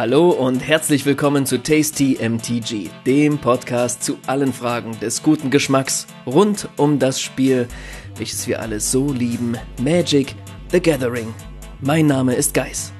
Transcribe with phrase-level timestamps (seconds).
[0.00, 6.06] Hallo und herzlich willkommen zu Tasty MTG, dem Podcast zu allen Fragen des guten Geschmacks
[6.24, 7.68] rund um das Spiel,
[8.16, 10.34] welches wir alle so lieben, Magic
[10.70, 11.34] the Gathering.
[11.82, 12.94] Mein Name ist Geis.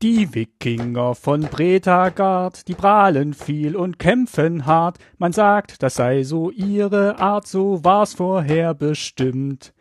[0.00, 4.98] Die Wikinger von Bretagard, die prahlen viel und kämpfen hart.
[5.18, 9.74] Man sagt, das sei so ihre Art, so war's vorher bestimmt.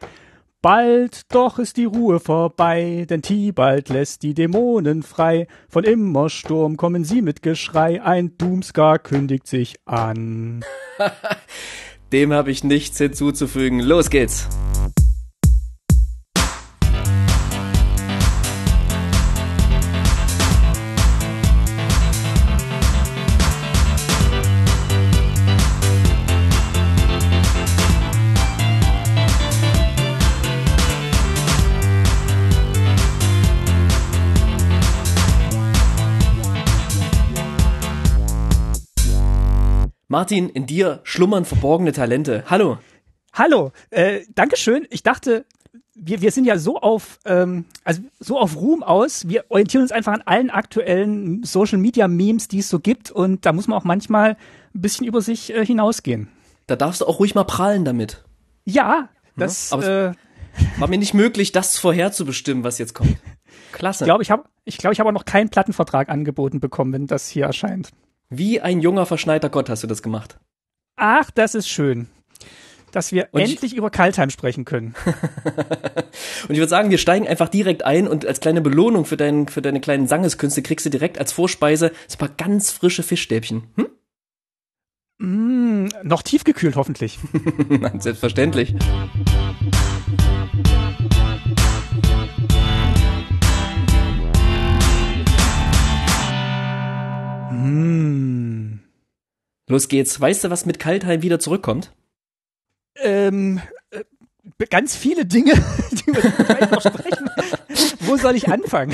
[0.64, 5.48] Bald doch ist die Ruhe vorbei, denn Tibalt lässt die Dämonen frei.
[5.68, 10.64] Von Immersturm kommen sie mit Geschrei, ein Doomscar kündigt sich an.
[12.14, 13.80] Dem habe ich nichts hinzuzufügen.
[13.80, 14.48] Los geht's!
[40.12, 42.44] Martin, in dir schlummern verborgene Talente.
[42.48, 42.78] Hallo.
[43.32, 44.86] Hallo, äh, Dankeschön.
[44.90, 45.46] Ich dachte,
[45.96, 49.30] wir, wir sind ja so auf, ähm, also so auf Ruhm aus.
[49.30, 53.10] Wir orientieren uns einfach an allen aktuellen Social Media Memes, die es so gibt.
[53.10, 54.32] Und da muss man auch manchmal
[54.76, 56.28] ein bisschen über sich äh, hinausgehen.
[56.68, 58.26] Da darfst du auch ruhig mal prallen damit.
[58.66, 60.14] Ja, das ja, aber äh,
[60.78, 63.16] war mir nicht möglich, das vorherzubestimmen, was jetzt kommt.
[63.72, 64.04] Klasse.
[64.04, 67.30] Ich glaube, ich habe ich glaube, ich habe noch keinen Plattenvertrag angeboten bekommen, wenn das
[67.30, 67.92] hier erscheint.
[68.34, 70.40] Wie ein junger verschneiter Gott hast du das gemacht.
[70.96, 72.08] Ach, das ist schön.
[72.94, 74.96] Dass wir und endlich ich, über Kaltheim sprechen können.
[75.06, 79.50] und ich würde sagen, wir steigen einfach direkt ein und als kleine Belohnung für, dein,
[79.50, 83.64] für deine kleinen Sangeskünste kriegst du direkt als Vorspeise ein paar ganz frische Fischstäbchen.
[83.76, 83.88] Hm?
[85.18, 87.20] Mm, noch tiefgekühlt hoffentlich.
[88.00, 88.74] Selbstverständlich.
[97.62, 98.80] Mm.
[99.68, 100.20] Los geht's.
[100.20, 101.94] Weißt du, was mit Kaltheim wieder zurückkommt?
[102.98, 103.62] Ähm,
[103.92, 104.04] äh,
[104.70, 105.54] ganz viele Dinge,
[105.92, 107.30] die wir vielleicht noch sprechen.
[108.02, 108.94] Wo soll ich anfangen?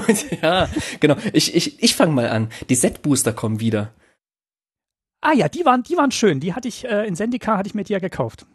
[0.42, 0.68] ja,
[1.00, 1.16] genau.
[1.32, 2.48] Ich, ich, ich fange mal an.
[2.68, 3.92] Die Set-Booster kommen wieder.
[5.20, 6.40] Ah ja, die waren, die waren schön.
[6.40, 8.46] Die hatte ich äh, in Sendika hatte ich mir die ja gekauft.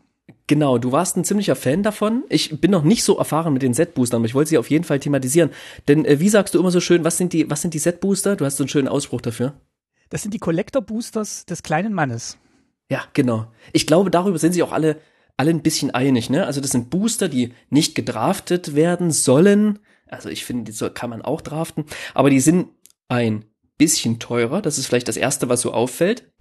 [0.48, 2.24] Genau, du warst ein ziemlicher Fan davon.
[2.30, 4.84] Ich bin noch nicht so erfahren mit den Set-Boostern, aber ich wollte sie auf jeden
[4.84, 5.52] Fall thematisieren.
[5.88, 8.36] Denn äh, wie sagst du immer so schön, was sind die, was sind die Set-Booster?
[8.36, 9.54] Du hast so einen schönen Ausspruch dafür.
[10.10, 12.38] Das sind die Collector-Boosters des kleinen Mannes.
[12.92, 13.52] Ja, genau.
[13.74, 15.00] Ich glaube, darüber sind sich auch alle,
[15.38, 16.46] alle ein bisschen einig, ne?
[16.46, 19.80] Also das sind Booster, die nicht gedraftet werden sollen.
[20.08, 21.86] Also ich finde, die kann man auch draften.
[22.16, 22.70] Aber die sind
[23.08, 23.46] ein
[23.78, 24.62] bisschen teurer.
[24.62, 26.32] Das ist vielleicht das erste, was so auffällt.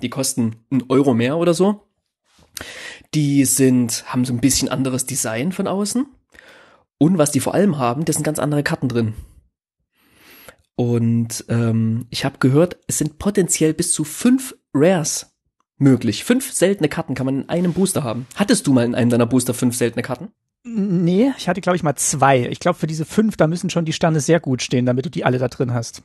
[0.00, 1.86] Die kosten einen Euro mehr oder so.
[3.14, 6.06] Die sind, haben so ein bisschen anderes Design von außen.
[6.98, 9.14] Und was die vor allem haben, das sind ganz andere Karten drin.
[10.74, 15.34] Und ähm, ich habe gehört, es sind potenziell bis zu fünf Rares
[15.76, 16.24] möglich.
[16.24, 18.26] Fünf seltene Karten kann man in einem Booster haben.
[18.36, 20.28] Hattest du mal in einem deiner Booster fünf seltene Karten?
[20.64, 22.46] Nee, ich hatte, glaube ich, mal zwei.
[22.48, 25.10] Ich glaube, für diese fünf, da müssen schon die Sterne sehr gut stehen, damit du
[25.10, 26.02] die alle da drin hast.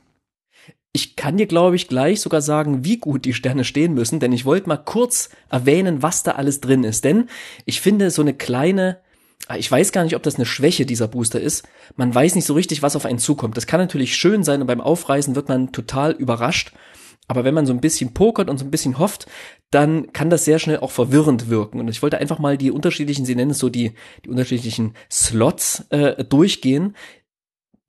[0.92, 4.32] Ich kann dir, glaube ich, gleich sogar sagen, wie gut die Sterne stehen müssen, denn
[4.32, 7.04] ich wollte mal kurz erwähnen, was da alles drin ist.
[7.04, 7.28] Denn
[7.66, 8.98] ich finde so eine kleine,
[9.48, 11.68] ah, ich weiß gar nicht, ob das eine Schwäche dieser Booster ist.
[11.96, 13.56] Man weiß nicht so richtig, was auf einen zukommt.
[13.56, 16.72] Das kann natürlich schön sein und beim Aufreißen wird man total überrascht.
[17.28, 19.26] Aber wenn man so ein bisschen pokert und so ein bisschen hofft,
[19.70, 21.78] dann kann das sehr schnell auch verwirrend wirken.
[21.78, 23.92] Und ich wollte einfach mal die unterschiedlichen, Sie nennen es so die,
[24.24, 26.96] die unterschiedlichen Slots äh, durchgehen,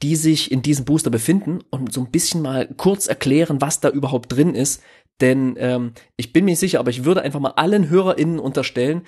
[0.01, 3.89] die sich in diesem Booster befinden und so ein bisschen mal kurz erklären, was da
[3.89, 4.81] überhaupt drin ist.
[5.19, 9.01] Denn ähm, ich bin mir nicht sicher, aber ich würde einfach mal allen HörerInnen unterstellen,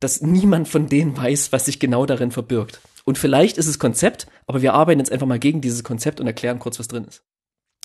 [0.00, 2.80] dass niemand von denen weiß, was sich genau darin verbirgt.
[3.04, 6.26] Und vielleicht ist es Konzept, aber wir arbeiten jetzt einfach mal gegen dieses Konzept und
[6.26, 7.24] erklären kurz, was drin ist.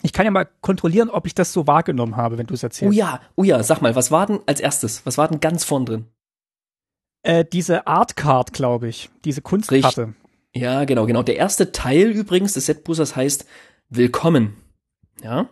[0.03, 2.94] Ich kann ja mal kontrollieren, ob ich das so wahrgenommen habe, wenn du es erzählst.
[2.94, 5.06] Oh ja, oh ja, sag mal, was war denn als erstes?
[5.06, 6.06] Was war denn ganz vorn drin?
[7.23, 9.09] Äh, diese Art Card, glaube ich.
[9.26, 10.14] Diese Kunstkarte.
[10.53, 11.23] Ja, genau, genau.
[11.23, 13.46] Der erste Teil übrigens des Setboosters heißt
[13.90, 14.58] Willkommen.
[15.22, 15.49] Ja,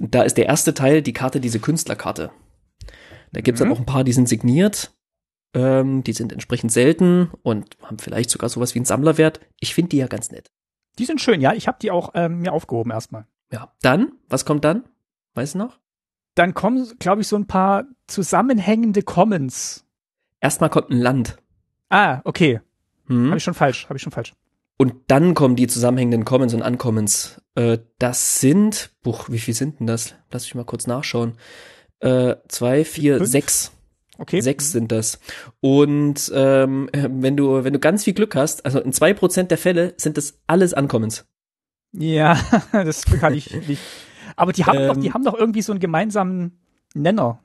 [0.00, 2.30] da ist der erste Teil die Karte, diese Künstlerkarte.
[3.32, 3.66] Da gibt's mhm.
[3.66, 4.92] dann auch ein paar, die sind signiert.
[5.54, 9.40] Ähm, die sind entsprechend selten und haben vielleicht sogar sowas wie einen Sammlerwert.
[9.60, 10.50] Ich finde die ja ganz nett.
[10.98, 11.52] Die sind schön, ja.
[11.52, 13.26] Ich habe die auch ähm, mir aufgehoben erstmal.
[13.52, 13.72] Ja.
[13.82, 14.84] Dann, was kommt dann?
[15.34, 15.78] Weißt du noch?
[16.34, 19.84] Dann kommen, glaube ich, so ein paar zusammenhängende Commons.
[20.40, 21.36] Erstmal kommt ein Land.
[21.88, 22.60] Ah, okay.
[23.06, 23.26] Hm.
[23.26, 24.32] Habe ich schon falsch, habe ich schon falsch.
[24.76, 27.40] Und dann kommen die zusammenhängenden Commons und Uncommons.
[27.54, 30.14] Äh, das sind, buch, wie viel sind denn das?
[30.30, 31.34] Lass mich mal kurz nachschauen.
[32.00, 33.30] Äh, zwei, vier, Fünf?
[33.30, 33.72] sechs.
[34.18, 34.40] Okay.
[34.40, 35.18] Sechs sind das.
[35.60, 39.58] Und ähm, wenn du, wenn du ganz viel Glück hast, also in zwei Prozent der
[39.58, 41.26] Fälle sind das alles Uncommons.
[41.92, 42.38] Ja,
[42.72, 43.82] das kann ich nicht.
[44.36, 46.60] Aber die haben, ähm, doch, die haben doch irgendwie so einen gemeinsamen
[46.94, 47.40] Nenner.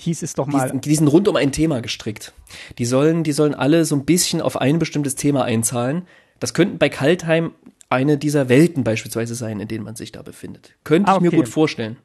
[0.00, 0.70] Hieß es doch mal.
[0.70, 2.32] Die, die sind rund um ein Thema gestrickt.
[2.78, 6.06] Die sollen, die sollen alle so ein bisschen auf ein bestimmtes Thema einzahlen.
[6.38, 7.52] Das könnten bei Kaltheim
[7.90, 10.74] eine dieser Welten beispielsweise sein, in denen man sich da befindet.
[10.84, 11.26] Könnte ah, okay.
[11.26, 11.98] ich mir gut vorstellen.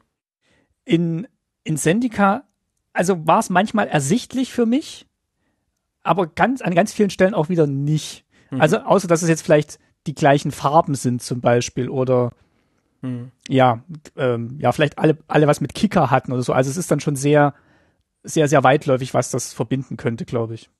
[0.84, 1.26] In,
[1.64, 2.44] in Sendika,
[2.92, 5.06] also war es manchmal ersichtlich für mich,
[6.02, 8.26] aber ganz, an ganz vielen Stellen auch wieder nicht.
[8.50, 8.60] Mhm.
[8.60, 12.32] Also, außer dass es jetzt vielleicht die gleichen Farben sind zum Beispiel oder
[13.00, 13.30] mhm.
[13.48, 13.82] ja,
[14.16, 16.52] ähm, ja, vielleicht alle, alle was mit Kicker hatten oder so.
[16.52, 17.54] Also es ist dann schon sehr,
[18.26, 20.70] sehr, sehr weitläufig, was das verbinden könnte, glaube ich.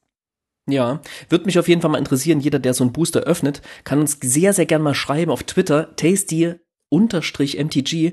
[0.68, 2.40] Ja, wird mich auf jeden Fall mal interessieren.
[2.40, 5.94] Jeder, der so einen Booster öffnet, kann uns sehr, sehr gern mal schreiben auf Twitter,
[5.94, 6.56] tasty
[6.88, 8.12] unterstrich MTG,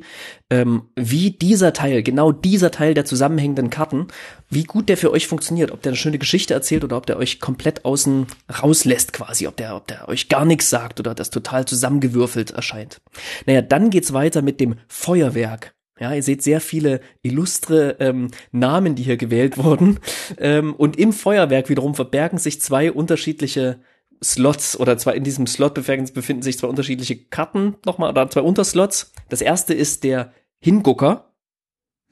[0.49, 4.07] ähm, wie dieser Teil, genau dieser Teil der zusammenhängenden Karten,
[4.49, 7.17] wie gut der für euch funktioniert, ob der eine schöne Geschichte erzählt oder ob der
[7.17, 8.27] euch komplett außen
[8.61, 13.01] rauslässt quasi, ob der, ob der euch gar nichts sagt oder das total zusammengewürfelt erscheint.
[13.45, 15.75] Naja, dann geht's weiter mit dem Feuerwerk.
[15.99, 19.99] Ja, ihr seht sehr viele illustre ähm, Namen, die hier gewählt wurden.
[20.37, 23.79] Ähm, und im Feuerwerk wiederum verbergen sich zwei unterschiedliche
[24.23, 29.11] Slots oder zwar in diesem Slot befinden sich zwei unterschiedliche Karten nochmal oder zwei Unterslots.
[29.29, 31.33] Das erste ist der Hingucker.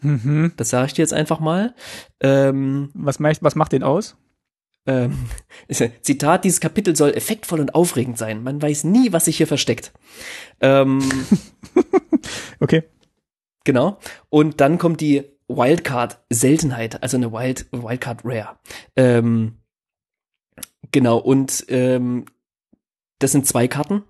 [0.01, 0.53] Mhm.
[0.57, 1.73] Das sage ich dir jetzt einfach mal.
[2.19, 4.17] Ähm, was, macht, was macht den aus?
[4.85, 5.17] Ähm,
[6.01, 8.43] Zitat, dieses Kapitel soll effektvoll und aufregend sein.
[8.43, 9.91] Man weiß nie, was sich hier versteckt.
[10.59, 11.01] Ähm,
[12.59, 12.83] okay.
[13.63, 13.97] Genau.
[14.29, 18.57] Und dann kommt die Wildcard-Seltenheit, also eine Wild, Wildcard Rare.
[18.95, 19.61] Ähm,
[20.91, 22.25] Genau, und ähm,
[23.19, 24.03] das sind zwei Karten.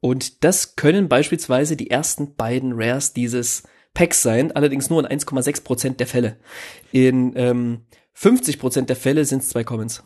[0.00, 3.62] Und das können beispielsweise die ersten beiden Rares dieses
[3.94, 6.36] Packs sein, allerdings nur in 1,6% der Fälle.
[6.92, 7.86] In ähm,
[8.16, 10.02] 50% der Fälle sind es zwei Commons.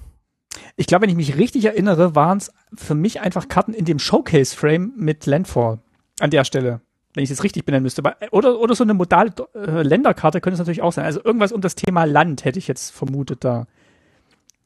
[0.77, 3.99] Ich glaube, wenn ich mich richtig erinnere, waren es für mich einfach Karten in dem
[3.99, 5.81] Showcase-Frame mit Landfall
[6.21, 6.81] an der Stelle.
[7.15, 8.03] Wenn ich es richtig benennen müsste.
[8.33, 11.05] Oder, oder so eine modale äh, Länderkarte könnte es natürlich auch sein.
[11.05, 13.67] Also irgendwas um das Thema Land hätte ich jetzt vermutet da.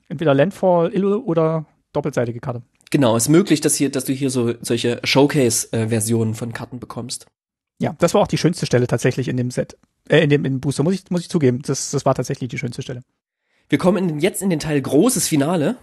[0.09, 2.63] Entweder Landfall oder doppelseitige Karte.
[2.91, 7.27] Genau, ist möglich, dass hier, dass du hier so solche Showcase-Versionen von Karten bekommst.
[7.79, 9.79] Ja, das war auch die schönste Stelle tatsächlich in dem Set,
[10.09, 11.63] äh, in dem in Booster muss ich muss ich zugeben.
[11.63, 13.01] Das das war tatsächlich die schönste Stelle.
[13.69, 15.77] Wir kommen in, jetzt in den Teil großes Finale.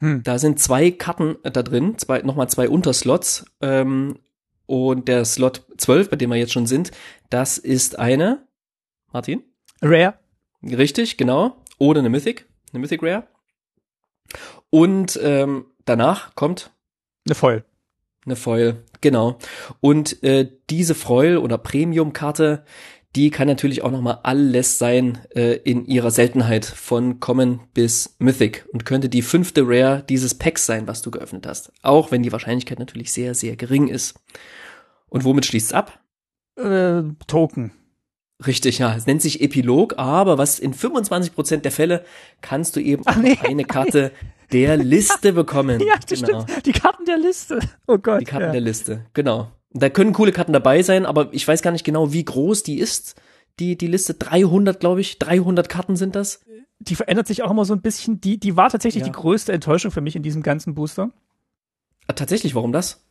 [0.00, 0.22] Hm.
[0.22, 3.46] Da sind zwei Karten da drin, zwei, nochmal zwei Unterslots.
[3.62, 4.18] Ähm,
[4.66, 6.90] und der Slot 12, bei dem wir jetzt schon sind,
[7.30, 8.46] das ist eine,
[9.12, 9.42] Martin?
[9.82, 10.14] Rare.
[10.62, 11.56] Richtig, genau.
[11.78, 13.26] Oder eine Mythic, eine Mythic Rare.
[14.70, 16.70] Und ähm, danach kommt
[17.26, 17.64] eine Foil.
[18.24, 19.38] Eine Foil, genau.
[19.80, 22.64] Und äh, diese Foil oder Premium-Karte,
[23.14, 28.16] die kann natürlich auch noch mal alles sein äh, in ihrer Seltenheit von Common bis
[28.18, 31.72] Mythic und könnte die fünfte Rare dieses Packs sein, was du geöffnet hast.
[31.82, 34.20] Auch wenn die Wahrscheinlichkeit natürlich sehr, sehr gering ist.
[35.08, 36.00] Und womit schließt es ab?
[36.56, 37.72] Äh, Token.
[38.44, 38.94] Richtig, ja.
[38.94, 42.04] Es nennt sich Epilog, aber was in 25% der Fälle
[42.42, 43.38] kannst du eben Ach, nee.
[43.42, 44.12] eine Karte
[44.52, 45.80] der Liste bekommen.
[45.80, 46.42] ja, das genau.
[46.42, 46.66] stimmt.
[46.66, 47.60] Die Karten der Liste.
[47.86, 48.20] Oh Gott.
[48.20, 48.52] Die Karten ja.
[48.52, 49.52] der Liste, genau.
[49.78, 52.78] Da können coole Karten dabei sein, aber ich weiß gar nicht genau, wie groß die
[52.78, 53.14] ist.
[53.58, 55.18] Die, die Liste 300, glaube ich.
[55.18, 56.40] 300 Karten sind das.
[56.78, 58.20] Die verändert sich auch immer so ein bisschen.
[58.20, 59.06] Die, die war tatsächlich ja.
[59.06, 61.10] die größte Enttäuschung für mich in diesem ganzen Booster.
[62.06, 63.04] Ah, tatsächlich, warum das?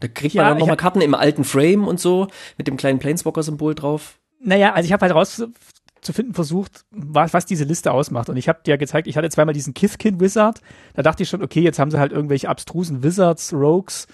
[0.00, 2.98] Da kriegt man ja, dann nochmal Karten im alten Frame und so, mit dem kleinen
[2.98, 4.18] Planeswalker-Symbol drauf.
[4.40, 8.28] Naja, also ich habe halt rauszufinden versucht, was, was diese Liste ausmacht.
[8.28, 10.60] Und ich habe dir gezeigt, ich hatte zweimal diesen Kithkin Wizard.
[10.94, 14.06] Da dachte ich schon, okay, jetzt haben sie halt irgendwelche abstrusen Wizards, Rogues,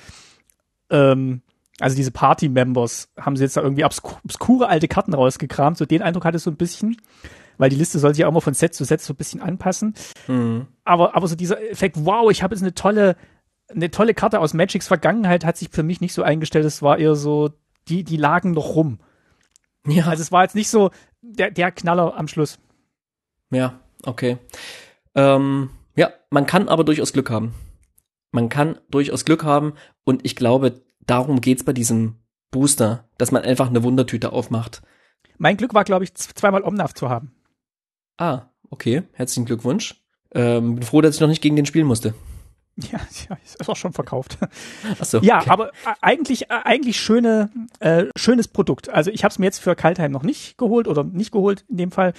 [0.91, 1.43] ähm,
[1.83, 5.77] also diese Party-Members haben sie jetzt da irgendwie obsku obskure alte Karten rausgekramt.
[5.77, 6.97] So den Eindruck hatte ich so ein bisschen,
[7.59, 9.41] weil die Liste soll sich ja auch mal von Set zu Set so ein bisschen
[9.41, 9.95] anpassen.
[10.29, 10.69] Mhm.
[10.85, 13.17] Aber, aber so dieser Effekt, wow, ich habe jetzt eine tolle,
[13.69, 16.65] eine tolle Karte aus Magics Vergangenheit, hat sich für mich nicht so eingestellt.
[16.65, 17.51] Es war eher so,
[17.89, 19.01] die, die lagen noch rum.
[19.85, 20.07] Ja.
[20.07, 22.61] Also es war jetzt nicht so der, der Knaller am Schluss.
[23.51, 24.39] Ja, okay.
[25.17, 27.55] Ähm, ja, man kann aber durchaus Glück haben.
[28.31, 29.75] Man kann durchaus Glück haben
[30.05, 32.17] und ich glaube, darum geht's bei diesem
[32.51, 34.83] Booster, dass man einfach eine Wundertüte aufmacht.
[35.39, 37.35] Mein Glück war, glaube ich, zweimal Omnav zu haben.
[38.17, 39.03] Ah, okay.
[39.13, 40.01] Herzlichen Glückwunsch.
[40.35, 42.15] Ähm, bin froh, dass ich noch nicht gegen den spielen musste.
[42.77, 44.39] Ja, ja, ist auch schon verkauft.
[44.99, 45.51] Ach so, ja, okay.
[45.51, 48.89] aber äh, eigentlich, äh, eigentlich schöne, äh, schönes Produkt.
[48.89, 51.77] Also ich habe es mir jetzt für Kaltheim noch nicht geholt oder nicht geholt in
[51.77, 52.15] dem Fall.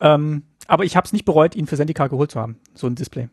[0.00, 2.96] Ähm, aber ich habe es nicht bereut, ihn für Sendika geholt zu haben, so ein
[2.96, 3.28] Display.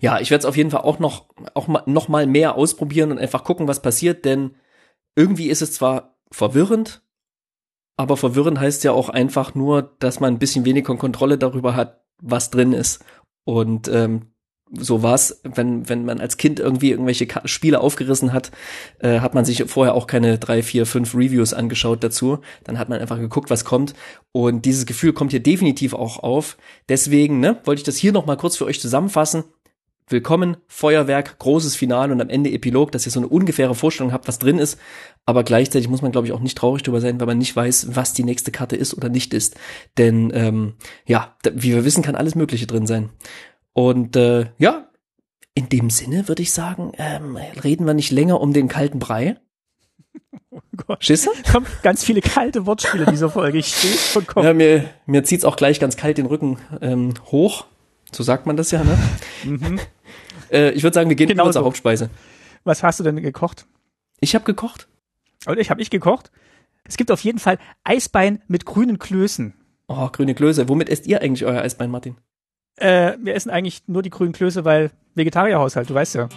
[0.00, 3.10] Ja, ich werde es auf jeden Fall auch noch, auch mal, noch mal mehr ausprobieren
[3.10, 4.54] und einfach gucken, was passiert, denn
[5.16, 7.02] irgendwie ist es zwar verwirrend,
[7.96, 12.04] aber verwirrend heißt ja auch einfach nur, dass man ein bisschen weniger Kontrolle darüber hat,
[12.22, 13.04] was drin ist.
[13.44, 14.32] Und ähm,
[14.70, 18.50] so war's, wenn, wenn man als Kind irgendwie irgendwelche Ka Spiele aufgerissen hat,
[19.00, 22.38] äh, hat man sich vorher auch keine drei, vier, fünf Reviews angeschaut dazu.
[22.64, 23.94] Dann hat man einfach geguckt, was kommt.
[24.32, 26.56] Und dieses Gefühl kommt hier definitiv auch auf.
[26.88, 29.44] Deswegen, ne, wollte ich das hier nochmal kurz für euch zusammenfassen.
[30.10, 34.26] Willkommen, Feuerwerk, großes Finale und am Ende Epilog, dass ihr so eine ungefähre Vorstellung habt,
[34.26, 34.78] was drin ist.
[35.26, 37.88] Aber gleichzeitig muss man, glaube ich, auch nicht traurig drüber sein, weil man nicht weiß,
[37.94, 39.56] was die nächste Karte ist oder nicht ist.
[39.98, 40.74] Denn ähm,
[41.04, 43.10] ja, wie wir wissen, kann alles Mögliche drin sein.
[43.74, 44.88] Und äh, ja,
[45.52, 49.36] in dem Sinne würde ich sagen, ähm, reden wir nicht länger um den kalten Brei.
[50.50, 51.04] Oh Gott.
[51.04, 51.30] Schisse?
[51.52, 53.58] Kommen ganz viele kalte Wortspiele in dieser Folge.
[53.58, 54.46] Ich stehe vollkommen.
[54.46, 57.66] Ja, mir, mir zieht's auch gleich ganz kalt den Rücken ähm, hoch.
[58.12, 58.98] So sagt man das ja, ne?
[59.44, 59.80] mhm.
[60.50, 62.10] Äh, ich würde sagen, wir gehen genau zur Hauptspeise.
[62.64, 63.66] Was hast du denn gekocht?
[64.20, 64.88] Ich habe gekocht.
[65.46, 66.30] Und ich habe ich gekocht.
[66.84, 69.54] Es gibt auf jeden Fall Eisbein mit grünen Klößen.
[69.88, 70.68] Oh, grüne Klöße.
[70.68, 72.16] Womit esst ihr eigentlich euer Eisbein, Martin?
[72.76, 76.28] Äh, wir essen eigentlich nur die grünen Klöße, weil Vegetarierhaushalt, du weißt ja.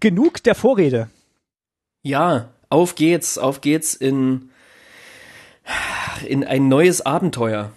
[0.00, 1.08] Genug der Vorrede.
[2.02, 4.50] Ja, auf geht's, auf geht's in,
[6.26, 7.70] in ein neues Abenteuer.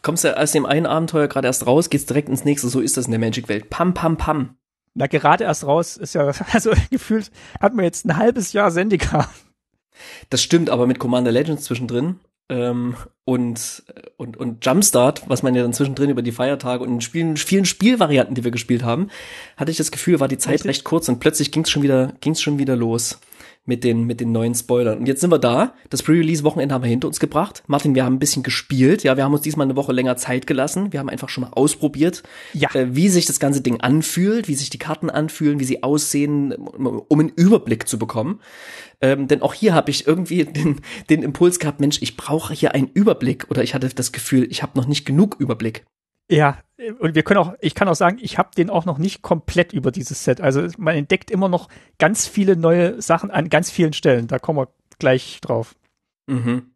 [0.00, 2.96] Kommst du aus dem einen Abenteuer gerade erst raus, geht's direkt ins nächste, so ist
[2.96, 3.68] das in der Magic-Welt.
[3.68, 4.56] Pam, pam, pam.
[4.94, 9.28] Na, gerade erst raus ist ja, also gefühlt hat man jetzt ein halbes Jahr Sendika.
[10.30, 13.82] Das stimmt, aber mit Commander Legends zwischendrin ähm, und,
[14.16, 17.66] und, und Jumpstart, was man ja dann zwischendrin über die Feiertage und in Spielen, vielen
[17.66, 19.10] Spielvarianten, die wir gespielt haben,
[19.58, 22.40] hatte ich das Gefühl, war die Zeit recht kurz und plötzlich ging's schon wieder, ging's
[22.40, 23.18] schon wieder los
[23.64, 24.98] mit den, mit den neuen Spoilern.
[24.98, 25.74] Und jetzt sind wir da.
[25.90, 27.62] Das Pre-Release-Wochenende haben wir hinter uns gebracht.
[27.66, 29.02] Martin, wir haben ein bisschen gespielt.
[29.04, 30.92] Ja, wir haben uns diesmal eine Woche länger Zeit gelassen.
[30.92, 32.22] Wir haben einfach schon mal ausprobiert,
[32.54, 32.74] ja.
[32.74, 36.52] äh, wie sich das ganze Ding anfühlt, wie sich die Karten anfühlen, wie sie aussehen,
[36.52, 38.40] um einen Überblick zu bekommen.
[39.00, 42.74] Ähm, denn auch hier habe ich irgendwie den, den Impuls gehabt, Mensch, ich brauche hier
[42.74, 43.46] einen Überblick.
[43.50, 45.84] Oder ich hatte das Gefühl, ich habe noch nicht genug Überblick.
[46.30, 46.58] Ja,
[47.00, 49.72] und wir können auch, ich kann auch sagen, ich habe den auch noch nicht komplett
[49.72, 50.40] über dieses Set.
[50.40, 51.68] Also man entdeckt immer noch
[51.98, 54.28] ganz viele neue Sachen an ganz vielen Stellen.
[54.28, 54.68] Da kommen wir
[54.98, 55.74] gleich drauf.
[56.26, 56.70] Mhm.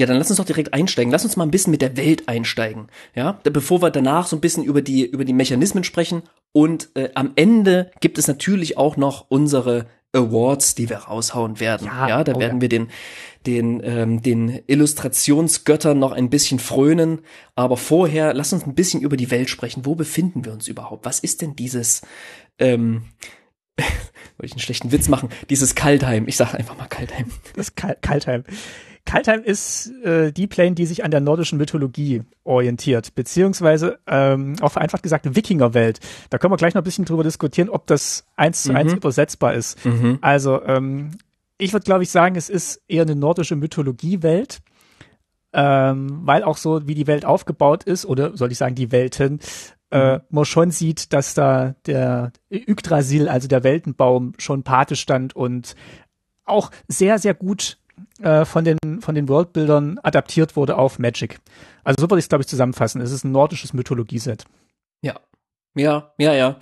[0.00, 1.10] Ja, dann lass uns doch direkt einsteigen.
[1.10, 2.86] Lass uns mal ein bisschen mit der Welt einsteigen.
[3.14, 6.22] Ja, bevor wir danach so ein bisschen über die, über die Mechanismen sprechen.
[6.52, 11.86] Und äh, am Ende gibt es natürlich auch noch unsere Awards, die wir raushauen werden.
[11.86, 12.60] Ja, ja da oh werden ja.
[12.62, 12.88] wir den,
[13.46, 17.20] den, ähm, den Illustrationsgöttern noch ein bisschen frönen.
[17.54, 19.84] Aber vorher, lass uns ein bisschen über die Welt sprechen.
[19.84, 21.04] Wo befinden wir uns überhaupt?
[21.04, 22.02] Was ist denn dieses,
[22.58, 23.04] ähm,
[23.76, 26.26] wollte ich einen schlechten Witz machen, dieses Kaltheim.
[26.26, 27.30] Ich sage einfach mal Kaltheim.
[27.54, 28.44] Das Kal Kaltheim.
[29.08, 34.72] Kaltheim ist äh, die Plane, die sich an der nordischen Mythologie orientiert, beziehungsweise ähm, auch
[34.72, 36.00] vereinfacht gesagt Wikingerwelt.
[36.28, 38.98] Da können wir gleich noch ein bisschen drüber diskutieren, ob das eins zu eins mhm.
[38.98, 39.82] übersetzbar ist.
[39.86, 40.18] Mhm.
[40.20, 41.12] Also ähm,
[41.56, 44.58] ich würde glaube ich sagen, es ist eher eine nordische Mythologiewelt,
[45.54, 49.40] ähm, weil auch so wie die Welt aufgebaut ist oder soll ich sagen die Welten,
[49.90, 50.20] äh, mhm.
[50.28, 55.76] man schon sieht, dass da der Yggdrasil, also der Weltenbaum, schon Pate stand und
[56.44, 57.78] auch sehr, sehr gut
[58.22, 61.38] äh, von den, von den Worldbuildern adaptiert wurde auf Magic.
[61.84, 63.00] Also so würde ich es, glaube ich, zusammenfassen.
[63.00, 64.44] Es ist ein nordisches Mythologieset.
[65.02, 65.20] Ja.
[65.76, 66.58] Ja, ja, ja.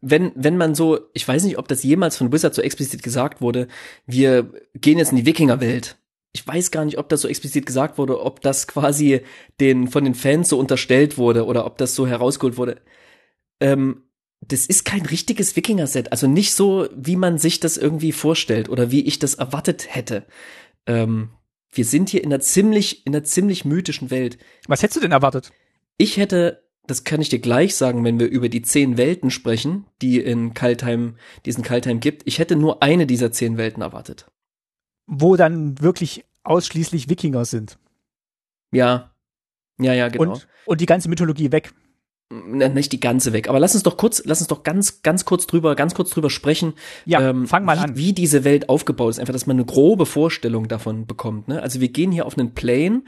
[0.00, 3.40] Wenn, wenn man so, ich weiß nicht, ob das jemals von Wizard so explizit gesagt
[3.40, 3.68] wurde,
[4.06, 5.96] wir gehen jetzt in die Wikingerwelt.
[6.32, 9.20] Ich weiß gar nicht, ob das so explizit gesagt wurde, ob das quasi
[9.60, 12.80] den, von den Fans so unterstellt wurde oder ob das so herausgeholt wurde.
[13.60, 14.04] Ähm,
[14.40, 16.12] das ist kein richtiges Wikinger-Set.
[16.12, 20.24] Also nicht so, wie man sich das irgendwie vorstellt oder wie ich das erwartet hätte.
[20.86, 21.30] Ähm,
[21.72, 24.38] wir sind hier in einer ziemlich, in einer ziemlich mythischen Welt.
[24.66, 25.52] Was hättest du denn erwartet?
[25.96, 29.86] Ich hätte, das kann ich dir gleich sagen, wenn wir über die zehn Welten sprechen,
[30.02, 32.22] die in Kaltheim, diesen Kaltheim gibt.
[32.26, 34.26] Ich hätte nur eine dieser zehn Welten erwartet.
[35.06, 37.78] Wo dann wirklich ausschließlich Wikinger sind.
[38.72, 39.14] Ja.
[39.78, 40.32] Ja, ja, genau.
[40.32, 41.72] Und, und die ganze Mythologie weg
[42.30, 45.48] nicht die ganze weg, aber lass uns doch kurz, lass uns doch ganz, ganz kurz
[45.48, 46.74] drüber, ganz kurz drüber sprechen.
[47.04, 47.96] Ja, ähm, fang mal wie, an.
[47.96, 51.48] Wie diese Welt aufgebaut ist, einfach, dass man eine grobe Vorstellung davon bekommt.
[51.48, 51.60] Ne?
[51.60, 53.02] Also wir gehen hier auf einen Plane,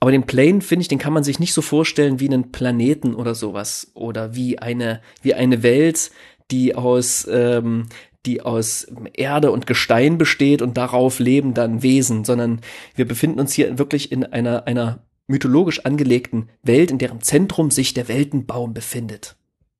[0.00, 3.14] aber den Plane finde ich, den kann man sich nicht so vorstellen wie einen Planeten
[3.14, 6.10] oder sowas oder wie eine, wie eine Welt,
[6.50, 7.86] die aus, ähm,
[8.26, 12.60] die aus Erde und Gestein besteht und darauf leben dann Wesen, sondern
[12.96, 17.94] wir befinden uns hier wirklich in einer, einer mythologisch angelegten Welt, in deren Zentrum sich
[17.94, 19.36] der Weltenbaum befindet.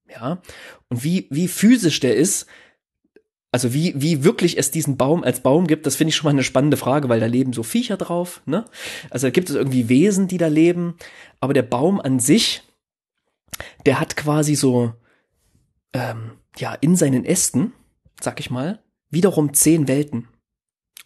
[0.09, 0.41] Ja.
[0.89, 2.47] Und wie, wie physisch der ist,
[3.51, 6.33] also wie, wie wirklich es diesen Baum als Baum gibt, das finde ich schon mal
[6.33, 8.67] eine spannende Frage, weil da leben so Viecher drauf, ne?
[9.11, 10.97] Also da gibt es irgendwie Wesen, die da leben,
[11.41, 12.63] aber der Baum an sich,
[13.87, 14.93] der hat quasi so,
[15.95, 17.73] ähm, ja, in seinen Ästen,
[18.21, 20.29] sag ich mal, wiederum zehn Welten.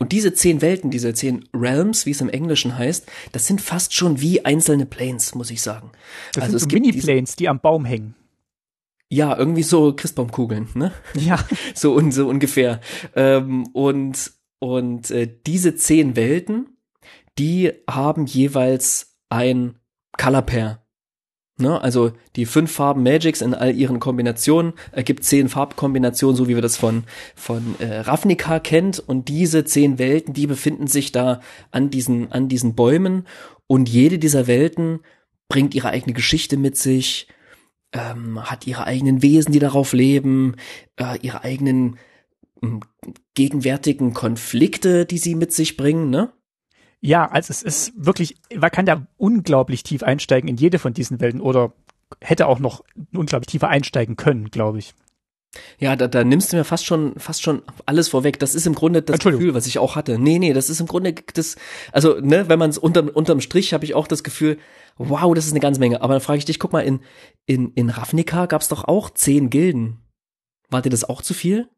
[0.02, 3.94] Und diese zehn Welten, diese zehn Realms, wie es im Englischen heißt, das sind fast
[3.94, 5.92] schon wie einzelne Planes, muss ich sagen.
[6.32, 8.16] Das also sind so Mini-Planes, die am Baum hängen.
[9.09, 10.90] Ja, irgendwie so Christbaumkugeln, ne?
[11.14, 11.38] Ja.
[11.75, 12.80] so, un so ungefähr.
[13.14, 16.76] Ähm, und und äh, diese zehn Welten,
[17.38, 19.76] die haben jeweils ein
[20.18, 20.82] Color Pair.
[21.62, 21.81] Ne?
[21.81, 26.62] Also die fünf Farben Magics in all ihren Kombinationen ergibt zehn Farbkombinationen, so wie wir
[26.62, 27.04] das von,
[27.35, 28.99] von äh, Ravnica kennt.
[28.99, 31.40] Und diese zehn Welten, die befinden sich da
[31.71, 33.26] an diesen, an diesen Bäumen.
[33.66, 35.00] Und jede dieser Welten
[35.49, 37.28] bringt ihre eigene Geschichte mit sich,
[37.92, 40.57] ähm, hat ihre eigenen Wesen, die darauf leben,
[40.97, 41.97] äh, ihre eigenen
[42.62, 42.69] äh,
[43.35, 46.33] gegenwärtigen Konflikte, die sie mit sich bringen, ne?
[47.04, 51.21] Ja, also es ist wirklich, man kann da unglaublich tief einsteigen in jede von diesen
[51.21, 51.73] Welten oder
[52.21, 54.94] hätte auch noch unglaublich tiefer einsteigen können, glaube ich.
[55.78, 58.38] Ja, da, da nimmst du mir fast schon, fast schon alles vorweg.
[58.38, 60.18] Das ist im Grunde das Gefühl, was ich auch hatte.
[60.18, 61.56] Nee, nee, das ist im Grunde das,
[61.90, 64.59] also, ne, wenn man es unterm, unterm Strich habe ich auch das Gefühl,
[64.97, 66.00] wow, das ist eine ganze Menge.
[66.00, 67.00] Aber dann frage ich dich, guck mal, in,
[67.47, 69.99] in, in Ravnica gab es doch auch zehn Gilden.
[70.71, 71.68] War dir das auch zu viel?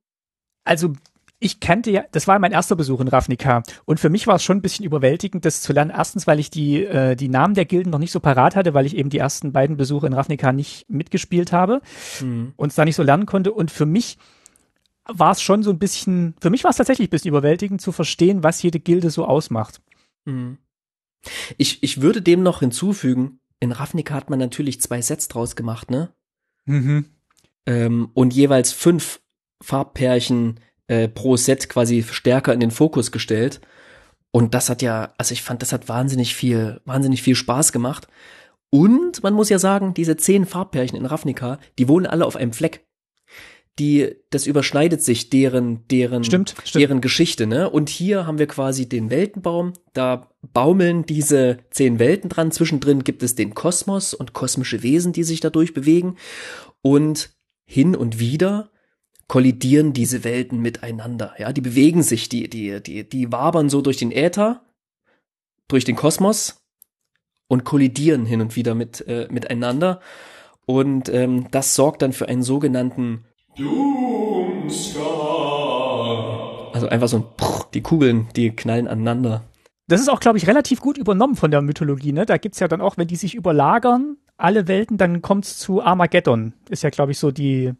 [0.64, 0.92] Also
[1.40, 4.42] ich kannte ja, das war mein erster Besuch in Ravnica und für mich war es
[4.42, 5.92] schon ein bisschen überwältigend, das zu lernen.
[5.94, 8.86] Erstens, weil ich die, äh, die Namen der Gilden noch nicht so parat hatte, weil
[8.86, 11.82] ich eben die ersten beiden Besuche in Ravnica nicht mitgespielt habe
[12.20, 12.54] mhm.
[12.56, 13.52] und es da nicht so lernen konnte.
[13.52, 14.18] Und für mich
[15.06, 17.92] war es schon so ein bisschen, für mich war es tatsächlich ein bisschen überwältigend zu
[17.92, 19.82] verstehen, was jede Gilde so ausmacht.
[20.24, 20.58] Mhm.
[21.58, 25.90] Ich, ich würde dem noch hinzufügen, in Ravnica hat man natürlich zwei Sets draus gemacht,
[25.90, 26.12] ne?
[26.66, 27.06] Mhm.
[27.66, 29.20] Ähm, und jeweils fünf
[29.62, 33.60] Farbpärchen äh, pro Set quasi stärker in den Fokus gestellt.
[34.30, 38.08] Und das hat ja, also ich fand, das hat wahnsinnig viel, wahnsinnig viel Spaß gemacht.
[38.70, 42.52] Und man muss ja sagen, diese zehn Farbpärchen in Ravnica, die wohnen alle auf einem
[42.52, 42.84] Fleck.
[43.78, 46.82] Die, das überschneidet sich deren, deren, stimmt, stimmt.
[46.82, 47.70] deren Geschichte, ne?
[47.70, 52.50] Und hier haben wir quasi den Weltenbaum, da baumeln diese zehn Welten dran.
[52.50, 56.16] Zwischendrin gibt es den Kosmos und kosmische Wesen, die sich dadurch bewegen.
[56.82, 57.30] Und
[57.64, 58.70] hin und wieder
[59.28, 61.34] kollidieren diese Welten miteinander.
[61.38, 64.62] Ja, die bewegen sich, die, die, die, die wabern so durch den Äther,
[65.68, 66.62] durch den Kosmos
[67.48, 70.00] und kollidieren hin und wieder mit, äh, miteinander.
[70.66, 73.24] Und ähm, das sorgt dann für einen sogenannten
[73.56, 75.04] Doomscar.
[76.74, 79.44] Also einfach so ein Prr, die Kugeln, die knallen aneinander.
[79.86, 82.12] Das ist auch, glaube ich, relativ gut übernommen von der Mythologie.
[82.12, 82.24] Ne?
[82.24, 86.54] Da gibt's ja dann auch, wenn die sich überlagern, alle Welten, dann kommt's zu Armageddon.
[86.70, 87.74] Ist ja, glaube ich, so die,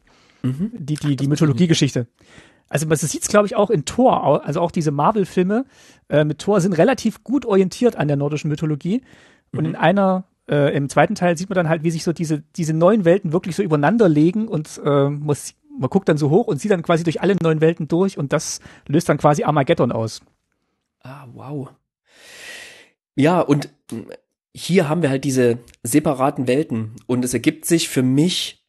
[0.44, 0.72] Mhm.
[0.74, 2.06] Die, die, die Mythologiegeschichte.
[2.68, 5.64] Also man sieht es, glaube ich, auch in Thor, also auch diese Marvel-Filme
[6.08, 9.02] äh, mit Thor sind relativ gut orientiert an der nordischen Mythologie.
[9.52, 9.70] Und mhm.
[9.70, 12.74] in einer, äh, im zweiten Teil sieht man dann halt, wie sich so diese, diese
[12.74, 16.60] neuen Welten wirklich so übereinander legen und äh, muss, man guckt dann so hoch und
[16.60, 20.20] sieht dann quasi durch alle neuen Welten durch und das löst dann quasi Armageddon aus.
[21.00, 21.70] Ah, wow.
[23.14, 23.70] Ja, und
[24.52, 28.63] hier haben wir halt diese separaten Welten und es ergibt sich für mich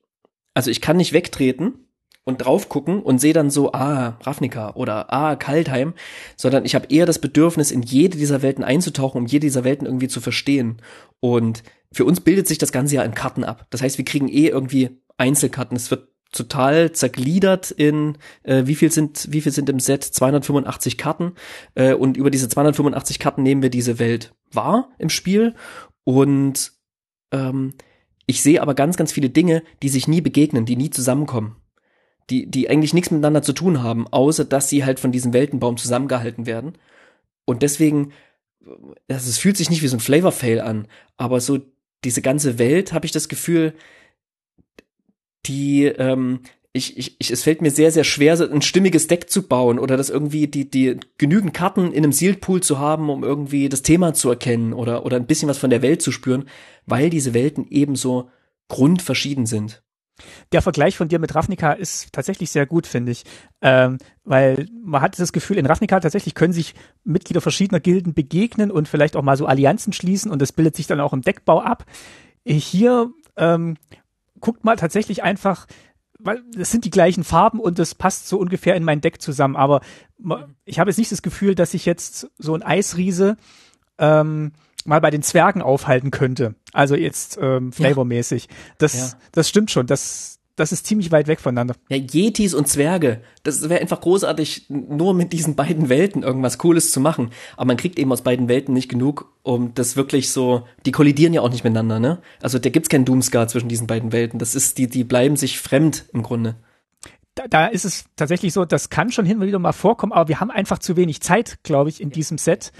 [0.55, 1.85] also ich kann nicht wegtreten
[2.23, 5.93] und drauf gucken und sehe dann so, ah, Ravnica oder ah, Kaltheim,
[6.35, 9.85] sondern ich habe eher das Bedürfnis, in jede dieser Welten einzutauchen, um jede dieser Welten
[9.85, 10.81] irgendwie zu verstehen.
[11.19, 13.67] Und für uns bildet sich das Ganze ja in Karten ab.
[13.69, 15.77] Das heißt, wir kriegen eh irgendwie Einzelkarten.
[15.77, 20.97] Es wird total zergliedert in äh, wie viel sind wie viel sind im Set 285
[20.97, 21.33] Karten
[21.75, 25.55] äh, und über diese 285 Karten nehmen wir diese Welt wahr im Spiel
[26.03, 26.73] und
[27.31, 27.75] ähm,
[28.25, 31.57] ich sehe aber ganz, ganz viele Dinge, die sich nie begegnen, die nie zusammenkommen.
[32.31, 35.77] Die, die eigentlich nichts miteinander zu tun haben, außer dass sie halt von diesem Weltenbaum
[35.77, 36.73] zusammengehalten werden.
[37.45, 38.13] Und deswegen,
[39.07, 41.59] also es fühlt sich nicht wie so ein Flavor-Fail an, aber so
[42.03, 43.75] diese ganze Welt, habe ich das Gefühl,
[45.45, 46.39] die ähm,
[46.75, 49.95] ich, ich, ich, es fällt mir sehr, sehr schwer, ein stimmiges Deck zu bauen oder
[49.95, 53.81] das irgendwie die, die genügend Karten in einem Sealed Pool zu haben, um irgendwie das
[53.81, 56.45] Thema zu erkennen oder, oder ein bisschen was von der Welt zu spüren,
[56.85, 58.29] weil diese Welten ebenso
[58.67, 59.83] grundverschieden sind.
[60.51, 63.23] Der Vergleich von dir mit Ravnica ist tatsächlich sehr gut, finde ich.
[63.61, 68.69] Ähm, weil man hat das Gefühl, in Ravnica tatsächlich können sich Mitglieder verschiedener Gilden begegnen
[68.69, 71.61] und vielleicht auch mal so Allianzen schließen und das bildet sich dann auch im Deckbau
[71.61, 71.85] ab.
[72.45, 73.77] Hier ähm,
[74.39, 75.67] guckt mal tatsächlich einfach,
[76.25, 79.55] weil es sind die gleichen Farben und das passt so ungefähr in mein Deck zusammen.
[79.55, 79.81] Aber
[80.65, 83.37] ich habe jetzt nicht das Gefühl, dass ich jetzt so ein Eisriese
[83.97, 84.51] ähm,
[84.85, 86.55] mal bei den Zwergen aufhalten könnte.
[86.73, 88.49] Also jetzt ähm, flavormäßig.
[88.77, 89.17] Das, ja.
[89.31, 89.87] das stimmt schon.
[89.87, 91.75] Das, das ist ziemlich weit weg voneinander.
[91.89, 96.91] Ja, Yetis und Zwerge, das wäre einfach großartig, nur mit diesen beiden Welten irgendwas Cooles
[96.91, 97.31] zu machen.
[97.57, 101.33] Aber man kriegt eben aus beiden Welten nicht genug, um das wirklich so, die kollidieren
[101.33, 102.21] ja auch nicht miteinander, ne?
[102.41, 104.39] Also da gibt's keinen Doomscar zwischen diesen beiden Welten.
[104.39, 106.55] Das ist, die, die bleiben sich fremd im Grunde.
[107.35, 110.29] da, da ist es tatsächlich so, das kann schon hin und wieder mal vorkommen, aber
[110.29, 112.71] wir haben einfach zu wenig Zeit, glaube ich, in diesem Set,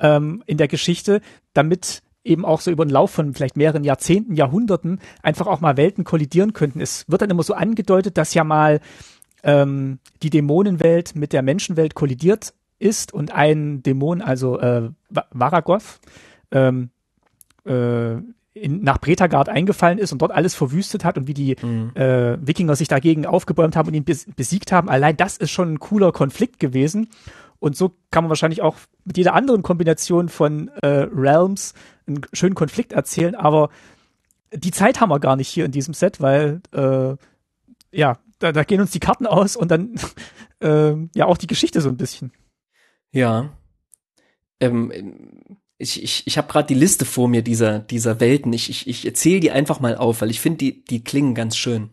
[0.00, 1.22] ähm, in der Geschichte,
[1.54, 5.76] damit eben auch so über den Lauf von vielleicht mehreren Jahrzehnten, Jahrhunderten einfach auch mal
[5.76, 6.80] Welten kollidieren könnten.
[6.80, 8.80] Es wird dann immer so angedeutet, dass ja mal
[9.42, 14.90] ähm, die Dämonenwelt mit der Menschenwelt kollidiert ist und ein Dämon, also äh,
[15.30, 16.00] Varagoth,
[16.50, 16.90] ähm,
[17.64, 18.16] äh,
[18.54, 21.92] in, nach Bretagard eingefallen ist und dort alles verwüstet hat und wie die mhm.
[21.94, 24.90] äh, Wikinger sich dagegen aufgebäumt haben und ihn besiegt haben.
[24.90, 27.08] Allein das ist schon ein cooler Konflikt gewesen.
[27.62, 31.74] Und so kann man wahrscheinlich auch mit jeder anderen Kombination von äh, Realms
[32.08, 33.36] einen schönen Konflikt erzählen.
[33.36, 33.70] Aber
[34.52, 37.14] die Zeit haben wir gar nicht hier in diesem Set, weil äh,
[37.96, 39.94] ja, da, da gehen uns die Karten aus und dann
[40.60, 42.32] äh, ja auch die Geschichte so ein bisschen.
[43.12, 43.52] Ja.
[44.58, 44.90] Ähm,
[45.78, 48.52] ich ich, ich habe gerade die Liste vor mir dieser, dieser Welten.
[48.52, 51.56] Ich, ich, ich erzähle die einfach mal auf, weil ich finde, die, die klingen ganz
[51.56, 51.90] schön.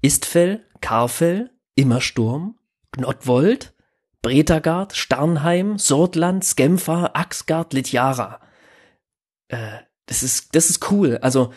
[0.00, 2.56] Istfell, Karfell, Immersturm,
[2.92, 3.74] Gnotwold,
[4.22, 8.40] Bretagard, Starnheim, Sordland, Skemfa, Axgard, Litjara.
[9.48, 11.18] Äh, das ist, das ist cool.
[11.22, 11.52] Also,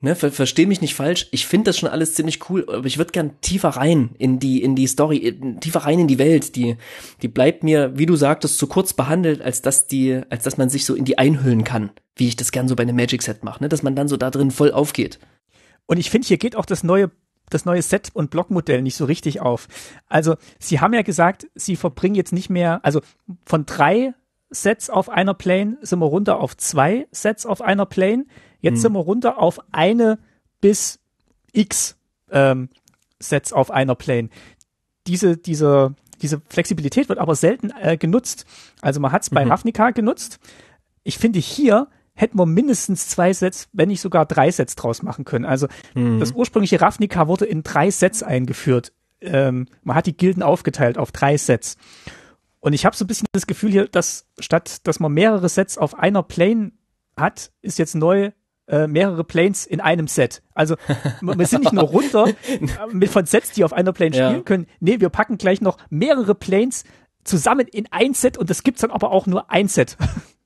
[0.00, 1.28] ne, ver versteh mich nicht falsch.
[1.30, 4.62] Ich finde das schon alles ziemlich cool, aber ich würde gern tiefer rein in die,
[4.62, 6.56] in die Story, tiefer rein in die Welt.
[6.56, 6.76] Die,
[7.22, 10.70] die bleibt mir, wie du sagtest, zu kurz behandelt, als dass die, als dass man
[10.70, 13.44] sich so in die einhüllen kann, wie ich das gern so bei einem Magic Set
[13.44, 15.20] mache, ne, dass man dann so da drin voll aufgeht.
[15.86, 17.10] Und ich finde, hier geht auch das neue
[17.50, 19.68] das neue Set- und Blockmodell nicht so richtig auf.
[20.08, 23.00] Also, sie haben ja gesagt, sie verbringen jetzt nicht mehr, also
[23.44, 24.14] von drei
[24.50, 28.26] Sets auf einer Plane sind wir runter auf zwei Sets auf einer Plane.
[28.60, 28.80] Jetzt hm.
[28.80, 30.18] sind wir runter auf eine
[30.60, 30.98] bis
[31.52, 31.96] x
[32.30, 32.68] ähm,
[33.20, 34.28] Sets auf einer Plane.
[35.06, 38.44] Diese, diese, diese Flexibilität wird aber selten äh, genutzt.
[38.80, 39.50] Also man hat es bei mhm.
[39.50, 40.38] Ravnica genutzt.
[41.02, 41.88] Ich finde hier
[42.20, 45.44] hätten wir mindestens zwei Sets, wenn nicht sogar drei Sets draus machen können.
[45.44, 46.20] Also mhm.
[46.20, 48.92] das ursprüngliche Ravnica wurde in drei Sets eingeführt.
[49.20, 51.76] Ähm, man hat die Gilden aufgeteilt auf drei Sets.
[52.60, 55.78] Und ich habe so ein bisschen das Gefühl hier, dass statt dass man mehrere Sets
[55.78, 56.72] auf einer Plane
[57.16, 58.32] hat, ist jetzt neu
[58.66, 60.42] äh, mehrere Planes in einem Set.
[60.54, 60.76] Also
[61.22, 62.28] wir sind nicht nur runter
[62.92, 64.28] mit von Sets, die auf einer Plane ja.
[64.28, 64.66] spielen können.
[64.78, 66.84] Nee, wir packen gleich noch mehrere Planes
[67.24, 69.96] zusammen in ein Set und das gibt's dann aber auch nur ein Set.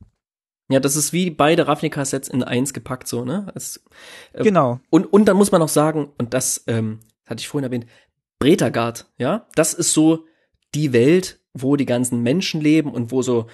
[0.68, 3.52] Ja, das ist wie beide Ravnica-Sets in eins gepackt, so, ne?
[3.54, 3.84] Es,
[4.32, 4.80] äh, genau.
[4.90, 7.86] Und, und dann muss man noch sagen, und das ähm, hatte ich vorhin erwähnt,
[8.38, 10.24] Bretagard, ja, das ist so
[10.74, 13.46] die Welt, wo die ganzen Menschen leben und wo so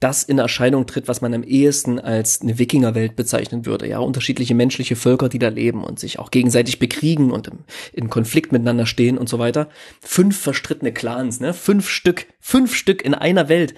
[0.00, 3.88] das in Erscheinung tritt, was man am ehesten als eine Wikingerwelt bezeichnen würde.
[3.88, 7.58] Ja, unterschiedliche menschliche Völker, die da leben und sich auch gegenseitig bekriegen und im,
[7.92, 9.68] in Konflikt miteinander stehen und so weiter.
[10.00, 11.52] Fünf verstrittene Clans, ne?
[11.52, 13.74] Fünf Stück, fünf Stück in einer Welt.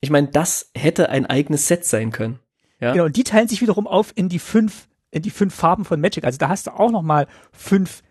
[0.00, 2.38] Ich meine, das hätte ein eigenes Set sein können.
[2.80, 2.92] Ja?
[2.92, 6.00] Genau, und die teilen sich wiederum auf in die fünf, in die fünf Farben von
[6.00, 6.24] Magic.
[6.24, 8.02] Also da hast du auch noch mal fünf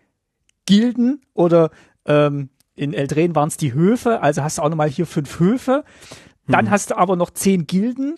[0.66, 1.70] Gilden oder
[2.04, 5.40] ähm, in Eldren waren es die Höfe, also hast du auch noch mal hier fünf
[5.40, 5.84] Höfe.
[6.46, 6.70] Dann hm.
[6.70, 8.16] hast du aber noch zehn Gilden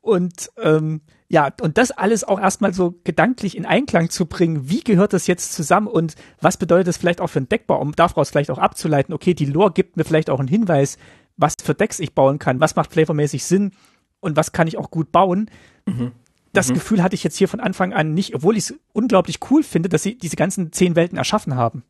[0.00, 4.80] und ähm, ja, und das alles auch erstmal so gedanklich in Einklang zu bringen, wie
[4.80, 8.30] gehört das jetzt zusammen und was bedeutet das vielleicht auch für einen Deckbau, um daraus
[8.30, 10.98] vielleicht auch abzuleiten, okay, die Lore gibt mir vielleicht auch einen Hinweis,
[11.40, 13.72] was für Decks ich bauen kann, was macht flavormäßig Sinn
[14.20, 15.50] und was kann ich auch gut bauen.
[15.86, 16.12] Mhm.
[16.52, 16.74] Das mhm.
[16.74, 19.88] Gefühl hatte ich jetzt hier von Anfang an nicht, obwohl ich es unglaublich cool finde,
[19.88, 21.84] dass sie diese ganzen zehn Welten erschaffen haben.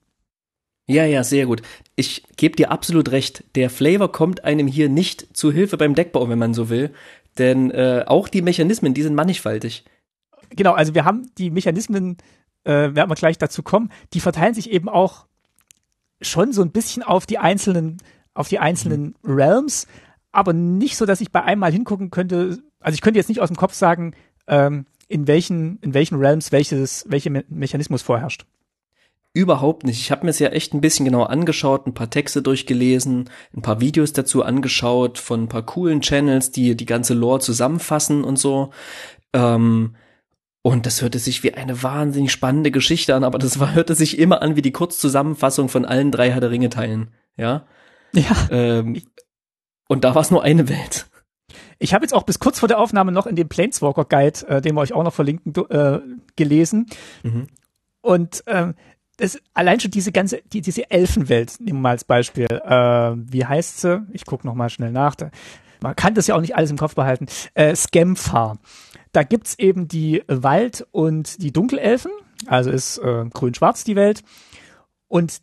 [0.86, 1.62] Ja, ja, sehr gut.
[1.94, 3.44] Ich gebe dir absolut recht.
[3.54, 6.92] Der Flavor kommt einem hier nicht zu Hilfe beim Deckbau, wenn man so will.
[7.38, 9.84] Denn äh, auch die Mechanismen, die sind mannigfaltig.
[10.50, 12.16] Genau, also wir haben die Mechanismen,
[12.64, 15.26] äh, werden wir gleich dazu kommen, die verteilen sich eben auch
[16.20, 17.98] schon so ein bisschen auf die einzelnen
[18.34, 19.34] auf die einzelnen mhm.
[19.34, 19.86] Realms,
[20.32, 22.58] aber nicht so, dass ich bei einmal hingucken könnte.
[22.80, 24.14] Also ich könnte jetzt nicht aus dem Kopf sagen,
[24.46, 28.46] ähm, in welchen in welchen Realms welches welcher Me Mechanismus vorherrscht.
[29.32, 30.00] Überhaupt nicht.
[30.00, 33.62] Ich habe mir es ja echt ein bisschen genau angeschaut, ein paar Texte durchgelesen, ein
[33.62, 38.40] paar Videos dazu angeschaut von ein paar coolen Channels, die die ganze Lore zusammenfassen und
[38.40, 38.70] so.
[39.32, 39.94] Ähm,
[40.62, 44.18] und das hörte sich wie eine wahnsinnig spannende Geschichte an, aber das war, hörte sich
[44.18, 47.14] immer an wie die Kurzzusammenfassung von allen drei Herr der Ringe Teilen.
[47.36, 47.66] Ja.
[48.12, 48.48] Ja.
[48.50, 49.02] Ähm,
[49.88, 51.06] und da war es nur eine Welt.
[51.78, 54.60] Ich habe jetzt auch bis kurz vor der Aufnahme noch in dem Planeswalker Guide, äh,
[54.60, 56.00] den wir euch auch noch verlinken, äh,
[56.36, 56.86] gelesen.
[57.22, 57.46] Mhm.
[58.02, 58.74] Und ähm,
[59.16, 62.46] das, allein schon diese ganze, die, diese Elfenwelt, nehmen wir mal als Beispiel.
[62.46, 64.06] Äh, wie heißt sie?
[64.12, 65.14] Ich gucke noch mal schnell nach.
[65.14, 65.30] Da,
[65.82, 67.26] man kann das ja auch nicht alles im Kopf behalten.
[67.54, 68.58] Äh, Scamfar.
[69.12, 72.12] Da gibt's eben die Wald- und die Dunkelelfen.
[72.46, 74.22] Also ist äh, grün-schwarz die Welt.
[75.08, 75.40] Und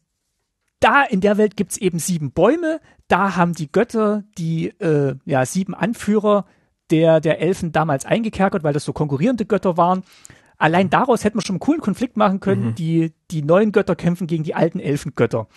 [0.79, 2.79] da in der Welt gibt's eben sieben Bäume.
[3.07, 6.45] Da haben die Götter die äh, ja, sieben Anführer
[6.89, 10.03] der, der Elfen damals eingekerkert, weil das so konkurrierende Götter waren.
[10.57, 12.67] allein daraus hätten wir schon einen coolen Konflikt machen können.
[12.67, 12.75] Mhm.
[12.75, 15.47] Die, die neuen Götter kämpfen gegen die alten Elfengötter.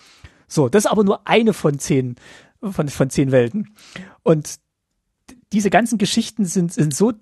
[0.48, 2.16] So, das ist aber nur eine von zehn,
[2.62, 3.74] von, von zehn Welten.
[4.22, 4.56] Und
[5.52, 7.12] diese ganzen Geschichten sind, sind so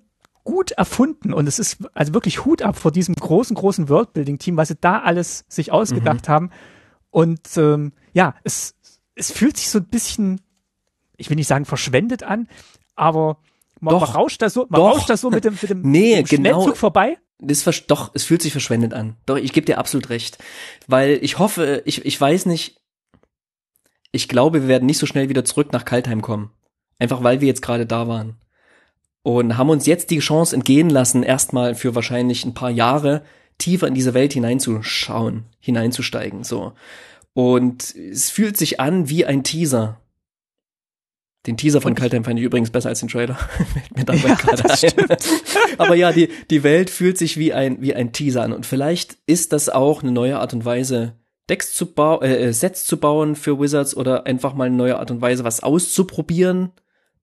[0.43, 4.69] gut erfunden und es ist also wirklich Hut ab vor diesem großen, großen Worldbuilding-Team, was
[4.69, 6.31] sie da alles sich ausgedacht Mhm.
[6.31, 6.49] haben.
[7.11, 8.75] Und ähm, ja, es,
[9.15, 10.41] es fühlt sich so ein bisschen,
[11.17, 12.47] ich will nicht sagen verschwendet an,
[12.95, 13.37] aber
[13.79, 14.01] man, Doch.
[14.01, 14.95] man rauscht da so, man Doch.
[14.95, 16.61] rauscht da so mit dem, mit dem, Nee, dem genau.
[16.61, 17.17] Schnellzug vorbei.
[17.41, 19.15] Das doch, es fühlt sich verschwendet an.
[19.25, 20.37] Doch, ich gebe dir absolut recht.
[20.87, 22.81] Weil ich hoffe, ich, ich weiß nicht,
[24.11, 26.51] ich glaube, wir werden nicht so schnell wieder zurück nach Kaltheim kommen.
[26.97, 28.35] Einfach weil wir jetzt gerade da waren.
[29.21, 33.23] Und haben uns jetzt die Chance entgehen lassen, erstmal für wahrscheinlich ein paar Jahre
[33.59, 36.73] tiefer in diese Welt hineinzuschauen, hineinzusteigen, so.
[37.33, 40.01] Und es fühlt sich an wie ein Teaser.
[41.47, 43.37] Den Teaser von Kaltheim fand ich übrigens besser als den Trailer.
[43.95, 44.91] Mir dabei Ja, gerade das ein.
[45.77, 48.51] Aber ja, die, die Welt fühlt sich wie ein, wie ein Teaser an.
[48.51, 51.13] Und vielleicht ist das auch eine neue Art und Weise,
[51.49, 55.11] Decks zu bauen, äh, Sets zu bauen für Wizards oder einfach mal eine neue Art
[55.11, 56.71] und Weise, was auszuprobieren.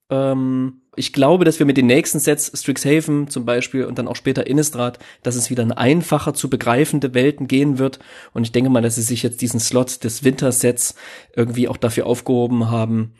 [0.09, 4.17] Ähm, ich glaube, dass wir mit den nächsten Sets, Strixhaven zum Beispiel und dann auch
[4.17, 7.99] später Innistrad, dass es wieder in einfacher zu begreifende Welten gehen wird.
[8.33, 10.95] Und ich denke mal, dass sie sich jetzt diesen Slot des Wintersets
[11.35, 13.15] irgendwie auch dafür aufgehoben haben,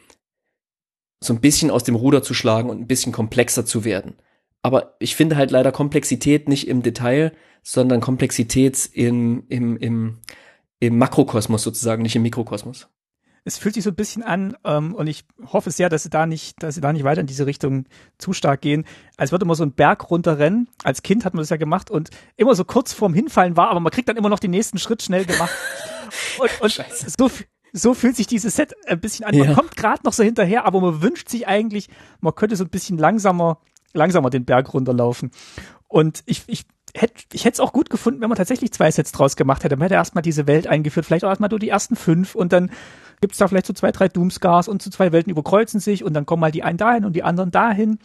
[1.23, 4.17] so ein bisschen aus dem Ruder zu schlagen und ein bisschen komplexer zu werden.
[4.63, 10.19] Aber ich finde halt leider Komplexität nicht im Detail, sondern Komplexität im, im, im,
[10.81, 12.89] im Makrokosmos sozusagen, nicht im Mikrokosmos.
[13.47, 16.27] Es fühlt sich so ein bisschen an, ähm, und ich hoffe sehr, dass sie da
[16.27, 17.85] nicht, dass sie da nicht weiter in diese Richtung
[18.19, 18.85] zu stark gehen,
[19.17, 20.69] als würde man so einen Berg runterrennen.
[20.83, 23.81] Als Kind hat man das ja gemacht und immer so kurz vorm Hinfallen war, aber
[23.81, 25.53] man kriegt dann immer noch den nächsten Schritt schnell gemacht.
[26.41, 27.07] und und Scheiße.
[27.17, 27.31] so,
[27.73, 29.39] so fühlt sich dieses Set ein bisschen an.
[29.39, 29.55] Man Ja.
[29.55, 31.89] kommt gerade noch so hinterher, aber man wünscht sich eigentlich,
[32.21, 33.61] man könnte so ein bisschen langsamer,
[33.93, 35.31] langsamer den Berg runterlaufen.
[35.87, 39.13] Und ich, ich hätte ich hätte es auch gut gefunden, wenn man tatsächlich zwei Sets
[39.13, 39.77] draus gemacht hätte.
[39.77, 42.71] Man hätte erstmal diese Welt eingeführt, vielleicht auch erstmal nur die ersten fünf und dann
[43.21, 46.27] gibt's da vielleicht so zwei, drei Doomscars und so zwei Welten überkreuzen sich und dann
[46.27, 47.99] kommen mal die einen dahin und die anderen dahin.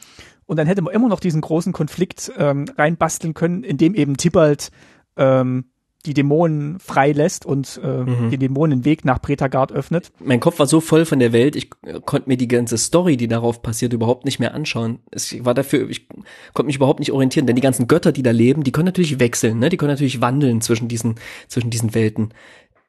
[0.45, 4.17] Und dann hätte man immer noch diesen großen Konflikt ähm, reinbasteln können, in dem eben
[4.17, 4.71] Tibalt
[5.17, 5.65] ähm,
[6.05, 8.31] die Dämonen freilässt und äh, Mhm.
[8.31, 10.11] den Dämonen den Weg nach Bretagard öffnet.
[10.19, 13.17] Mein Kopf war so voll von der Welt, ich äh, konnte mir die ganze Story,
[13.17, 14.99] die darauf passiert, überhaupt nicht mehr anschauen.
[15.11, 16.07] Es war dafür, ich
[16.53, 19.19] konnte mich überhaupt nicht orientieren, denn die ganzen Götter, die da leben, die können natürlich
[19.19, 19.69] wechseln, ne?
[19.69, 21.15] Die können natürlich wandeln zwischen diesen,
[21.47, 22.33] zwischen diesen Welten.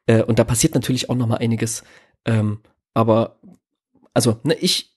[0.07, 1.83] Äh, und da passiert natürlich auch noch mal einiges.
[2.25, 2.59] Ähm,
[2.93, 3.39] aber,
[4.13, 4.95] also, ne, ich,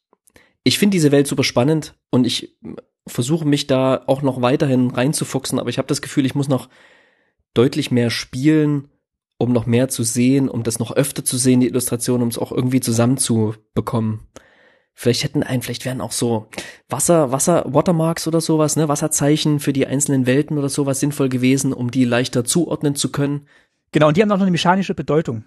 [0.64, 2.56] ich finde diese Welt super spannend und ich
[3.06, 6.68] versuche mich da auch noch weiterhin reinzufuchsen, aber ich habe das Gefühl, ich muss noch
[7.54, 8.88] deutlich mehr spielen,
[9.38, 12.38] um noch mehr zu sehen, um das noch öfter zu sehen, die Illustration, um es
[12.38, 14.20] auch irgendwie zusammenzubekommen.
[14.98, 16.46] Vielleicht hätten ein, vielleicht wären auch so
[16.88, 21.74] Wasser, Wasser, Watermarks oder sowas, ne, Wasserzeichen für die einzelnen Welten oder sowas sinnvoll gewesen,
[21.74, 23.46] um die leichter zuordnen zu können.
[23.92, 25.44] Genau, und die haben auch noch eine mechanische Bedeutung.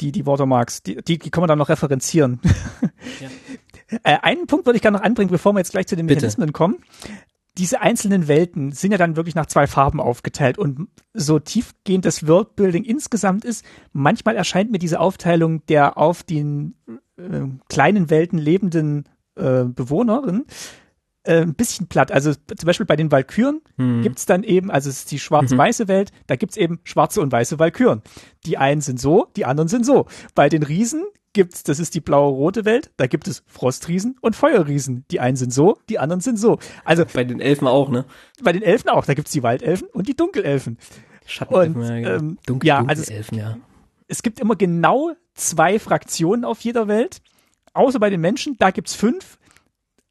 [0.00, 2.40] Die, die Watermarks, die, die, die kann man dann noch referenzieren.
[3.20, 3.28] Ja.
[4.02, 6.16] Äh, einen Punkt würde ich gerne noch anbringen, bevor wir jetzt gleich zu den Bitte.
[6.16, 6.78] Mechanismen kommen.
[7.58, 12.26] Diese einzelnen Welten sind ja dann wirklich nach zwei Farben aufgeteilt und so tiefgehend das
[12.26, 16.74] Worldbuilding insgesamt ist, manchmal erscheint mir diese Aufteilung der auf den
[17.16, 19.04] äh, kleinen Welten lebenden
[19.36, 20.46] äh, Bewohnerinnen
[21.24, 22.12] äh, ein bisschen platt.
[22.12, 24.02] Also zum Beispiel bei den Valkyren Hm.
[24.02, 27.58] gibt's dann eben, also es ist die schwarz-weiße Welt, da gibt's eben schwarze und weiße
[27.58, 28.02] Valkyren.
[28.46, 30.06] Die einen sind so, die anderen sind so.
[30.34, 35.04] Bei den Riesen gibt's, das ist die blaue-rote Welt, da gibt es Frostriesen und Feuerriesen.
[35.10, 36.58] Die einen sind so, die anderen sind so.
[36.84, 38.04] Also Bei den Elfen auch, ne?
[38.42, 40.78] bei den Elfen auch, da gibt's die Waldelfen und die Dunkelelfen.
[41.26, 42.10] Schattenelfen, Und, ja, genau.
[42.16, 43.56] ähm, Dunkel, ja, also es- Elfen, ja.
[44.06, 47.22] Es gibt immer genau zwei Fraktionen auf jeder Welt,
[47.72, 49.38] außer bei den Menschen, da gibt's fünf,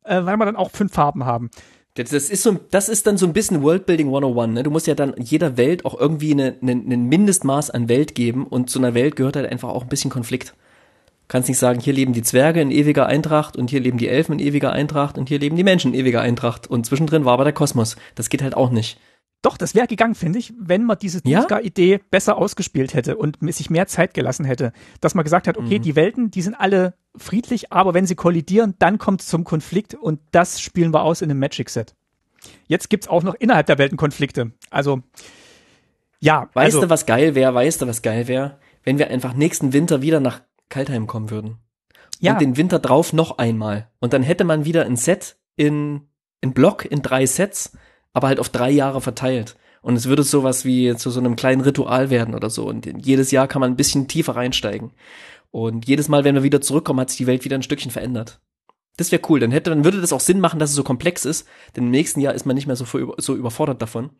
[0.03, 1.49] äh, weil wir dann auch fünf Farben haben.
[1.95, 4.63] Das, ist so, das ist dann so ein bisschen Worldbuilding 101, ne?
[4.63, 8.47] Du musst ja dann jeder Welt auch irgendwie eine, eine, ein Mindestmaß an Welt geben
[8.47, 10.55] und zu einer Welt gehört halt einfach auch ein bisschen Konflikt.
[11.27, 14.33] Kannst nicht sagen, hier leben die Zwerge in ewiger Eintracht und hier leben die Elfen
[14.33, 17.43] in ewiger Eintracht und hier leben die Menschen in ewiger Eintracht und zwischendrin war aber
[17.43, 17.95] der Kosmos.
[18.15, 18.99] Das geht halt auch nicht.
[19.43, 21.41] Doch, das wäre gegangen, finde ich, wenn man diese Ja?
[21.41, 24.73] Tuska-Idee besser ausgespielt hätte und sich mehr Zeit gelassen hätte.
[25.01, 25.83] Dass man gesagt hat, okay, Mhm.
[25.83, 29.93] die Welten, die sind alle friedlich, aber wenn sie kollidieren, dann kommt es zum Konflikt
[29.93, 31.93] und das spielen wir aus in einem Magic-Set.
[32.67, 34.51] Jetzt gibt's auch noch innerhalb der Welten Konflikte.
[34.69, 35.01] Also,
[36.19, 37.53] ja, Weißt also, du, was geil wäre?
[37.53, 38.57] Weißt du, was geil wäre?
[38.83, 41.57] Wenn wir einfach nächsten Winter wieder nach Kaltheim kommen würden.
[42.19, 43.89] ja, Und den Winter drauf noch einmal.
[43.99, 46.07] Und dann hätte man wieder ein Set in,
[46.41, 47.73] in Block, in drei Sets,
[48.13, 49.55] aber halt auf drei Jahre verteilt.
[49.81, 52.65] Und es würde sowas wie zu so einem kleinen Ritual werden oder so.
[52.65, 54.91] Und jedes Jahr kann man ein bisschen tiefer reinsteigen.
[55.51, 58.39] Und jedes Mal, wenn wir wieder zurückkommen, hat sich die Welt wieder ein Stückchen verändert.
[58.95, 59.39] Das wäre cool.
[59.39, 61.47] Dann hätte, dann würde das auch Sinn machen, dass es so komplex ist.
[61.75, 62.85] Denn im nächsten Jahr ist man nicht mehr so,
[63.17, 64.11] so überfordert davon.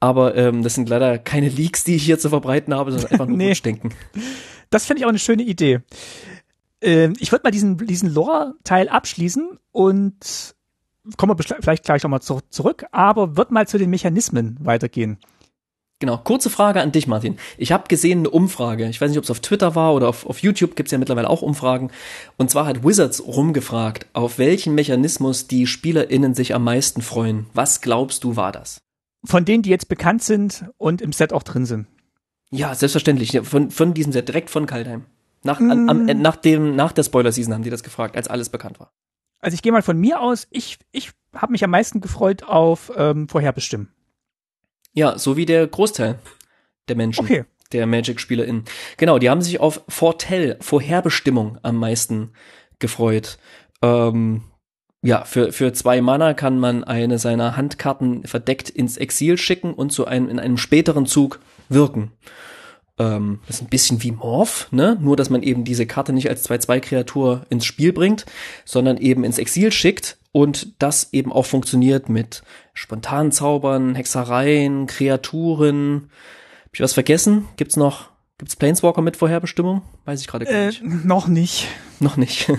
[0.00, 3.26] Aber ähm, das sind leider keine Leaks, die ich hier zu verbreiten habe, sondern einfach
[3.28, 3.48] nur nee.
[3.50, 3.94] Wunschdenken.
[4.68, 5.80] Das finde ich auch eine schöne Idee.
[6.80, 10.56] Ähm, ich würde mal diesen, diesen Lore-Teil abschließen und
[11.16, 15.18] kommen wir vielleicht gleich nochmal zu, zurück, aber wird mal zu den Mechanismen weitergehen.
[16.02, 17.38] Genau, kurze Frage an dich, Martin.
[17.58, 18.88] Ich habe gesehen eine Umfrage.
[18.88, 21.30] Ich weiß nicht, ob es auf Twitter war oder auf, auf YouTube gibt's ja mittlerweile
[21.30, 21.92] auch Umfragen.
[22.36, 27.46] Und zwar hat Wizards rumgefragt, auf welchen Mechanismus die SpielerInnen sich am meisten freuen.
[27.54, 28.78] Was glaubst du war das?
[29.24, 31.86] Von denen, die jetzt bekannt sind und im Set auch drin sind.
[32.50, 33.38] Ja, selbstverständlich.
[33.44, 35.04] Von, von diesem Set, direkt von Kaldheim.
[35.44, 35.70] Nach, mm.
[35.70, 38.90] an, am, nach, dem, nach der Spoiler-Season haben die das gefragt, als alles bekannt war.
[39.42, 42.90] Also ich gehe mal von mir aus, ich, ich habe mich am meisten gefreut auf
[42.96, 43.92] ähm, Vorherbestimmen.
[44.94, 46.18] Ja, so wie der Großteil
[46.88, 47.24] der Menschen.
[47.24, 47.44] Okay.
[47.72, 48.64] Der Magic-SpielerInnen.
[48.98, 52.32] Genau, die haben sich auf Fortell, Vorherbestimmung am meisten
[52.78, 53.38] gefreut.
[53.80, 54.42] Ähm,
[55.02, 59.90] ja, für, für zwei Mana kann man eine seiner Handkarten verdeckt ins Exil schicken und
[59.90, 62.12] zu einem, in einem späteren Zug wirken.
[62.98, 64.98] Ähm, das ist ein bisschen wie Morph, ne?
[65.00, 68.26] Nur, dass man eben diese Karte nicht als 2-2-Kreatur ins Spiel bringt,
[68.64, 72.42] sondern eben ins Exil schickt und das eben auch funktioniert mit
[72.74, 76.10] spontanen Zaubern, Hexereien, Kreaturen.
[76.64, 77.48] Hab ich was vergessen?
[77.56, 79.82] Gibt's noch, gibt's Planeswalker mit Vorherbestimmung?
[80.04, 80.82] Weiß ich gerade gar äh, nicht.
[80.82, 81.68] Noch nicht.
[82.00, 82.50] Noch nicht.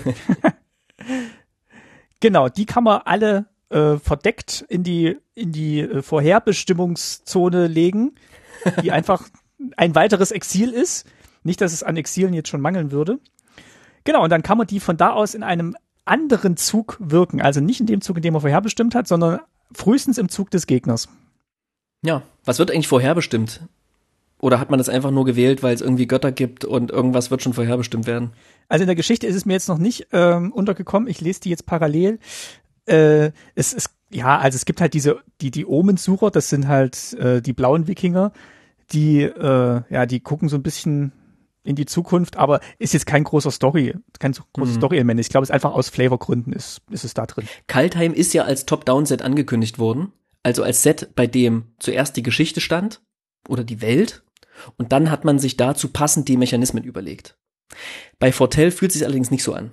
[2.22, 8.15] genau, die kann man alle äh, verdeckt in die, in die äh, Vorherbestimmungszone legen,
[8.82, 9.28] die einfach
[9.78, 11.06] ein weiteres Exil ist.
[11.43, 13.19] Nicht, dass es an Exilen jetzt schon mangeln würde.
[14.04, 17.41] Genau, und dann kann man die von da aus in einem anderen Zug wirken.
[17.41, 19.39] Also nicht in dem Zug, in dem er vorherbestimmt hat, sondern
[19.71, 21.10] frühestens im Zug des Gegners.
[22.04, 23.62] Ja, was wird eigentlich vorherbestimmt?
[24.39, 27.41] Oder hat man das einfach nur gewählt, weil es irgendwie Götter gibt und irgendwas wird
[27.41, 28.34] schon vorherbestimmt werden?
[28.67, 31.08] Also in der Geschichte ist es mir jetzt noch nicht ähm, untergekommen.
[31.08, 32.19] Ich lese die jetzt parallel.
[32.86, 36.30] Äh, es ist ja, also es gibt halt diese die die Omensucher.
[36.30, 38.34] Das sind halt äh, die blauen Wikinger,
[38.91, 41.13] die äh, ja die gucken so ein bisschen
[41.63, 44.80] in die Zukunft, aber ist jetzt kein großer Story, kein großes mhm.
[44.80, 45.19] Story-Element.
[45.19, 47.48] Ich glaube, es ist einfach aus Flavorgründen ist, ist es da drin.
[47.67, 50.12] Kaltheim ist ja als Top-Down-Set angekündigt worden.
[50.43, 53.02] Also als Set, bei dem zuerst die Geschichte stand
[53.48, 54.24] oder die Welt
[54.78, 57.38] und dann hat man sich dazu passend die Mechanismen überlegt.
[58.19, 59.72] Bei Fortell fühlt es sich allerdings nicht so an.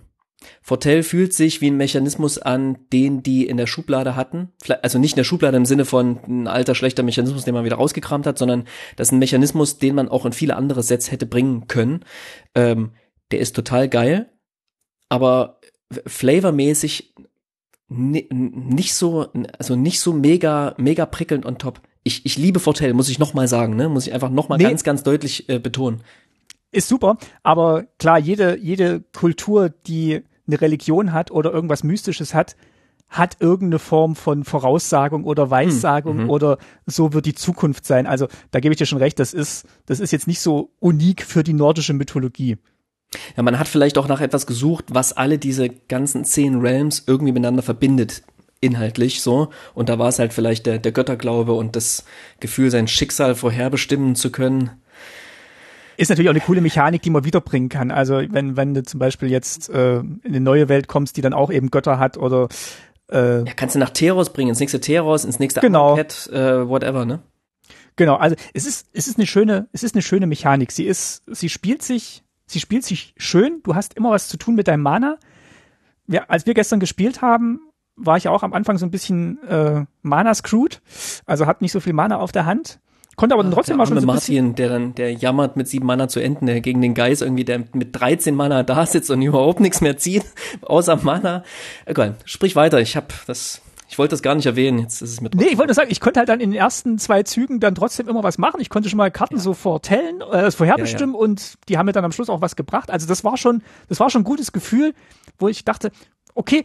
[0.62, 4.52] Fortell fühlt sich wie ein Mechanismus an, den die in der Schublade hatten.
[4.82, 7.76] Also nicht in der Schublade im Sinne von ein alter, schlechter Mechanismus, den man wieder
[7.76, 8.64] rausgekramt hat, sondern
[8.96, 12.04] das ist ein Mechanismus, den man auch in viele andere Sets hätte bringen können.
[12.54, 12.92] Ähm,
[13.30, 14.30] der ist total geil,
[15.08, 15.60] aber
[16.06, 17.14] flavormäßig
[17.88, 21.80] nicht so, also nicht so mega, mega prickelnd on top.
[22.04, 23.88] Ich, ich liebe Fortell, muss ich nochmal sagen, ne?
[23.88, 24.64] Muss ich einfach nochmal nee.
[24.64, 26.02] ganz, ganz deutlich äh, betonen.
[26.72, 32.56] Ist super, aber klar, jede, jede Kultur, die eine Religion hat oder irgendwas Mystisches hat,
[33.08, 36.30] hat irgendeine Form von Voraussagung oder Weissagung hm, mhm.
[36.30, 38.06] oder so wird die Zukunft sein.
[38.06, 41.22] Also da gebe ich dir schon recht, das ist, das ist jetzt nicht so unik
[41.22, 42.58] für die nordische Mythologie.
[43.36, 47.32] Ja, man hat vielleicht auch nach etwas gesucht, was alle diese ganzen zehn Realms irgendwie
[47.32, 48.22] miteinander verbindet,
[48.60, 49.50] inhaltlich so.
[49.74, 52.04] Und da war es halt vielleicht der, der Götterglaube und das
[52.38, 54.70] Gefühl, sein Schicksal vorherbestimmen zu können
[56.00, 57.90] ist natürlich auch eine coole Mechanik, die man wiederbringen kann.
[57.90, 61.34] Also wenn, wenn du zum Beispiel jetzt äh, in eine neue Welt kommst, die dann
[61.34, 62.48] auch eben Götter hat oder
[63.10, 65.96] äh, ja, kannst du nach Teros bringen, ins nächste Teros, ins nächste genau.
[65.96, 67.20] Cat, äh, whatever, ne?
[67.96, 70.72] Genau, also es ist, es ist eine schöne, es ist eine schöne Mechanik.
[70.72, 73.60] Sie ist, sie spielt sich, sie spielt sich schön.
[73.62, 75.18] Du hast immer was zu tun mit deinem Mana.
[76.06, 77.60] Ja, als wir gestern gespielt haben,
[77.96, 80.80] war ich auch am Anfang so ein bisschen äh, Mana-screwed.
[81.26, 82.80] Also hat nicht so viel Mana auf der Hand.
[83.16, 86.08] Konnte aber dann trotzdem mal schon so Martin, der dann, der jammert mit sieben Mana
[86.08, 89.60] zu enden, der gegen den Geist irgendwie, der mit 13 Mana da sitzt und überhaupt
[89.60, 90.24] nichts mehr zieht,
[90.62, 91.44] außer Mana.
[91.84, 92.80] Egal, sprich weiter.
[92.80, 94.78] Ich hab das, ich wollte das gar nicht erwähnen.
[94.78, 95.34] Jetzt ist es mit.
[95.34, 98.08] Nee, ich wollte sagen, ich konnte halt dann in den ersten zwei Zügen dann trotzdem
[98.08, 98.60] immer was machen.
[98.60, 99.42] Ich konnte schon mal Karten ja.
[99.42, 101.24] so vortellen, äh, vorherbestimmen ja, ja.
[101.24, 102.90] und die haben mir dann am Schluss auch was gebracht.
[102.90, 104.94] Also das war schon, das war schon ein gutes Gefühl,
[105.38, 105.90] wo ich dachte,
[106.34, 106.64] okay,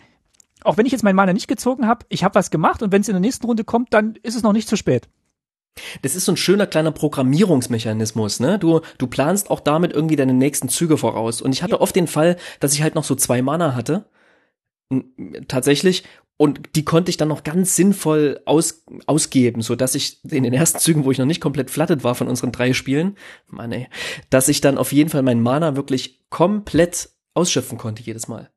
[0.63, 3.01] auch wenn ich jetzt mein Mana nicht gezogen habe, ich habe was gemacht und wenn
[3.01, 5.09] es in der nächsten Runde kommt, dann ist es noch nicht zu spät.
[6.01, 8.57] Das ist so ein schöner kleiner Programmierungsmechanismus, ne?
[8.59, 11.41] Du, du planst auch damit irgendwie deine nächsten Züge voraus.
[11.41, 14.05] Und ich hatte oft den Fall, dass ich halt noch so zwei Mana hatte.
[15.47, 16.03] Tatsächlich.
[16.37, 20.53] Und die konnte ich dann noch ganz sinnvoll aus, ausgeben, so dass ich in den
[20.53, 23.15] ersten Zügen, wo ich noch nicht komplett flattet war von unseren drei Spielen,
[23.47, 23.87] Mann ey,
[24.29, 28.49] dass ich dann auf jeden Fall meinen Mana wirklich komplett ausschöpfen konnte jedes Mal.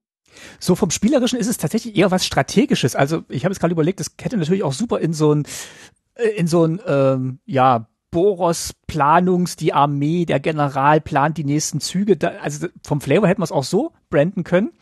[0.58, 2.96] So vom Spielerischen ist es tatsächlich eher was Strategisches.
[2.96, 5.44] Also ich habe es gerade überlegt, das hätte natürlich auch super in so ein
[6.36, 12.16] in so ein, ähm, ja, Boros Planungs, die Armee, der General plant die nächsten Züge.
[12.16, 14.72] Da, also vom Flavor hätten wir es auch so branden können.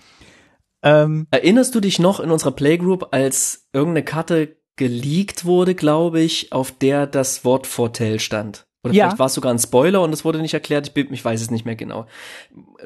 [0.83, 6.53] Ähm, Erinnerst du dich noch in unserer Playgroup, als irgendeine Karte geleakt wurde, glaube ich,
[6.53, 8.66] auf der das Wort Fortell stand.
[8.87, 9.05] Oder Ja.
[9.05, 10.89] vielleicht war es sogar ein Spoiler und es wurde nicht erklärt.
[10.89, 12.07] Ich, bin, ich weiß es nicht mehr genau.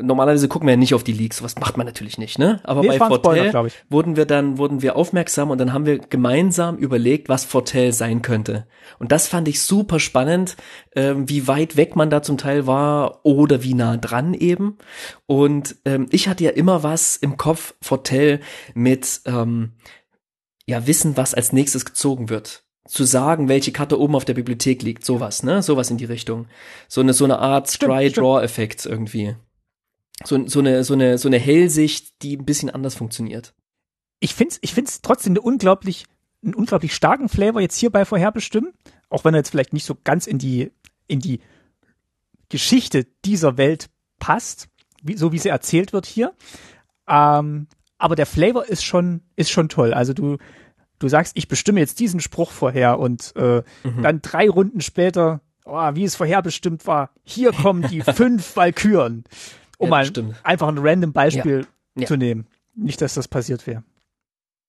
[0.01, 1.43] Normalerweise gucken wir ja nicht auf die Leaks.
[1.43, 2.61] Was macht man natürlich nicht, ne?
[2.65, 5.99] Aber Nee, bei Spoiler, Fortell wurden wir dann wurden wir aufmerksam und dann haben wir
[5.99, 8.67] gemeinsam überlegt, was Fortell sein könnte.
[8.99, 10.57] Und das fand ich super spannend,
[10.97, 14.79] ähm, wie weit weg man da zum Teil war oder wie nah dran eben.
[15.27, 18.41] Und ähm, ich hatte ja immer was im Kopf Fortell
[18.75, 19.73] mit ähm,
[20.67, 22.65] ja wissen, was als nächstes gezogen wird.
[22.91, 25.62] Zu sagen, welche Karte oben auf der Bibliothek liegt, sowas, ne?
[25.62, 26.47] Sowas in die Richtung.
[26.88, 29.36] So eine so eine Art Stimmt, Try-Draw-Effekt irgendwie.
[30.24, 33.55] So, so eine so eine so eine Hellsicht, die ein bisschen anders funktioniert.
[34.20, 36.05] ich find's, ich find's trotzdem eine unglaublich,
[36.45, 38.72] einen unglaublich starken Flavor jetzt hierbei vorherbestimmen,
[39.09, 40.70] auch wenn er jetzt vielleicht nicht so ganz in die,
[41.07, 41.41] in die
[42.49, 43.88] Geschichte dieser Welt
[44.18, 44.68] passt,
[45.03, 46.34] wie, so wie sie erzählt wird hier.
[47.09, 47.66] Ähm,
[47.99, 49.95] aber der Flavor ist schon, ist schon toll.
[49.95, 50.38] Also du,
[51.01, 53.63] du sagst, ich bestimme jetzt diesen Spruch vorher und äh,
[54.03, 59.25] dann drei Runden später, oh, wie es vorherbestimmt war, hier kommen die fünf Valkyren.
[59.79, 60.37] Um Ja, mal stimmt.
[60.45, 62.07] einfach ein random Beispiel Ja.
[62.07, 62.47] zu nehmen.
[62.77, 63.83] Nicht, dass das passiert wäre.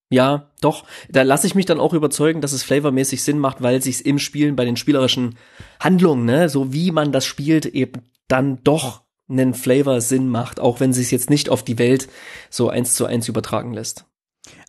[0.09, 0.85] Ja, doch.
[1.09, 4.19] Da lasse ich mich dann auch überzeugen, dass es flavormäßig Sinn macht, weil sich's im
[4.19, 5.37] Spielen bei den spielerischen
[5.79, 10.81] Handlungen, ne, so wie man das spielt, eben dann doch einen Flavor Sinn macht, auch
[10.81, 12.09] wenn sich's jetzt nicht auf die Welt
[12.49, 14.05] so eins zu eins übertragen lässt.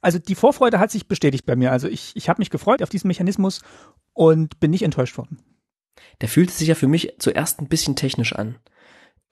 [0.03, 1.73] Also die Vorfreude hat sich bestätigt bei mir.
[1.73, 3.63] Also ich, ich habe mich gefreut auf diesen Mechanismus
[4.13, 5.39] und bin nicht enttäuscht worden.
[6.21, 8.57] Der fühlte sich ja für mich zuerst ein bisschen technisch an.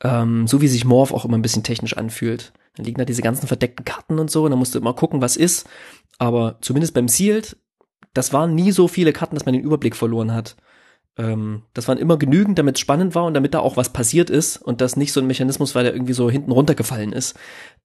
[0.02, 2.52] Ähm, so wie sich Morph auch immer ein bisschen technisch anfühlt.
[2.74, 5.20] Dann liegen da diese ganzen verdeckten Karten und so, und dann musst du immer gucken,
[5.20, 5.68] was ist.
[6.18, 7.56] Aber zumindest beim Sealed,
[8.14, 10.56] das waren nie so viele Karten, dass man den Überblick verloren hat.
[11.16, 14.30] Ähm, das waren immer genügend, damit es spannend war und damit da auch was passiert
[14.30, 17.36] ist und das nicht so ein Mechanismus, weil der irgendwie so hinten runtergefallen ist.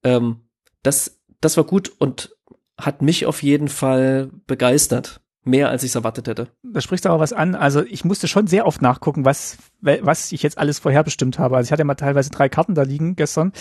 [0.03, 0.41] Ähm,
[0.83, 2.35] das, das war gut und
[2.77, 5.21] hat mich auf jeden Fall begeistert.
[5.47, 6.47] Mehr als ich es erwartet hätte.
[6.63, 7.53] Da sprichst du aber was an.
[7.53, 11.55] Also ich musste schon sehr oft nachgucken, was, was ich jetzt alles vorherbestimmt habe.
[11.55, 13.53] Also ich hatte mal teilweise drei Karten da liegen gestern.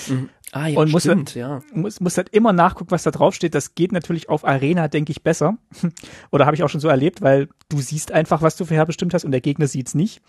[0.52, 1.60] Ah, ja, Und muss stimmt, ja.
[1.74, 3.54] Muss, muss halt immer nachgucken, was da draufsteht.
[3.54, 5.58] Das geht natürlich auf Arena, denke ich, besser.
[6.32, 9.26] Oder habe ich auch schon so erlebt, weil du siehst einfach, was du vorherbestimmt hast
[9.26, 10.22] und der Gegner sieht's nicht.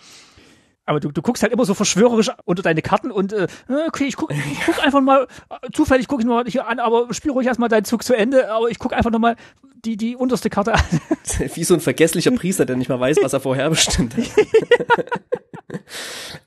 [0.85, 3.47] Aber du, du guckst halt immer so verschwörerisch unter deine Karten und äh,
[3.87, 7.13] okay, ich guck, ich guck einfach mal, äh, zufällig gucke ich mal hier an, aber
[7.13, 9.35] spiel ruhig erstmal deinen Zug zu Ende, aber ich guck einfach noch mal
[9.83, 10.81] die, die unterste Karte an.
[11.53, 14.25] Wie so ein vergesslicher Priester, der nicht mal weiß, was er vorher bestimmt hat.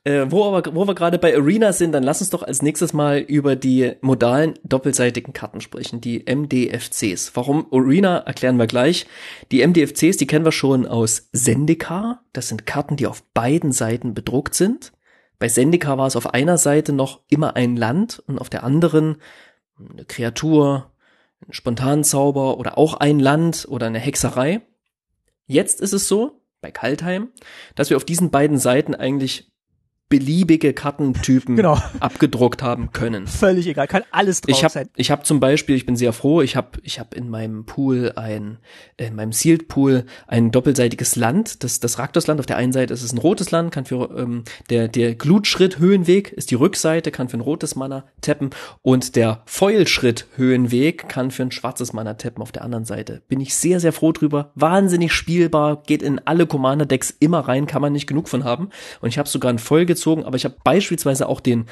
[0.04, 2.92] äh, wo, aber, wo wir gerade bei Arena sind, dann lass uns doch als nächstes
[2.92, 7.32] mal über die modalen doppelseitigen Karten sprechen, die MDFCs.
[7.34, 9.06] Warum Arena erklären wir gleich.
[9.50, 12.22] Die MDFCs, die kennen wir schon aus Zendikar.
[12.32, 14.92] Das sind Karten, die auf beiden Seiten bedruckt sind.
[15.38, 19.18] Bei Zendikar war es auf einer Seite noch immer ein Land und auf der anderen
[19.78, 20.90] eine Kreatur,
[21.46, 24.62] ein Spontanzauber oder auch ein Land oder eine Hexerei.
[25.46, 27.32] Jetzt ist es so, bei Kaltheim,
[27.74, 29.52] dass wir auf diesen beiden Seiten eigentlich
[30.08, 31.78] beliebige Kartentypen Genau.
[32.00, 33.26] abgedruckt haben können.
[33.26, 34.88] Völlig egal, kann alles drauf Ich habe sein.
[34.96, 38.12] ich hab zum Beispiel, ich bin sehr froh, ich habe ich hab in meinem Pool
[38.16, 38.58] ein,
[38.96, 41.62] in meinem Sealed Pool ein doppelseitiges Land.
[41.62, 44.44] Das, das Raktorsland auf der einen Seite ist es ein rotes Land, kann für ähm,
[44.70, 48.50] der, der Glutschritt Höhenweg ist die Rückseite, kann für ein rotes Mana tappen
[48.82, 53.22] und der Foilschritt Höhenweg kann für ein schwarzes Mana tappen auf der anderen Seite.
[53.28, 54.52] Bin ich sehr, sehr froh drüber.
[54.54, 58.70] Wahnsinnig spielbar, geht in alle Commander-Decks immer rein, kann man nicht genug von haben.
[59.00, 61.66] Und ich habe sogar ein Foil gezogen, aber ich habe beispielsweise auch den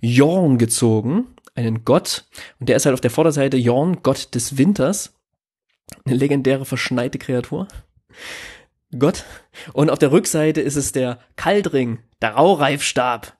[0.00, 2.26] Jorn gezogen, einen Gott.
[2.58, 5.14] Und der ist halt auf der Vorderseite Jorn, Gott des Winters.
[6.04, 7.66] Eine legendäre verschneite Kreatur.
[8.98, 9.24] Gott.
[9.72, 13.36] Und auf der Rückseite ist es der Kaldring, der Raureifstab.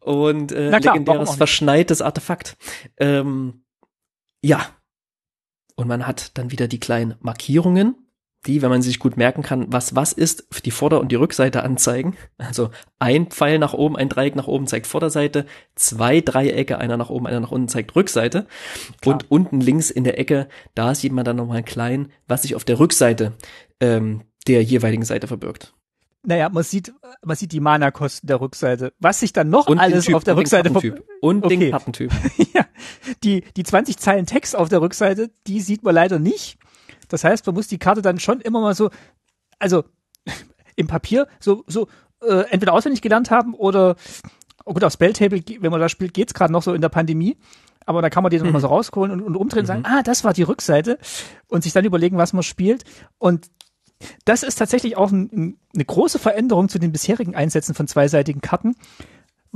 [0.00, 2.56] Und äh, klar, legendäres verschneites Artefakt.
[2.98, 3.64] Ähm,
[4.42, 4.66] ja.
[5.74, 8.05] Und man hat dann wieder die kleinen Markierungen,
[8.44, 11.16] die, wenn man sich gut merken kann, was was ist, für die Vorder- und die
[11.16, 12.16] Rückseite anzeigen.
[12.38, 17.10] Also ein Pfeil nach oben, ein Dreieck nach oben zeigt Vorderseite, zwei Dreiecke, einer nach
[17.10, 18.46] oben, einer nach unten zeigt Rückseite.
[19.00, 19.14] Klar.
[19.14, 22.64] Und unten links in der Ecke, da sieht man dann nochmal klein, was sich auf
[22.64, 23.32] der Rückseite
[23.80, 25.72] ähm, der jeweiligen Seite verbirgt.
[26.22, 26.92] Naja, man sieht,
[27.24, 28.92] man sieht die Mana-Kosten der Rückseite.
[28.98, 31.08] Was sich dann noch Und alles auf der Rückseite den ver- Kartentyp.
[31.20, 31.56] Und Okay.
[31.56, 32.12] den Kartentyp.
[32.54, 32.64] ja,
[33.22, 36.58] die, die 20 Zeilen Text auf der Rückseite, die sieht man leider nicht.
[37.08, 38.90] Das heißt, man muss die Karte dann schon immer mal so,
[39.58, 39.84] also
[40.76, 41.88] im Papier, so, so
[42.22, 43.96] äh, entweder auswendig gelernt haben oder,
[44.64, 47.36] oh gut, auf Spelltable, wenn man da spielt, geht's gerade noch so in der Pandemie.
[47.88, 50.02] Aber da kann man die dann mal so rausholen und, und umdrehen und sagen, ah,
[50.02, 50.98] das war die Rückseite
[51.46, 52.84] und sich dann überlegen, was man spielt.
[53.18, 53.48] Und
[54.24, 58.40] das ist tatsächlich auch ein, ein, eine große Veränderung zu den bisherigen Einsätzen von zweiseitigen
[58.40, 58.74] Karten,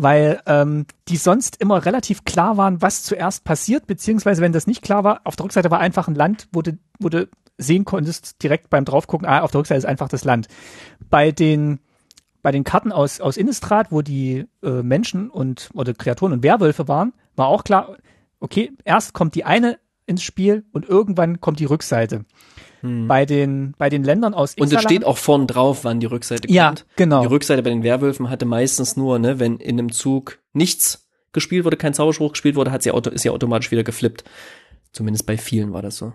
[0.02, 4.82] weil ähm, die sonst immer relativ klar waren, was zuerst passiert, beziehungsweise wenn das nicht
[4.82, 7.28] klar war, auf der Rückseite war einfach ein Land, wo du, wo du
[7.58, 10.48] sehen konntest, direkt beim draufgucken, ah, auf der Rückseite ist einfach das Land.
[11.10, 11.80] Bei den
[12.42, 16.88] bei den Karten aus, aus Innistrad, wo die äh, Menschen und oder Kreaturen und Werwölfe
[16.88, 17.96] waren, war auch klar,
[18.40, 19.78] okay, erst kommt die eine
[20.10, 22.24] ins Spiel und irgendwann kommt die Rückseite.
[22.80, 23.08] Hm.
[23.08, 26.06] Bei den bei den Ländern aus Ixalan, Und es steht auch vorn drauf, wann die
[26.06, 26.54] Rückseite kommt.
[26.54, 27.22] Ja, genau.
[27.22, 31.64] Die Rückseite bei den Werwölfen hatte meistens nur, ne, wenn in einem Zug nichts gespielt
[31.64, 34.24] wurde, kein Zauberspruch gespielt wurde, hat sie auto, ist sie automatisch wieder geflippt.
[34.92, 36.12] Zumindest bei vielen war das so.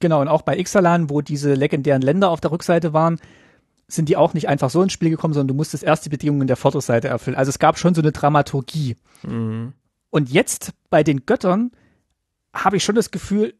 [0.00, 3.20] Genau, und auch bei Ixalan, wo diese legendären Länder auf der Rückseite waren,
[3.88, 6.46] sind die auch nicht einfach so ins Spiel gekommen, sondern du musstest erst die Bedingungen
[6.46, 7.36] der Vorderseite erfüllen.
[7.36, 8.96] Also es gab schon so eine Dramaturgie.
[9.22, 9.72] Mhm.
[10.10, 11.72] Und jetzt bei den Göttern
[12.64, 13.54] habe ich schon das Gefühl,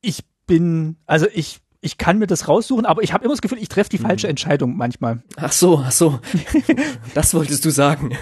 [0.00, 3.58] ich bin, also ich, ich kann mir das raussuchen, aber ich habe immer das Gefühl,
[3.58, 4.30] ich treffe die falsche mhm.
[4.30, 5.22] Entscheidung manchmal.
[5.36, 6.20] Ach so, ach so.
[7.14, 8.16] das wolltest du sagen.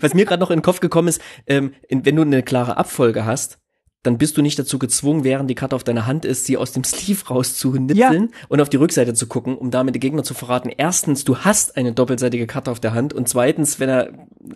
[0.00, 3.24] Was mir gerade noch in den Kopf gekommen ist, ähm, wenn du eine klare Abfolge
[3.24, 3.58] hast,
[4.02, 6.72] dann bist du nicht dazu gezwungen, während die Karte auf deiner Hand ist, sie aus
[6.72, 8.46] dem Sleeve rauszunitzeln ja.
[8.48, 10.70] und auf die Rückseite zu gucken, um damit die Gegner zu verraten.
[10.74, 14.12] Erstens, du hast eine doppelseitige Karte auf der Hand und zweitens, wenn er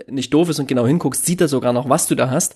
[0.09, 2.55] nicht doof ist und genau hinguckst, sieht er sogar noch, was du da hast.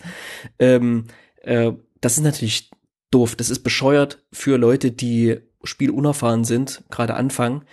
[0.58, 1.04] Ähm,
[1.42, 2.70] äh, das ist natürlich
[3.11, 3.36] doof.
[3.36, 7.64] Das ist bescheuert für Leute, die spielunerfahren sind, gerade anfangen.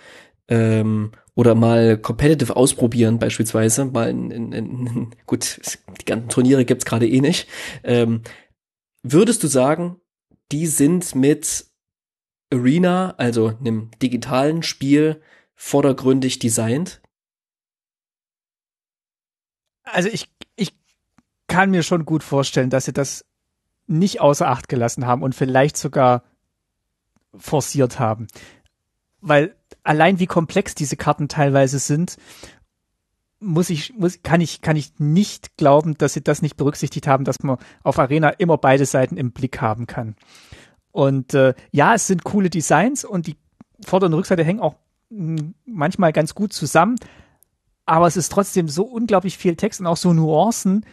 [0.48, 5.60] Ähm, oder mal competitive ausprobieren beispielsweise, mal in, in, in gut,
[6.00, 7.46] die ganzen Turniere gibt's gerade eh nicht.
[7.84, 8.22] Ähm,
[9.08, 10.00] Würdest du sagen,
[10.50, 11.66] die sind mit
[12.52, 15.22] Arena, also einem digitalen Spiel,
[15.54, 17.00] vordergründig designt?
[19.84, 20.76] Also ich, ich
[21.46, 23.24] kann mir schon gut vorstellen, dass sie das
[23.86, 26.22] nicht außer Acht gelassen haben und vielleicht sogar
[27.36, 28.26] forciert haben.
[29.20, 32.16] Weil allein wie komplex diese Karten teilweise sind
[33.38, 37.24] muss ich, muss, kann ich, kann ich nicht glauben, dass sie das nicht berücksichtigt haben,
[37.24, 40.16] dass man auf Arena immer beide Seiten im Blick haben kann.
[40.90, 43.36] Und äh, ja, es sind coole Designs und die
[43.84, 44.76] Vorder- und Rückseite hängen auch
[45.10, 46.96] hm, manchmal ganz gut zusammen,
[47.84, 50.86] aber es ist trotzdem so unglaublich viel Text und auch so Nuancen,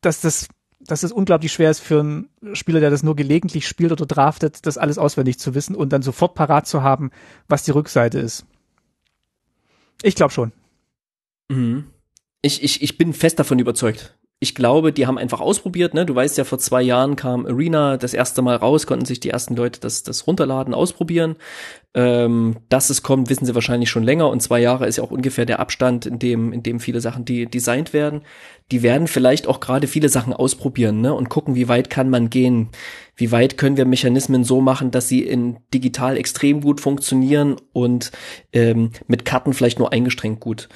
[0.00, 0.48] dass das,
[0.80, 4.66] dass es unglaublich schwer ist für einen Spieler, der das nur gelegentlich spielt oder draftet,
[4.66, 7.10] das alles auswendig zu wissen und dann sofort parat zu haben,
[7.48, 8.46] was die Rückseite ist.
[10.02, 10.52] Ich glaube schon.
[11.48, 11.84] Mhm.
[12.42, 14.16] Ich, ich, ich bin fest davon überzeugt.
[14.42, 16.06] Ich glaube, die haben einfach ausprobiert, ne?
[16.06, 19.28] Du weißt ja, vor zwei Jahren kam Arena das erste Mal raus, konnten sich die
[19.28, 21.36] ersten Leute das, das runterladen, ausprobieren.
[21.92, 25.10] Ähm, dass es kommt, wissen sie wahrscheinlich schon länger und zwei Jahre ist ja auch
[25.10, 28.22] ungefähr der Abstand, in dem, in dem viele Sachen die designt werden.
[28.70, 31.12] Die werden vielleicht auch gerade viele Sachen ausprobieren, ne?
[31.12, 32.70] Und gucken, wie weit kann man gehen?
[33.16, 38.10] Wie weit können wir Mechanismen so machen, dass sie in digital extrem gut funktionieren und
[38.54, 40.70] ähm, mit Karten vielleicht nur eingeschränkt gut.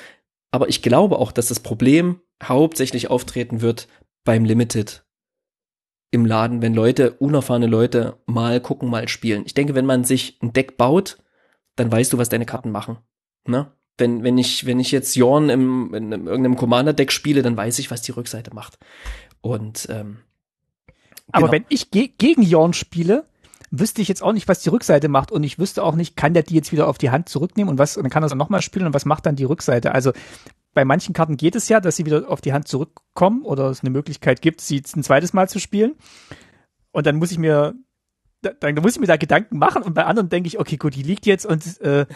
[0.55, 3.89] Aber ich glaube auch, dass das Problem hauptsächlich auftreten wird
[4.23, 5.05] beim Limited
[6.13, 9.43] im Laden, wenn Leute, unerfahrene Leute mal gucken, mal spielen.
[9.47, 11.19] Ich denke, wenn man sich ein Deck baut,
[11.75, 12.99] dann weißt du, was deine Karten machen.
[13.49, 13.73] Ne?
[13.99, 17.81] Wenn, wenn ich, wenn ich jetzt Jorn im, in, in irgendeinem Commander-Deck spiele, dann weiß
[17.81, 18.79] ich, was die Rückseite macht.
[19.41, 20.19] Und ähm,
[21.33, 21.53] aber genau.
[21.53, 23.25] wenn ich ge gegen Jorn spiele,
[23.79, 26.35] wüsste ich jetzt auch nicht, was die Rückseite macht und ich wüsste auch nicht, kann
[26.35, 28.35] der die jetzt wieder auf die Hand zurücknehmen und was, und dann kann er es
[28.35, 29.93] nochmal spielen und was macht dann die Rückseite?
[29.93, 30.13] Also
[30.75, 33.81] bei manchen Karten geht es ja, dass sie wieder auf die Hand zurückkommen oder es
[33.81, 35.95] eine Möglichkeit gibt, sie ein zweites Mal zu spielen.
[36.91, 37.75] Und dann muss ich mir,
[38.43, 41.03] dann, muss ich mir da Gedanken machen und bei anderen denke ich, okay, gut, die
[41.03, 42.07] liegt jetzt und äh,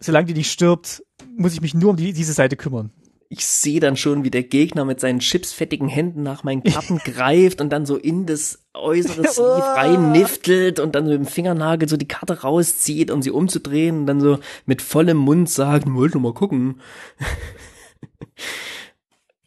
[0.00, 1.02] solange die nicht stirbt,
[1.36, 2.92] muss ich mich nur um die, diese Seite kümmern
[3.30, 7.60] ich sehe dann schon, wie der Gegner mit seinen chipsfettigen Händen nach meinen Karten greift
[7.60, 11.98] und dann so in das äußere Sleeve reinniftelt und dann so mit dem Fingernagel so
[11.98, 16.32] die Karte rauszieht, um sie umzudrehen und dann so mit vollem Mund sagt, wollte mal
[16.32, 16.80] gucken.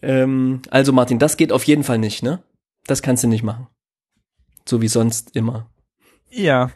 [0.03, 2.43] ähm, also Martin, das geht auf jeden Fall nicht, ne?
[2.85, 3.67] Das kannst du nicht machen.
[4.67, 5.67] So wie sonst immer.
[6.29, 6.71] Ja,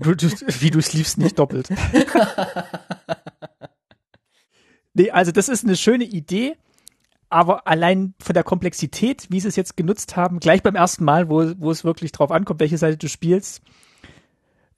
[0.00, 0.28] du, du,
[0.60, 1.68] wie du Sleeves nicht doppelt.
[4.96, 6.56] Nee, also das ist eine schöne Idee,
[7.28, 11.28] aber allein von der Komplexität, wie sie es jetzt genutzt haben, gleich beim ersten Mal,
[11.28, 13.60] wo, wo es wirklich drauf ankommt, welche Seite du spielst,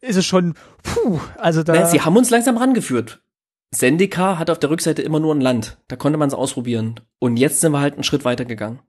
[0.01, 1.75] ist es schon, puh, also da.
[1.75, 3.23] Ja, sie haben uns langsam rangeführt.
[3.71, 5.79] Sendika hat auf der Rückseite immer nur ein Land.
[5.87, 6.99] Da konnte man es ausprobieren.
[7.21, 8.81] Und jetzt sind wir halt einen Schritt weiter gegangen.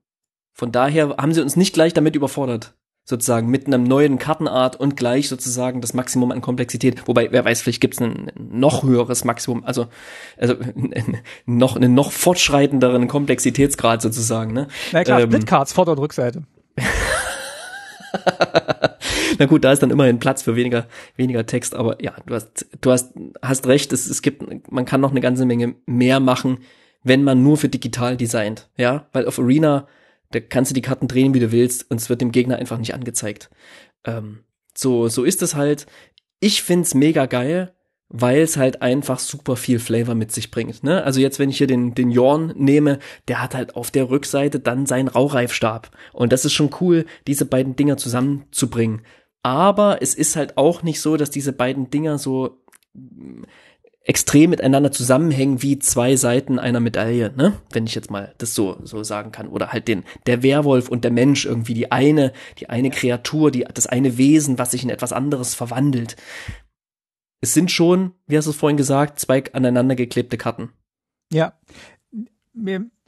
[0.52, 2.74] Von daher haben sie uns nicht gleich damit überfordert
[3.04, 7.06] sozusagen mit einem neuen Kartenart und gleich sozusagen das Maximum an Komplexität.
[7.08, 9.86] Wobei, wer weiß, vielleicht gibt es ein noch höheres Maximum, also,
[10.38, 10.54] also
[11.46, 14.52] noch einen noch fortschreitenderen Komplexitätsgrad sozusagen.
[14.52, 14.68] Ne?
[14.92, 16.44] Na klar, ähm, Splitcards, Vorder- und Rückseite.
[19.38, 20.86] Na gut, da ist dann immerhin Platz für weniger,
[21.16, 25.00] weniger Text, aber ja, du hast, du hast, hast recht, es, es gibt, man kann
[25.00, 26.58] noch eine ganze Menge mehr machen,
[27.02, 29.86] wenn man nur für digital designt, ja, weil auf Arena
[30.30, 32.78] da kannst du die Karten drehen, wie du willst, und es wird dem Gegner einfach
[32.78, 33.50] nicht angezeigt.
[34.04, 35.86] Ähm, so, so ist es halt.
[36.40, 37.74] ich find's mega geil,
[38.08, 40.82] weil es halt einfach super viel Flavor mit sich bringt.
[40.82, 41.04] Ne?
[41.04, 44.58] Also jetzt, wenn ich hier den, den Jorn nehme, der hat halt auf der Rückseite
[44.58, 45.90] dann seinen Raureifstab.
[46.12, 49.02] Und das ist schon cool, diese beiden Dinger zusammenzubringen.
[49.42, 52.64] Aber es ist halt auch nicht so, dass diese beiden Dinger so
[54.10, 57.52] extrem miteinander zusammenhängen wie zwei Seiten einer Medaille, ne?
[57.70, 61.04] Wenn ich jetzt mal das so so sagen kann oder halt den der Werwolf und
[61.04, 64.90] der Mensch irgendwie die eine die eine Kreatur, die das eine Wesen, was sich in
[64.90, 66.16] etwas anderes verwandelt.
[67.40, 70.70] Es sind schon, wie hast du es vorhin gesagt, zwei aneinander geklebte Karten.
[71.32, 71.52] Ja.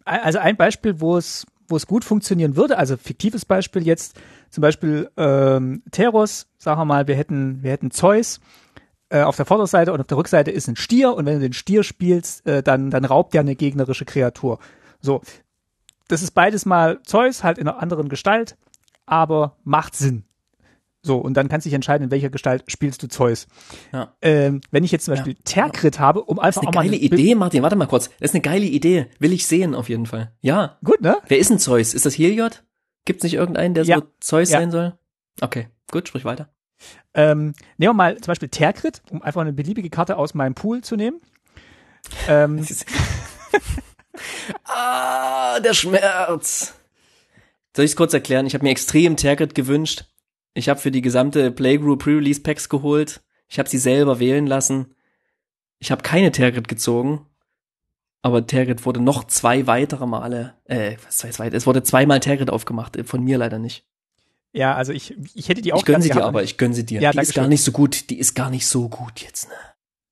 [0.05, 4.62] Also ein Beispiel, wo es wo es gut funktionieren würde, also fiktives Beispiel jetzt, zum
[4.62, 8.40] Beispiel ähm, Teros, sagen wir mal, wir hätten, wir hätten Zeus,
[9.12, 11.52] äh, auf der Vorderseite und auf der Rückseite ist ein Stier und wenn du den
[11.52, 14.58] Stier spielst, äh, dann, dann raubt der eine gegnerische Kreatur.
[15.00, 15.20] So.
[16.08, 18.56] Das ist beides mal Zeus, halt in einer anderen Gestalt,
[19.06, 20.24] aber macht Sinn.
[21.04, 23.48] So, und dann kannst du dich entscheiden, in welcher Gestalt spielst du Zeus.
[23.92, 24.14] Ja.
[24.22, 25.40] Ähm, wenn ich jetzt zum Beispiel ja.
[25.44, 28.08] Terkrit habe, um einfach das ist eine geile Idee, Martin, warte mal kurz.
[28.20, 29.08] Das ist eine geile Idee.
[29.18, 30.32] Will ich sehen, auf jeden Fall.
[30.40, 30.78] Ja.
[30.84, 31.18] Gut, ne?
[31.26, 31.92] Wer ist ein Zeus?
[31.92, 32.62] Ist das Heliod?
[33.04, 33.98] Gibt's nicht irgendeinen, der ja.
[33.98, 34.60] so Zeus ja.
[34.60, 34.94] sein soll?
[35.40, 36.50] Okay, gut, sprich weiter.
[37.14, 40.83] Ähm, nehmen wir mal zum Beispiel Terkrit, um einfach eine beliebige Karte aus meinem Pool
[40.83, 41.20] zu nehmen.
[42.28, 42.66] Ähm,
[44.64, 46.74] ah, der Schmerz.
[47.74, 48.47] Soll ich es kurz erklären?
[48.47, 50.05] Ich habe mir extrem Terkrit gewünscht.
[50.55, 53.22] Ich habe für die gesamte Playgroup Pre-Release Packs geholt.
[53.49, 54.95] Ich habe sie selber wählen lassen.
[55.78, 57.26] Ich habe keine Tergit gezogen.
[58.22, 61.55] Aber Tergit wurde noch zwei weitere Male, äh, was heißt weit?
[61.55, 63.85] Es wurde zweimal Tergit aufgemacht, von mir leider nicht.
[64.53, 66.84] Ja, also ich, ich hätte die auch Ich gönn sie dir aber, ich gönn sie
[66.84, 67.00] dir.
[67.00, 69.55] Ja, die ist gar nicht so gut, die ist gar nicht so gut jetzt, ne?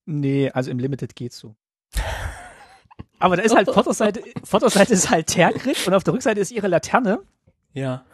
[0.07, 1.55] Nee, also im Limited geht's so.
[3.21, 6.69] Aber da ist halt Vorderseite, Vorderseite ist halt Tergrit und auf der Rückseite ist ihre
[6.69, 7.21] Laterne.
[7.75, 8.05] Ja.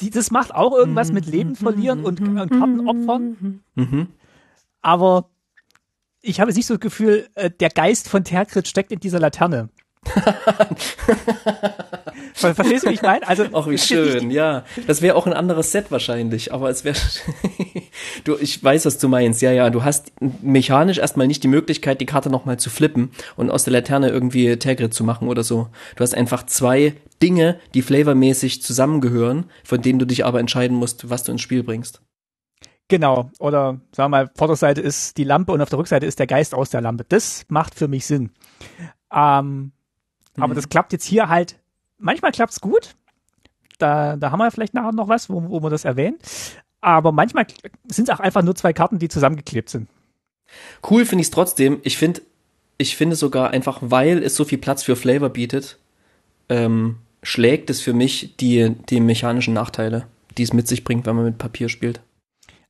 [0.00, 3.62] Die, das macht auch irgendwas mit Leben verlieren und, und Karten opfern.
[3.74, 4.08] Mhm.
[4.82, 5.30] Aber
[6.20, 9.68] ich habe nicht so das Gefühl, äh, der Geist von Tergrit steckt in dieser Laterne.
[12.34, 13.26] Verstehst du, wie ich meine?
[13.26, 14.64] Also, Ach, wie schön, ja.
[14.86, 16.96] Das wäre auch ein anderes Set wahrscheinlich, aber es wäre,
[18.24, 19.42] du, ich weiß, was du meinst.
[19.42, 23.50] Ja, ja, du hast mechanisch erstmal nicht die Möglichkeit, die Karte nochmal zu flippen und
[23.50, 25.68] aus der Laterne irgendwie Tagrid zu machen oder so.
[25.96, 31.10] Du hast einfach zwei Dinge, die flavormäßig zusammengehören, von denen du dich aber entscheiden musst,
[31.10, 32.00] was du ins Spiel bringst.
[32.88, 33.30] Genau.
[33.38, 36.54] Oder sagen wir mal, Vorderseite ist die Lampe und auf der Rückseite ist der Geist
[36.54, 37.04] aus der Lampe.
[37.08, 38.30] Das macht für mich Sinn.
[39.12, 39.72] Ähm,
[40.40, 40.44] mhm.
[40.44, 41.56] Aber das klappt jetzt hier halt,
[41.98, 42.94] manchmal klappt's gut.
[43.78, 46.18] Da, da haben wir vielleicht nachher noch was, wo, wo wir das erwähnen.
[46.80, 47.46] Aber manchmal
[47.88, 49.88] sind es auch einfach nur zwei Karten, die zusammengeklebt sind.
[50.88, 51.78] Cool finde ich es trotzdem.
[51.82, 52.22] Ich finde,
[52.78, 55.78] ich finde sogar einfach, weil es so viel Platz für Flavor bietet,
[56.48, 61.16] ähm, schlägt es für mich die, die mechanischen Nachteile, die es mit sich bringt, wenn
[61.16, 62.00] man mit Papier spielt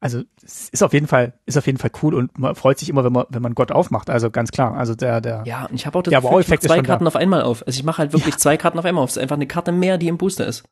[0.00, 2.88] also es ist auf jeden Fall ist auf jeden Fall cool und man freut sich
[2.88, 4.08] immer, wenn man wenn man Gott aufmacht.
[4.08, 4.74] Also ganz klar.
[4.74, 7.42] Also der der ja und ich habe auch das Gefühl, ich zwei Karten auf einmal
[7.42, 7.66] auf.
[7.66, 8.38] Also ich mache halt wirklich ja.
[8.38, 9.10] zwei Karten auf einmal auf.
[9.10, 10.64] Es ist einfach eine Karte mehr, die im Booster ist.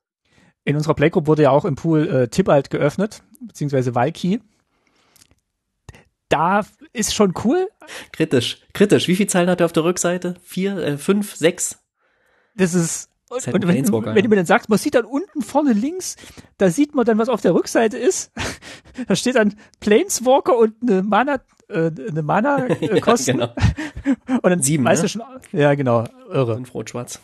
[0.64, 4.40] In unserer Playgroup wurde ja auch im Pool äh, Tibalt geöffnet beziehungsweise Valky.
[6.30, 6.62] Da
[6.92, 7.68] ist schon cool.
[8.12, 9.08] Kritisch, kritisch.
[9.08, 10.34] Wie viel Zeilen hat er auf der Rückseite?
[10.42, 11.78] Vier, äh, fünf, sechs?
[12.56, 15.42] Das ist und, halt und wenn, wenn du mir dann sagst, man sieht dann unten
[15.42, 16.16] vorne links,
[16.56, 18.32] da sieht man dann, was auf der Rückseite ist.
[19.08, 23.40] da steht dann Planeswalker und eine Mana, äh, eine Mana äh, Kosten.
[23.40, 23.54] ja, genau.
[24.42, 25.08] Und dann Sieben, weißt ne?
[25.08, 25.22] du schon,
[25.52, 26.54] ja genau, irre.
[26.54, 27.20] Fünf rot-schwarz.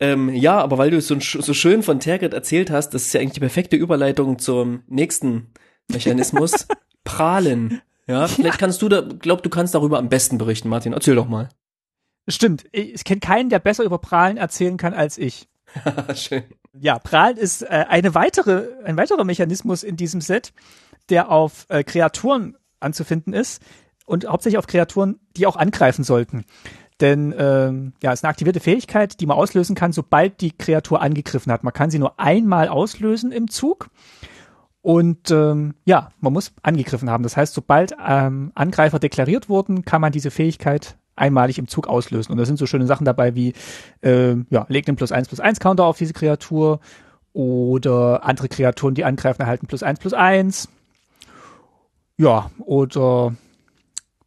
[0.00, 3.20] Ähm, ja, aber weil du so, so schön von Tergit erzählt hast, das ist ja
[3.20, 5.48] eigentlich die perfekte Überleitung zum nächsten
[5.88, 6.66] Mechanismus.
[7.04, 7.82] Prahlen.
[8.06, 8.58] Ja, vielleicht ja.
[8.58, 10.92] kannst du da, glaub, du kannst darüber am besten berichten, Martin.
[10.92, 11.48] Erzähl doch mal.
[12.28, 12.66] Stimmt.
[12.72, 15.48] Ich kenne keinen, der besser über Prahlen erzählen kann als ich.
[16.14, 16.44] Schön.
[16.78, 20.52] Ja, Prahlen ist äh, eine weitere, ein weiterer Mechanismus in diesem Set,
[21.08, 23.62] der auf äh, Kreaturen anzufinden ist
[24.06, 26.44] und hauptsächlich auf Kreaturen, die auch angreifen sollten.
[27.00, 31.00] Denn ähm, ja, es ist eine aktivierte Fähigkeit, die man auslösen kann, sobald die Kreatur
[31.00, 31.64] angegriffen hat.
[31.64, 33.88] Man kann sie nur einmal auslösen im Zug.
[34.82, 37.22] Und ähm, ja, man muss angegriffen haben.
[37.22, 42.32] Das heißt, sobald ähm, Angreifer deklariert wurden, kann man diese Fähigkeit einmalig im Zug auslösen.
[42.32, 43.52] Und da sind so schöne Sachen dabei wie,
[44.02, 46.80] äh, ja, legt einen plus eins plus eins Counter auf diese Kreatur
[47.32, 50.68] oder andere Kreaturen, die angreifen, erhalten plus eins plus eins.
[52.16, 53.34] Ja, oder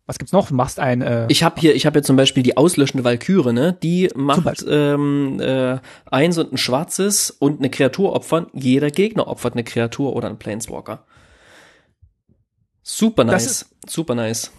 [0.06, 0.48] was gibt's noch?
[0.50, 1.02] Du machst ein.
[1.02, 3.78] Äh, ich habe hier, ich habe hier zum Beispiel die auslöschende Valkyrie, ne?
[3.82, 8.48] Die macht ähm, äh, eins und ein schwarzes und eine Kreatur opfern.
[8.54, 11.06] Jeder Gegner opfert eine Kreatur oder einen Planeswalker.
[12.84, 14.52] Super nice, super nice.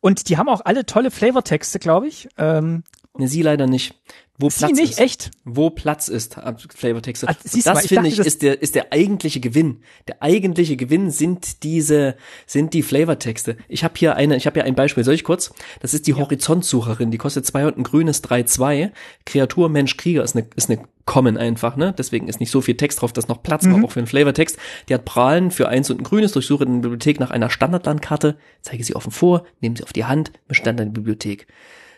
[0.00, 2.28] Und die haben auch alle tolle Flavortexte, glaube ich.
[2.38, 2.84] Ähm,
[3.16, 3.94] ne, sie leider nicht.
[4.40, 5.00] Wo Sie Platz nicht, ist.
[5.00, 5.30] echt?
[5.44, 6.36] Wo Platz ist,
[6.74, 7.28] Flavortexte.
[7.28, 9.82] Ah, das finde ich ist der ist der eigentliche Gewinn.
[10.08, 12.16] Der eigentliche Gewinn sind diese
[12.46, 13.56] sind die Flavortexte.
[13.68, 15.52] Ich habe hier eine, ich habe hier ein Beispiel, soll ich kurz?
[15.80, 18.90] Das ist die Horizontsucherin, die kostet zwei und ein grünes 3,2.
[19.26, 21.92] Kreatur Mensch Krieger ist eine ist eine Common einfach, ne?
[21.96, 24.56] Deswegen ist nicht so viel Text drauf, dass noch Platz war, auch für einen Flavortext.
[24.88, 28.36] Die hat Prahlen für eins und ein grünes, durchsuche in der Bibliothek nach einer Standardlandkarte,
[28.62, 31.48] zeige sie offen vor, nehme sie auf die Hand, bestand in der Bibliothek.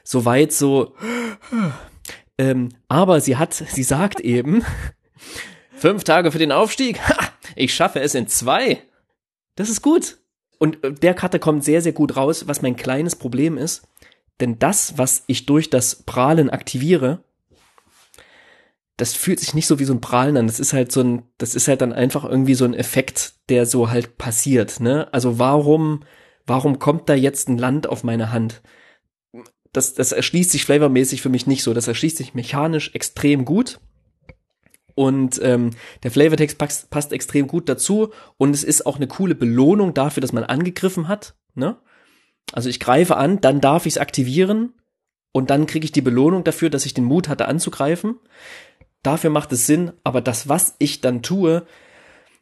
[0.03, 0.95] Soweit so
[2.43, 4.65] ähm, aber sie hat, sie sagt eben,
[5.77, 7.17] fünf Tage für den Aufstieg, ha,
[7.55, 8.83] ich schaffe es in zwei.
[9.55, 10.19] Das ist gut.
[10.59, 13.87] Und äh, der Karte kommt sehr, sehr gut raus, was mein kleines Problem ist.
[14.41, 17.23] Denn das, was ich durch das Prahlen aktiviere,
[18.97, 20.49] das fühlt sich nicht so wie so ein Prahlen an.
[20.49, 23.67] Das ist halt so ein, das ist halt dann einfach irgendwie so ein Effekt, der
[23.67, 25.07] so halt passiert, ne?
[25.13, 26.01] Also warum,
[26.45, 28.63] warum kommt da jetzt ein Land auf meine Hand?
[29.73, 31.75] Das, das erschließt sich flavormäßig für mich nicht so.
[31.75, 33.81] Das erschließt sich mechanisch extrem gut.
[34.95, 35.71] Und ähm,
[36.03, 38.13] der Flavortext passt, passt extrem gut dazu.
[38.37, 41.35] Und es ist auch eine coole Belohnung dafür, dass man angegriffen hat.
[41.55, 41.79] Ne?
[42.53, 44.75] Also ich greife an, dann darf ich es aktivieren.
[45.33, 48.17] Und dann kriege ich die Belohnung dafür, dass ich den Mut hatte anzugreifen.
[49.03, 49.93] Dafür macht es Sinn.
[50.05, 51.67] Aber das, was ich dann tue,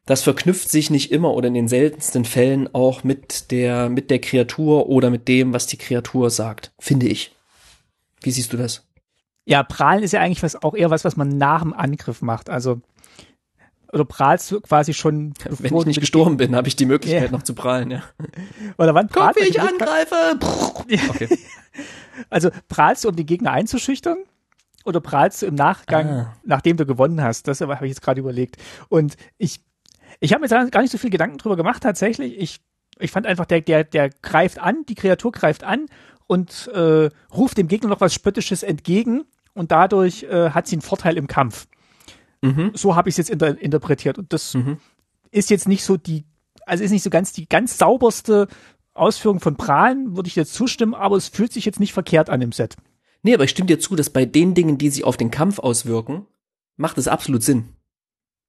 [0.06, 4.20] das verknüpft sich nicht immer oder in den seltensten Fällen auch mit der, mit der
[4.20, 7.34] Kreatur oder mit dem, was die Kreatur sagt, finde ich.
[8.22, 8.86] Wie siehst du das?
[9.46, 12.50] Ja, prahlen ist ja eigentlich was, auch eher was, was man nach dem Angriff macht.
[12.50, 12.80] Also,
[13.92, 17.30] oder prahlst du quasi schon, Wenn ich nicht gestorben bin, habe ich die Möglichkeit Ja.
[17.30, 18.02] noch zu prahlen, ja.
[18.78, 19.50] Oder wann Guck, prahlst wie du?
[19.50, 20.38] ich angreife!
[21.10, 21.28] Okay.
[22.28, 24.18] Also, prahlst du, um die Gegner einzuschüchtern?
[24.84, 26.36] Oder prahlst du im Nachgang, Ah.
[26.44, 27.48] nachdem du gewonnen hast?
[27.48, 28.56] Das habe ich jetzt gerade überlegt.
[28.90, 29.60] Und ich,
[30.20, 32.38] ich habe mir jetzt gar nicht so viel Gedanken drüber gemacht, tatsächlich.
[32.38, 32.60] Ich,
[32.98, 35.86] ich fand einfach, der, der, der greift an, die Kreatur greift an
[36.26, 40.82] und äh, ruft dem Gegner noch was Spöttisches entgegen und dadurch äh, hat sie einen
[40.82, 41.66] Vorteil im Kampf.
[42.42, 42.70] Mhm.
[42.74, 44.18] So habe ich es jetzt inter interpretiert.
[44.18, 44.78] Und das Mhm.
[45.30, 46.24] ist jetzt nicht so die,
[46.66, 48.48] also ist nicht so ganz die ganz sauberste
[48.92, 52.42] Ausführung von Prahlen, würde ich jetzt zustimmen, aber es fühlt sich jetzt nicht verkehrt an
[52.42, 52.76] im Set.
[53.22, 55.58] Nee, aber ich stimme dir zu, dass bei den Dingen, die sich auf den Kampf
[55.58, 56.26] auswirken,
[56.76, 57.68] macht es absolut Sinn.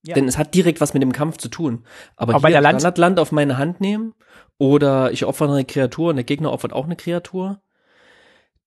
[0.03, 0.15] Ja.
[0.15, 1.83] Denn es hat direkt was mit dem Kampf zu tun.
[2.15, 4.13] Aber, Aber bei hier der Land- Standardland auf meine Hand nehmen
[4.57, 7.61] oder ich opfere eine Kreatur und der Gegner opfert auch eine Kreatur.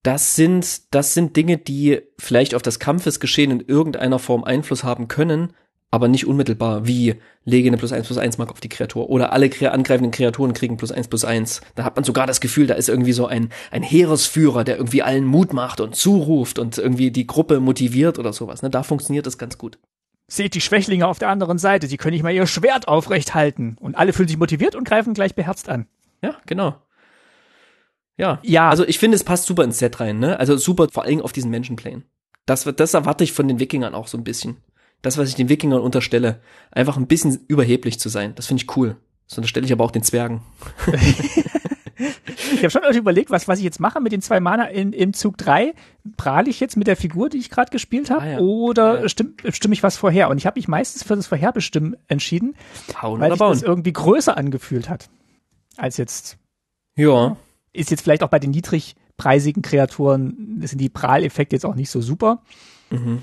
[0.03, 5.09] Das sind, das sind Dinge, die vielleicht auf das Kampfesgeschehen in irgendeiner Form Einfluss haben
[5.09, 5.55] können,
[5.91, 7.15] aber nicht unmittelbar, wie
[7.45, 10.77] lege eine plus eins plus eins Mark auf die Kreatur oder alle angreifenden Kreaturen kriegen
[10.77, 11.63] plus eins plus eins.
[11.75, 15.03] Da hat man sogar das Gefühl, da ist irgendwie so ein, ein Heeresführer, der irgendwie
[15.03, 18.63] allen Mut macht und zuruft und irgendwie die Gruppe motiviert oder sowas.
[18.63, 18.71] Ne?
[18.71, 19.79] Da funktioniert das ganz gut.
[20.27, 23.77] Seht die Schwächlinge auf der anderen Seite, sie können nicht mal ihr Schwert aufrecht halten.
[23.81, 25.87] Und alle fühlen sich motiviert und greifen gleich beherzt an.
[26.23, 26.77] Ja, genau.
[28.17, 28.39] Ja.
[28.43, 28.71] Ja.
[28.71, 30.39] Also ich finde, es passt super ins Set rein, ne?
[30.39, 32.03] Also super, vor allem auf diesen Menschenplane.
[32.47, 34.59] Das, das erwarte ich von den Wikingern auch so ein bisschen.
[35.03, 38.35] Das, was ich den Wikingern unterstelle, einfach ein bisschen überheblich zu sein.
[38.35, 38.97] Das finde ich cool.
[39.29, 40.43] Das unterstelle ich aber auch den Zwergen.
[41.97, 45.13] Ich habe schon überlegt, was, was ich jetzt mache mit den zwei Mana in, im
[45.13, 45.75] Zug 3.
[46.17, 48.39] Prahle ich jetzt mit der Figur, die ich gerade gespielt habe, Ah, ja.
[48.41, 49.09] oder Ja.
[49.09, 50.29] stimme stimm ich was vorher?
[50.29, 52.55] Und ich habe mich meistens für das Vorherbestimmen entschieden,
[53.01, 55.09] Hauen weil sich das irgendwie größer angefühlt hat.
[55.77, 56.37] Als jetzt,
[56.97, 57.37] Ja.
[57.73, 62.01] ist jetzt vielleicht auch bei den niedrigpreisigen Kreaturen, sind die Prahleffekte jetzt auch nicht so
[62.01, 62.43] super.
[62.91, 63.23] Mhm.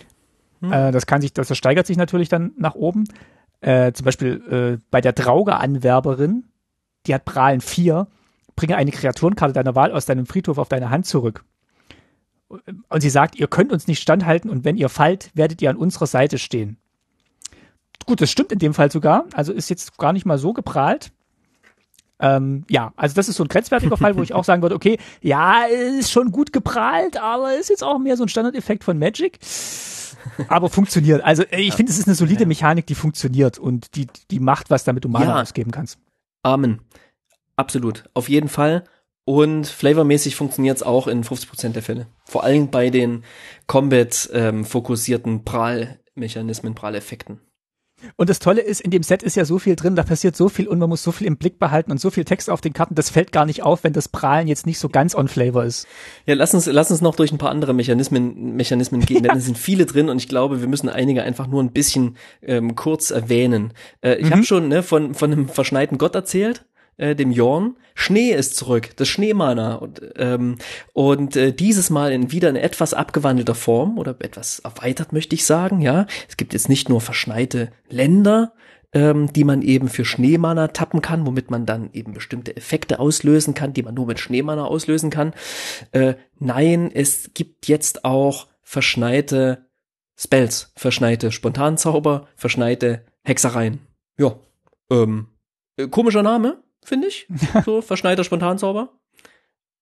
[0.63, 3.05] Äh, das kann sich, das steigert sich natürlich dann nach oben.
[3.61, 6.45] Äh, zum Beispiel äh, bei der Drauge-Anwerberin,
[7.07, 8.07] die hat Prahlen 4,
[8.55, 11.43] bringe eine Kreaturenkarte deiner Wahl aus deinem Friedhof auf deine Hand zurück.
[12.89, 15.77] Und sie sagt, ihr könnt uns nicht standhalten und wenn ihr fallt, werdet ihr an
[15.77, 16.77] unserer Seite stehen.
[18.05, 19.25] Gut, das stimmt in dem Fall sogar.
[19.33, 21.11] Also ist jetzt gar nicht mal so geprahlt.
[22.19, 24.97] Ähm, ja, also das ist so ein grenzwertiger Fall, wo ich auch sagen würde, okay,
[25.21, 29.39] ja, ist schon gut geprahlt, aber ist jetzt auch mehr so ein Standardeffekt von Magic.
[30.49, 31.23] Aber funktioniert.
[31.23, 34.83] Also ich finde, es ist eine solide Mechanik, die funktioniert und die, die macht was,
[34.83, 35.41] damit du Mana Ja.
[35.41, 35.97] ausgeben kannst.
[36.43, 36.81] Amen.
[37.55, 38.05] Absolut.
[38.13, 38.83] Auf jeden Fall.
[39.23, 42.07] Und flavormäßig funktioniert es auch in 50% der Fälle.
[42.25, 43.23] Vor allem bei den
[43.67, 47.39] Combat-fokussierten Prahlmechanismen, Prahleffekten.
[48.15, 50.49] Und das Tolle ist, in dem Set ist ja so viel drin, da passiert so
[50.49, 52.73] viel und man muss so viel im Blick behalten und so viel Text auf den
[52.73, 55.63] Karten, das fällt gar nicht auf, wenn das Prahlen jetzt nicht so ganz on Flavor
[55.65, 55.85] ist.
[56.25, 59.45] Ja, lass uns, lass uns noch durch ein paar andere Mechanismen, Mechanismen gehen, denn es
[59.45, 63.11] sind viele drin und ich glaube, wir müssen einige einfach nur ein bisschen ähm, kurz
[63.11, 63.71] erwähnen.
[64.03, 64.31] Äh, ich Mhm.
[64.31, 66.65] habe schon ne, von, von einem verschneiten Gott erzählt,
[66.97, 67.75] äh, dem Jorn.
[67.93, 69.75] Schnee ist zurück, das Schneemana.
[69.75, 70.57] Und, ähm,
[70.93, 75.45] und äh, dieses Mal in wieder in etwas abgewandelter Form oder etwas erweitert, möchte ich
[75.45, 76.05] sagen, ja.
[76.27, 78.53] Es gibt jetzt nicht nur verschneite Länder,
[78.93, 83.53] ähm, die man eben für Schneemana tappen kann, womit man dann eben bestimmte Effekte auslösen
[83.53, 85.33] kann, die man nur mit Schneemana auslösen kann.
[85.91, 89.65] Äh, nein, es gibt jetzt auch verschneite
[90.17, 93.79] Spells, verschneite Spontanzauber, verschneite Hexereien.
[94.17, 94.35] Ja,
[94.91, 95.27] ähm,
[95.77, 97.27] äh, komischer Name, finde ich.
[97.65, 98.99] So, verschneiter Spontanzauber.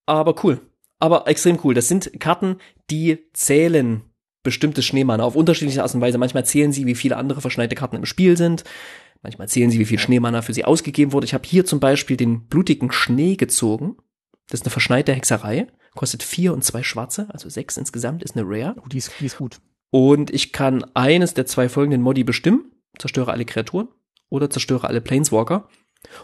[0.05, 0.61] Aber cool.
[0.99, 1.73] Aber extrem cool.
[1.73, 2.57] Das sind Karten,
[2.89, 4.03] die zählen
[4.43, 6.17] bestimmtes Schneemann auf unterschiedliche Art und Weise.
[6.17, 8.63] Manchmal zählen sie, wie viele andere verschneite Karten im Spiel sind.
[9.21, 11.25] Manchmal zählen sie, wie viel Schneemanner für sie ausgegeben wurde.
[11.25, 13.97] Ich habe hier zum Beispiel den blutigen Schnee gezogen.
[14.47, 15.67] Das ist eine verschneite Hexerei.
[15.95, 18.75] Kostet vier und zwei schwarze, also sechs insgesamt, ist eine Rare.
[18.77, 19.59] Oh, die ist, die ist gut.
[19.91, 22.71] Und ich kann eines der zwei folgenden Modi bestimmen.
[22.97, 23.89] Zerstöre alle Kreaturen
[24.29, 25.67] oder zerstöre alle Planeswalker.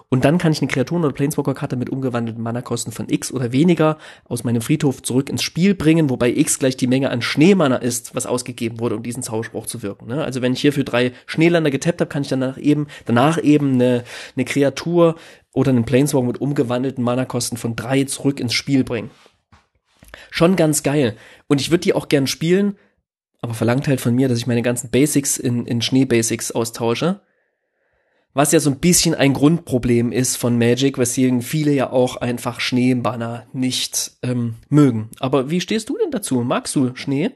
[0.10, 3.98] Und dann kann ich eine Kreaturen- oder Planeswalker-Karte mit umgewandelten Mana-Kosten von X oder weniger
[4.24, 8.16] aus meinem Friedhof zurück ins Spiel bringen, wobei X gleich die Menge an Schneemana ist,
[8.16, 10.08] was ausgegeben wurde, um diesen Zauberspruch zu wirken.
[10.08, 10.24] Ne?
[10.24, 13.74] Also wenn ich hier für drei Schneeländer getappt habe, kann ich danach eben, danach eben
[13.74, 14.04] eine,
[14.36, 15.16] eine Kreatur
[15.54, 19.12] oder einen Planeswalker mit umgewandelten Mana-Kosten von drei zurück ins Spiel bringen.
[20.32, 21.16] Schon ganz geil.
[21.48, 22.78] Und ich würde die auch gern spielen,
[23.42, 27.20] aber verlangt halt von mir, dass ich meine ganzen Basics in, in Schnee-Basics austausche
[28.36, 32.60] was ja so ein bisschen ein Grundproblem ist von Magic, weswegen viele ja auch einfach
[32.60, 35.10] Schneebanner nicht ähm, mögen.
[35.20, 36.42] Aber wie stehst du denn dazu?
[36.42, 37.32] Magst du Schnee?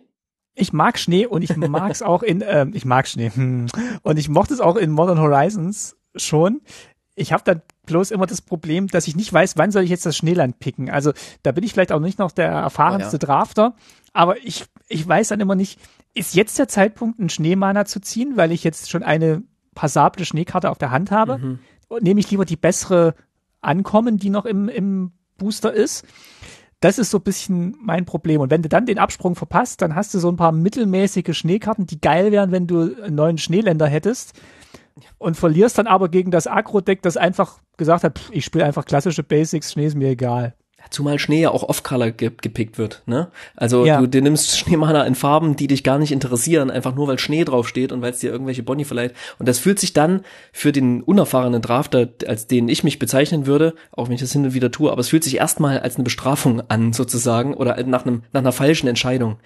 [0.55, 3.31] Ich mag Schnee und ich mag es auch in, ähm, ich mag Schnee.
[4.03, 6.59] Und ich mochte es auch in Modern Horizons schon.
[7.15, 10.05] Ich habe dann bloß immer das Problem, dass ich nicht weiß, wann soll ich jetzt
[10.05, 10.89] das Schneeland picken.
[10.89, 13.25] Also da bin ich vielleicht auch nicht noch der erfahrenste oh ja.
[13.25, 13.75] Drafter,
[14.11, 15.79] aber ich, ich weiß dann immer nicht,
[16.13, 19.43] ist jetzt der Zeitpunkt, einen Schneemana zu ziehen, weil ich jetzt schon eine
[19.79, 21.59] passable Schneekarte auf der Hand habe, mhm.
[22.01, 23.15] nehme ich lieber die bessere
[23.61, 26.05] Ankommen, die noch im, im Booster ist.
[26.81, 28.41] Das ist so ein bisschen mein Problem.
[28.41, 31.85] Und wenn du dann den Absprung verpasst, dann hast du so ein paar mittelmäßige Schneekarten,
[31.85, 34.33] die geil wären, wenn du einen neuen Schneeländer hättest.
[35.17, 38.83] Und verlierst dann aber gegen das Agro-Deck, das einfach gesagt hat, pff, ich spiele einfach
[38.83, 40.55] klassische Basics, Schnee ist mir egal.
[40.89, 43.29] Zumal Schnee ja auch off-color ge gepickt wird, ne?
[43.55, 43.99] Also ja.
[43.99, 47.43] du, du nimmst Schneemana in Farben, die dich gar nicht interessieren, einfach nur weil Schnee
[47.43, 49.13] drauf steht und weil es dir irgendwelche Boni verleiht.
[49.37, 50.21] Und das fühlt sich dann
[50.51, 54.45] für den unerfahrenen Drafter, als den ich mich bezeichnen würde, auch wenn ich das hin
[54.45, 58.05] und wieder tue, aber es fühlt sich erstmal als eine Bestrafung an, sozusagen, oder nach
[58.05, 59.37] einem, nach einer falschen Entscheidung.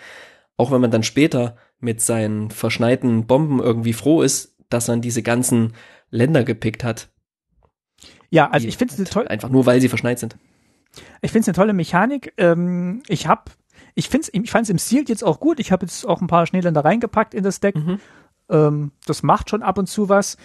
[0.55, 5.23] Auch wenn man dann später mit seinen verschneiten Bomben irgendwie froh ist, dass man diese
[5.23, 5.73] ganzen
[6.09, 7.09] Länder gepickt hat.
[8.29, 9.27] Ja, also ich finde es toll.
[9.27, 10.37] Einfach nur, weil sie verschneit sind.
[11.21, 12.33] Ich finde es eine tolle Mechanik.
[12.37, 13.51] Ähm, ich habe,
[13.95, 15.59] ich finde ich fand es im Stil jetzt auch gut.
[15.59, 17.75] Ich habe jetzt auch ein paar Schneeländer reingepackt in das Deck.
[17.75, 17.99] Mhm.
[18.49, 20.37] Ähm, das macht schon ab und zu was.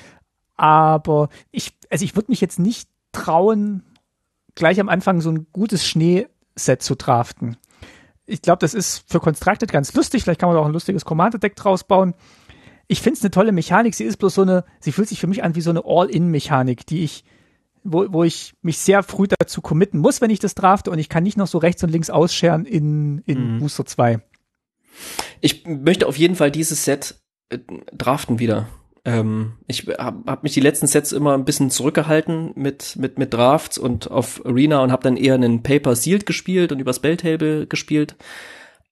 [0.57, 3.85] Aber ich, also ich würde mich jetzt nicht trauen,
[4.55, 7.57] gleich am Anfang so ein gutes Schneeset zu draften.
[8.27, 10.23] Ich glaube, das ist für Constructed ganz lustig.
[10.23, 12.15] Vielleicht kann man auch ein lustiges Commander-Deck draus bauen.
[12.87, 13.95] Ich finde es eine tolle Mechanik.
[13.95, 16.87] Sie ist bloß so eine, sie fühlt sich für mich an wie so eine All-In-Mechanik,
[16.87, 17.25] die ich
[17.93, 21.09] wo, wo ich mich sehr früh dazu committen muss, wenn ich das drafte und ich
[21.09, 23.59] kann nicht noch so rechts und links ausscheren in, in mhm.
[23.61, 24.21] Booster 2.
[25.41, 27.17] Ich möchte auf jeden Fall dieses Set
[27.51, 27.59] äh,
[27.93, 28.69] draften wieder.
[29.05, 33.33] Ähm, ich habe hab mich die letzten Sets immer ein bisschen zurückgehalten mit, mit, mit
[33.33, 37.67] Drafts und auf Arena und habe dann eher einen Paper Sealed gespielt und über Spelltable
[37.67, 38.17] gespielt.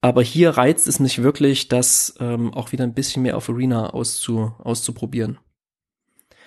[0.01, 3.91] Aber hier reizt es mich wirklich, das ähm, auch wieder ein bisschen mehr auf Arena
[3.91, 5.39] auszu, auszuprobieren.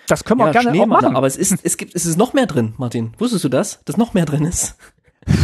[0.10, 1.16] Das können wir ja, gerne auch machen.
[1.16, 3.14] Aber es ist, es gibt, es ist noch mehr drin, Martin.
[3.18, 3.80] Wusstest du das?
[3.86, 4.76] Dass noch mehr drin ist?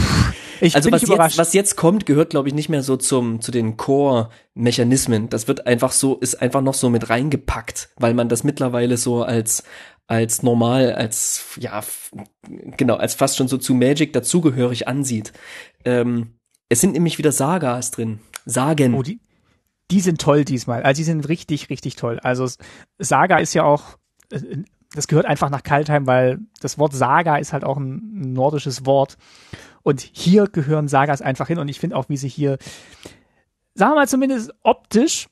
[0.61, 3.51] Ich also was jetzt, was jetzt kommt, gehört glaube ich nicht mehr so zum zu
[3.51, 5.29] den Core-Mechanismen.
[5.29, 9.23] Das wird einfach so, ist einfach noch so mit reingepackt, weil man das mittlerweile so
[9.23, 9.63] als
[10.07, 11.83] als normal, als ja
[12.77, 15.33] genau, als fast schon so zu Magic dazugehörig ansieht.
[15.83, 16.35] Ähm,
[16.69, 18.19] es sind nämlich wieder Sagas drin.
[18.45, 18.93] Sagen.
[18.93, 19.19] Oh, die,
[19.91, 20.83] die sind toll diesmal.
[20.83, 22.19] Also die sind richtig, richtig toll.
[22.21, 22.47] Also
[22.99, 23.97] Saga ist ja auch
[24.95, 29.17] das gehört einfach nach Kaltheim, weil das Wort Saga ist halt auch ein nordisches Wort.
[29.83, 31.59] Und hier gehören Sagas einfach hin.
[31.59, 32.57] Und ich finde auch, wie sie hier,
[33.75, 35.27] sagen wir mal zumindest optisch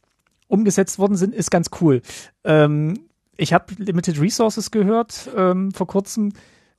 [0.48, 2.02] umgesetzt worden sind, ist ganz cool.
[2.44, 6.34] Ähm, ich habe Limited Resources gehört ähm, vor kurzem,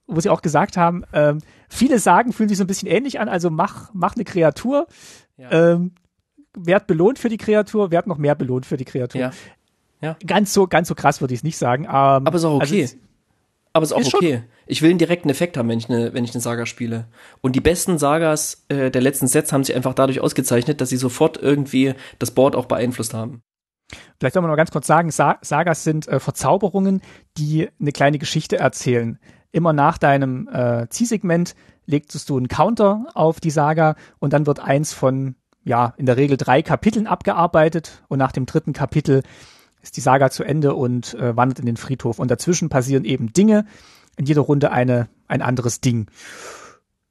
[0.06, 1.38] wo sie auch gesagt haben, ähm,
[1.68, 3.28] viele Sagen fühlen sich so ein bisschen ähnlich an.
[3.28, 4.86] Also mach, mach eine Kreatur.
[5.36, 5.72] Ja.
[5.72, 5.92] Ähm,
[6.56, 9.20] werd belohnt für die Kreatur, werd noch mehr belohnt für die Kreatur.
[9.20, 9.30] Ja.
[10.00, 10.16] Ja.
[10.26, 11.84] Ganz so, ganz so krass würde ich es nicht sagen.
[11.84, 12.82] Ähm, aber ist auch okay.
[12.82, 12.96] Also,
[13.72, 14.42] aber ist auch ist okay.
[14.66, 17.06] Ich will einen direkten Effekt haben, wenn ich eine, wenn ich eine Saga spiele.
[17.40, 20.96] Und die besten Sagas äh, der letzten Sets haben sich einfach dadurch ausgezeichnet, dass sie
[20.96, 23.42] sofort irgendwie das Board auch beeinflusst haben.
[24.18, 27.02] Vielleicht soll man noch ganz kurz sagen, Sa Sagas sind äh, Verzauberungen,
[27.36, 29.18] die eine kleine Geschichte erzählen.
[29.52, 31.54] Immer nach deinem äh, Zielsegment
[31.86, 36.16] legst du einen Counter auf die Saga und dann wird eins von, ja, in der
[36.16, 39.22] Regel drei Kapiteln abgearbeitet und nach dem dritten Kapitel
[39.84, 42.18] ist die Saga zu Ende und äh, wandert in den Friedhof.
[42.18, 43.66] Und dazwischen passieren eben Dinge.
[44.16, 46.06] In jeder Runde eine, ein anderes Ding.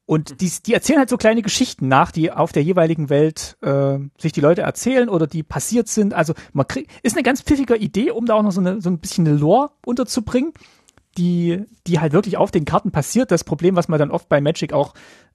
[0.05, 3.99] Und die, die erzählen halt so kleine Geschichten nach, die auf der jeweiligen Welt äh,
[4.17, 6.13] sich die Leute erzählen oder die passiert sind.
[6.13, 8.89] Also man kriegt, ist eine ganz pfiffige Idee, um da auch noch so, eine, so
[8.89, 10.51] ein bisschen eine Lore unterzubringen,
[11.17, 13.32] die, die halt wirklich auf den Karten passiert.
[13.32, 14.93] Das Problem, was man dann oft bei Magic auch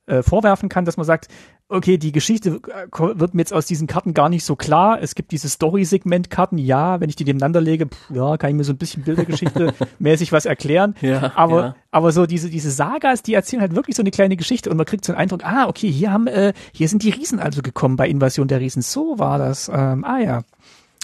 [0.09, 1.28] äh, vorwerfen kann, dass man sagt,
[1.68, 2.86] okay, die Geschichte äh,
[3.18, 5.00] wird mir jetzt aus diesen Karten gar nicht so klar.
[5.02, 8.64] Es gibt diese Story-Segment-Karten, ja, wenn ich die nebeneinander lege, pff, ja, kann ich mir
[8.64, 10.94] so ein bisschen Bildergeschichte mäßig was erklären.
[11.00, 11.76] Ja, aber, ja.
[11.90, 14.86] aber so diese, diese Sagas, die erzählen halt wirklich so eine kleine Geschichte und man
[14.86, 17.96] kriegt so einen Eindruck, ah, okay, hier haben, äh, hier sind die Riesen also gekommen
[17.96, 18.82] bei Invasion der Riesen.
[18.82, 19.68] So war das.
[19.68, 20.42] Ähm, ah ja.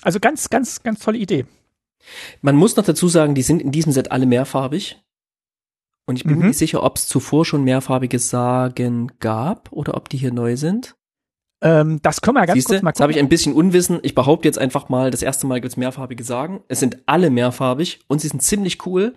[0.02, 1.46] Also ganz, ganz, ganz tolle Idee.
[2.42, 5.03] Man muss noch dazu sagen, die sind in diesem Set alle mehrfarbig.
[6.06, 6.38] Und ich bin Mhm.
[6.40, 10.56] mir nicht sicher, ob es zuvor schon mehrfarbige Sagen gab oder ob die hier neu
[10.56, 10.96] sind.
[11.62, 13.26] Ähm, das können wir ja ganz Siehste, kurz mal jetzt habe ich gucken.
[13.26, 14.00] ein bisschen Unwissen.
[14.02, 16.62] Ich behaupte jetzt einfach mal, das erste Mal gibt's mehrfarbige Sagen.
[16.68, 19.14] Es sind alle mehrfarbig und sie sind ziemlich cool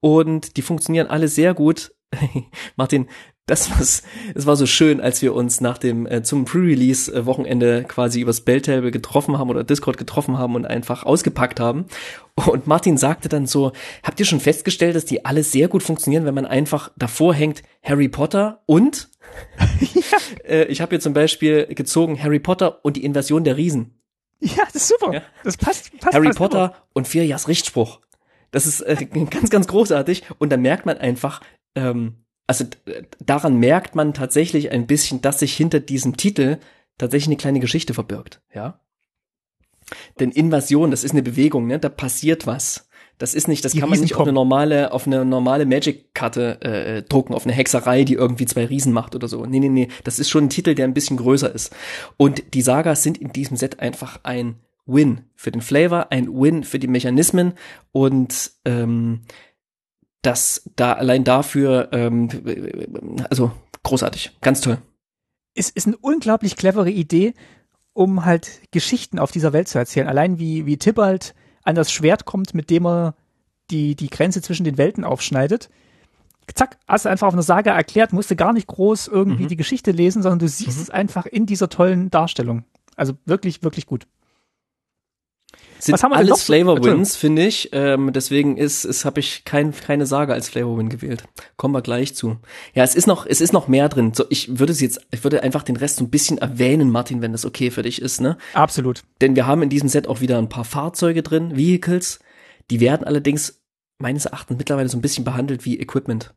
[0.00, 1.92] und die funktionieren alle sehr gut.
[2.76, 3.06] Martin,
[3.50, 4.02] das was,
[4.34, 8.20] es war so schön, als wir uns nach dem äh, zum Pre-Release äh, Wochenende quasi
[8.20, 11.86] übers Belltable getroffen haben oder Discord getroffen haben und einfach ausgepackt haben.
[12.36, 13.72] Und Martin sagte dann so:
[14.02, 17.62] Habt ihr schon festgestellt, dass die alle sehr gut funktionieren, wenn man einfach davor hängt
[17.82, 19.08] Harry Potter und
[20.48, 24.00] äh, ich habe hier zum Beispiel gezogen Harry Potter und die Invasion der Riesen.
[24.40, 25.12] Ja, das ist super.
[25.12, 25.22] Ja.
[25.44, 25.90] Das passt.
[26.00, 28.00] passt Harry passt Potter und vier Jahres Richtspruch.
[28.52, 28.96] Das ist äh,
[29.30, 30.24] ganz, ganz großartig.
[30.38, 31.40] Und dann merkt man einfach,
[31.74, 36.58] ähm, also d- daran merkt man tatsächlich ein bisschen, dass sich hinter diesem Titel
[36.98, 38.80] tatsächlich eine kleine Geschichte verbirgt, ja.
[40.18, 41.78] Denn Invasion, das ist eine Bewegung, ne?
[41.78, 42.88] Da passiert was.
[43.18, 46.60] Das ist nicht, das Die kann man nicht auf eine normale, auf eine normale Magic-Karte
[46.62, 49.46] äh, drucken, auf eine Hexerei, die irgendwie zwei Riesen macht oder so.
[49.46, 49.88] Nee, nee, nee.
[50.02, 51.72] Das ist schon ein Titel, der ein bisschen größer ist.
[52.16, 56.64] Und die Sagas sind in diesem Set einfach ein Win für den Flavor, ein Win
[56.64, 57.52] für die Mechanismen
[57.92, 59.20] und ähm,
[60.22, 62.28] das da allein dafür, ähm,
[63.30, 63.50] also
[63.82, 64.78] großartig, ganz toll.
[65.54, 67.34] ist, ist eine unglaublich clevere Idee,
[67.92, 70.08] um halt Geschichten auf dieser Welt zu erzählen.
[70.08, 73.14] Allein wie, wie Tibalt an das Schwert kommt, mit dem er
[73.70, 75.68] die, die Grenze zwischen den Welten aufschneidet.
[76.54, 79.48] Zack, hast du einfach auf einer Saga erklärt, musste gar nicht groß irgendwie Mhm.
[79.48, 82.64] die Geschichte lesen, sondern du siehst es einfach in dieser tollen Darstellung.
[82.96, 84.06] Also wirklich, wirklich gut.
[85.80, 86.84] Sind Was haben wir denn alles Flavor.
[86.84, 87.70] Wins, finde ich.
[87.72, 91.24] Ähm, deswegen ist, ist habe ich kein, keine Saga als Flavor Win gewählt.
[91.56, 92.36] Kommen wir gleich zu.
[92.74, 94.12] Ja, es ist noch, es ist noch mehr drin.
[94.14, 97.22] So, ich würde es jetzt, ich würde einfach den Rest so ein bisschen erwähnen, Martin,
[97.22, 98.36] wenn das okay für dich ist, ne?
[98.52, 99.02] Absolut.
[99.20, 102.20] Denn wir haben in diesem Set auch wieder ein paar Fahrzeuge drin, Vehicles.
[102.70, 103.62] Die werden allerdings
[103.98, 106.34] meines Erachtens mittlerweile so ein bisschen behandelt wie Equipment.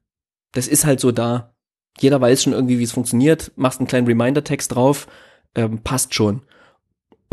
[0.53, 1.53] Das ist halt so da.
[1.99, 3.51] Jeder weiß schon irgendwie, wie es funktioniert.
[3.55, 5.07] Machst einen kleinen Reminder-Text drauf,
[5.55, 6.41] ähm, passt schon.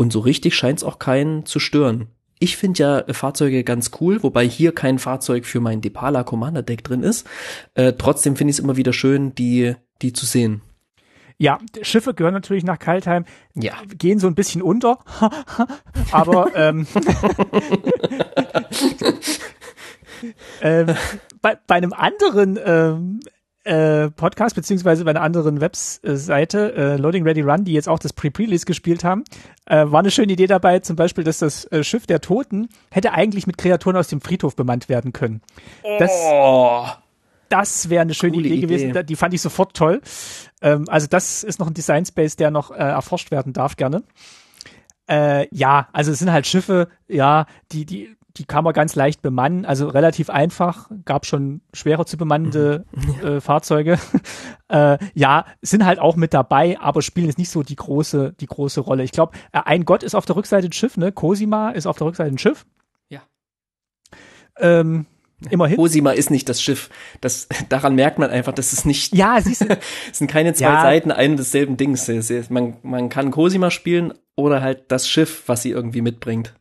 [0.01, 2.07] Und so richtig scheint es auch keinen zu stören.
[2.39, 6.63] Ich finde ja äh, Fahrzeuge ganz cool, wobei hier kein Fahrzeug für mein Depala Commander
[6.63, 7.27] Deck drin ist.
[7.75, 10.63] Äh, trotzdem finde ich es immer wieder schön, die, die zu sehen.
[11.37, 13.75] Ja, Schiffe gehören natürlich nach Kaltheim, Ja.
[13.95, 14.97] gehen so ein bisschen unter,
[16.11, 16.87] aber ähm,
[20.63, 20.95] ähm,
[21.43, 23.19] bei, bei einem anderen ähm,
[23.63, 28.13] äh, Podcast beziehungsweise bei einer anderen Webseite, äh, Loading Ready Run, die jetzt auch das
[28.13, 29.23] Pre-Release gespielt haben,
[29.65, 33.11] äh, war eine schöne Idee dabei, zum Beispiel, dass das äh, Schiff der Toten hätte
[33.13, 35.41] eigentlich mit Kreaturen aus dem Friedhof bemannt werden können.
[35.99, 36.85] Das, Oh.
[37.49, 38.65] das wäre eine schöne Coole Idee, Idee.
[38.67, 38.93] gewesen.
[38.93, 40.01] Da- Die fand ich sofort toll.
[40.61, 44.03] Ähm, also das ist noch ein Design Space, der noch äh, erforscht werden darf gerne.
[45.09, 49.21] Äh, ja, also es sind halt Schiffe, ja, die die die kann man ganz leicht
[49.21, 50.89] bemannen, also relativ einfach.
[51.05, 52.85] Gab schon schwerer zu bemannende
[53.23, 53.99] äh, Fahrzeuge.
[54.69, 58.45] äh, ja, sind halt auch mit dabei, aber spielen jetzt nicht so die große die
[58.45, 59.03] große Rolle.
[59.03, 61.11] Ich glaube, äh, ein Gott ist auf der Rückseite ein Schiff, ne?
[61.11, 62.65] Cosima ist auf der Rückseite ein Schiff.
[63.09, 63.21] Ja.
[64.57, 65.05] Ähm,
[65.49, 65.77] immerhin.
[65.77, 66.89] Cosima ist nicht das Schiff.
[67.19, 69.67] Das, daran merkt man einfach, dass es nicht, Ja, siehst du,
[70.11, 70.81] es sind keine zwei Ja.
[70.81, 72.09] Seiten ein und desselben Dings.
[72.49, 76.53] Man, man kann Cosima spielen oder halt das Schiff, was sie irgendwie mitbringt.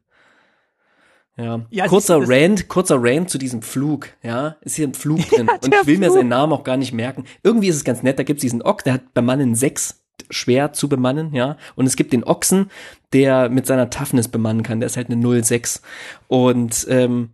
[1.36, 1.64] Ja.
[1.70, 4.56] Ja, kurzer Rant, kurzer Rant zu diesem Flug, ja.
[4.60, 5.48] Ist hier ein Flug drin.
[5.48, 6.18] und der ich will mir Flug.
[6.18, 7.24] seinen Namen auch gar nicht merken.
[7.42, 10.88] Irgendwie ist es ganz nett, da gibt's diesen Ochs, der hat Bemannen sechs schwer zu
[10.88, 11.56] bemannen, ja.
[11.76, 12.70] Und es gibt den Ochsen,
[13.12, 15.80] der mit seiner Toughness bemannen kann, der ist halt eine 06.
[16.28, 17.30] Und ähm,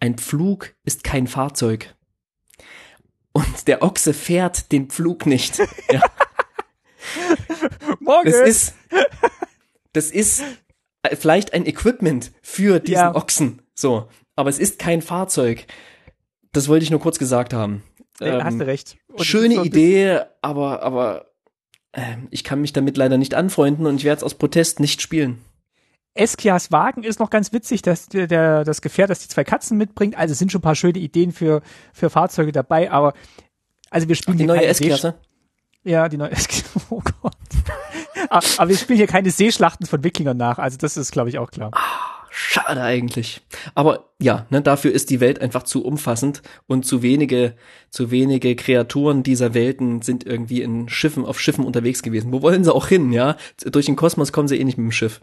[0.00, 1.94] ein Pflug ist kein Fahrzeug.
[3.32, 5.58] Und der Ochse fährt den Pflug nicht.
[5.90, 6.02] Ja,
[8.00, 8.30] morgen.
[8.30, 8.74] das ist,
[9.92, 10.44] das ist
[11.12, 13.14] vielleicht ein Equipment für diesen Ja.
[13.14, 13.62] Ochsen.
[13.74, 14.08] So.
[14.36, 15.66] Aber es ist kein Fahrzeug.
[16.52, 17.82] Das wollte ich nur kurz gesagt haben.
[18.20, 18.96] Nee, Ähm, hast du recht.
[19.08, 21.26] Und Schöne so Idee, aber, aber
[21.92, 25.02] ähm, ich kann mich damit leider nicht anfreunden und ich werde es aus Protest nicht
[25.02, 25.44] spielen.
[26.14, 29.76] Eskias Wagen ist noch ganz witzig, dass der, der, das Gefährt, das die zwei Katzen
[29.76, 30.16] mitbringt.
[30.16, 31.60] Also es sind schon ein paar schöne Ideen für,
[31.92, 33.14] für Fahrzeuge dabei, aber
[33.90, 35.14] also wir spielen Die hier neue S-Klasse.
[35.84, 36.32] Ja, die neue.
[36.90, 37.36] Oh Gott.
[38.30, 41.38] Ah, aber wir spielen hier keine Seeschlachten von Wikingern nach, also das ist, glaube ich,
[41.38, 41.70] auch klar.
[42.36, 43.42] Schade eigentlich.
[43.76, 47.54] Aber ja, ne, dafür ist die Welt einfach zu umfassend und zu wenige,
[47.90, 52.32] zu wenige Kreaturen dieser Welten sind irgendwie in Schiffen, auf Schiffen unterwegs gewesen.
[52.32, 53.36] Wo wollen sie auch hin, ja?
[53.64, 55.20] Durch den Kosmos kommen sie eh nicht mit dem Schiff.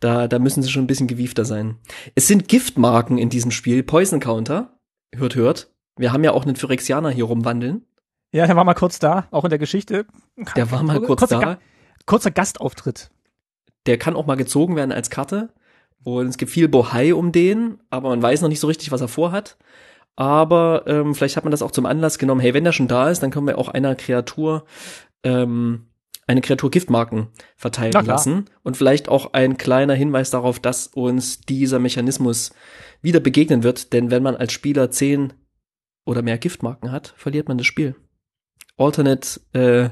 [0.00, 1.76] Da, da müssen sie schon ein bisschen gewiefter sein.
[2.14, 4.78] Es sind Giftmarken in diesem Spiel, Poison Counter.
[5.14, 5.70] Hört, hört.
[5.98, 7.84] Wir haben ja auch einen Phyrexianer hier rumwandeln.
[8.32, 10.06] Ja, der war mal kurz da, auch in der Geschichte.
[10.56, 11.58] Der war mal kurz kurzer, da.
[12.06, 13.10] Kurzer Gastauftritt.
[13.86, 15.50] Der kann auch mal gezogen werden als Karte.
[16.04, 19.00] Und es gibt viel Bohai um den, aber man weiß noch nicht so richtig, was
[19.00, 19.56] er vorhat.
[20.16, 23.08] Aber ähm, vielleicht hat man das auch zum Anlass genommen, hey, wenn der schon da
[23.08, 24.64] ist, dann können wir auch einer Kreatur
[25.22, 25.86] ähm,
[26.26, 28.44] eine Kreatur Giftmarken verteilen lassen.
[28.62, 32.52] Und vielleicht auch ein kleiner Hinweis darauf, dass uns dieser Mechanismus
[33.00, 33.92] wieder begegnen wird.
[33.92, 35.32] Denn wenn man als Spieler zehn
[36.04, 37.96] oder mehr Giftmarken hat, verliert man das Spiel.
[38.78, 39.90] Alternate äh,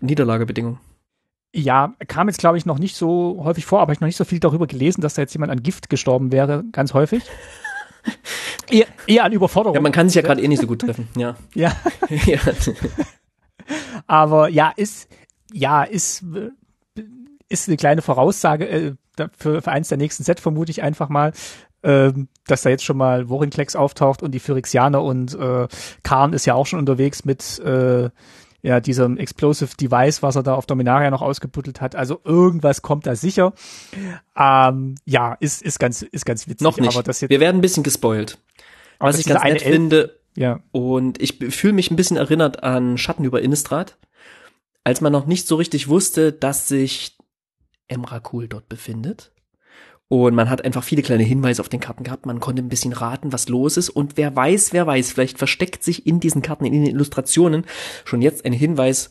[0.00, 0.78] Niederlagebedingung.
[1.54, 4.24] Ja, kam jetzt, glaube ich, noch nicht so häufig vor, aber ich noch nicht so
[4.24, 7.24] viel darüber gelesen, dass da jetzt jemand an Gift gestorben wäre, ganz häufig.
[8.70, 9.74] eher, eher an Überforderung.
[9.74, 11.08] Ja, man kann sich ja gerade eh nicht so gut treffen.
[11.16, 11.36] Ja.
[11.54, 11.72] ja,
[12.26, 12.38] ja.
[14.06, 15.08] aber ja, ist,
[15.52, 16.24] ja, ist,
[17.48, 18.94] ist eine kleine Voraussage äh,
[19.36, 21.32] für, für eins der nächsten Set, vermute ich einfach mal,
[21.82, 25.68] ähm, dass da jetzt schon mal Vorinklex auftaucht und die Phyrexianer und äh,
[26.02, 28.10] Karn ist ja auch schon unterwegs mit äh,
[28.62, 31.96] ja, diesem Explosive Device, was er da auf Dominaria noch ausgebuddelt hat.
[31.96, 33.54] Also irgendwas kommt da sicher.
[34.36, 36.60] Ähm, ja, ist, ist ganz, ist ganz witzig.
[36.62, 36.94] Noch nicht.
[36.94, 38.38] Aber das jetzt, Wir werden ein bisschen gespoilt.
[38.98, 42.98] Was ich ganz nett Elf- finde, Ja, und ich fühle mich ein bisschen erinnert an
[42.98, 43.96] Schatten über Innistrad,
[44.84, 47.16] als man noch nicht so richtig wusste, dass sich
[47.88, 49.32] Emrakul dort befindet.
[50.12, 52.26] Und man hat einfach viele kleine Hinweise auf den Karten gehabt.
[52.26, 53.90] Man konnte ein bisschen raten, was los ist.
[53.90, 57.64] Und wer weiß, wer weiß, vielleicht versteckt sich in diesen Karten, in den Illustrationen
[58.04, 59.10] schon jetzt ein Hinweis,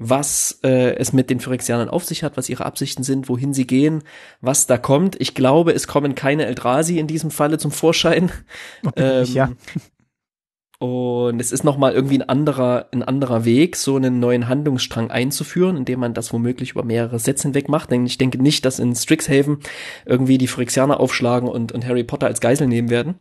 [0.00, 3.68] was äh, es mit den Phyrexianern auf sich hat, was ihre Absichten sind, wohin sie
[3.68, 4.02] gehen,
[4.40, 5.14] was da kommt.
[5.20, 8.32] Ich glaube, es kommen keine Eldrazi in diesem Falle zum Vorschein.
[8.96, 9.52] Ähm, ja.
[10.82, 15.76] Und es ist nochmal irgendwie ein anderer, ein anderer Weg, so einen neuen Handlungsstrang einzuführen,
[15.76, 17.92] indem man das womöglich über mehrere Sätze hinweg macht.
[17.92, 19.58] Denn ich denke nicht, dass in Strixhaven
[20.06, 23.14] irgendwie die Phyrexianer aufschlagen und, und Harry Potter als Geisel nehmen werden.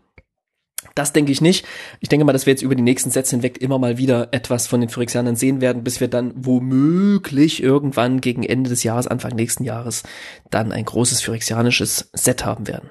[0.95, 1.67] Das denke ich nicht.
[1.99, 4.65] Ich denke mal, dass wir jetzt über die nächsten Sätze hinweg immer mal wieder etwas
[4.65, 9.35] von den Phyrexianern sehen werden, bis wir dann womöglich irgendwann gegen Ende des Jahres, Anfang
[9.35, 10.01] nächsten Jahres,
[10.49, 12.89] dann ein großes phyrexianisches Set haben werden.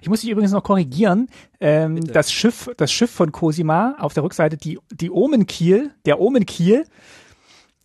[0.00, 1.28] Ich muss dich übrigens noch korrigieren.
[1.60, 6.84] Ähm, das Schiff, das Schiff von Cosima auf der Rückseite, die, die Omenkiel, der Omenkiel,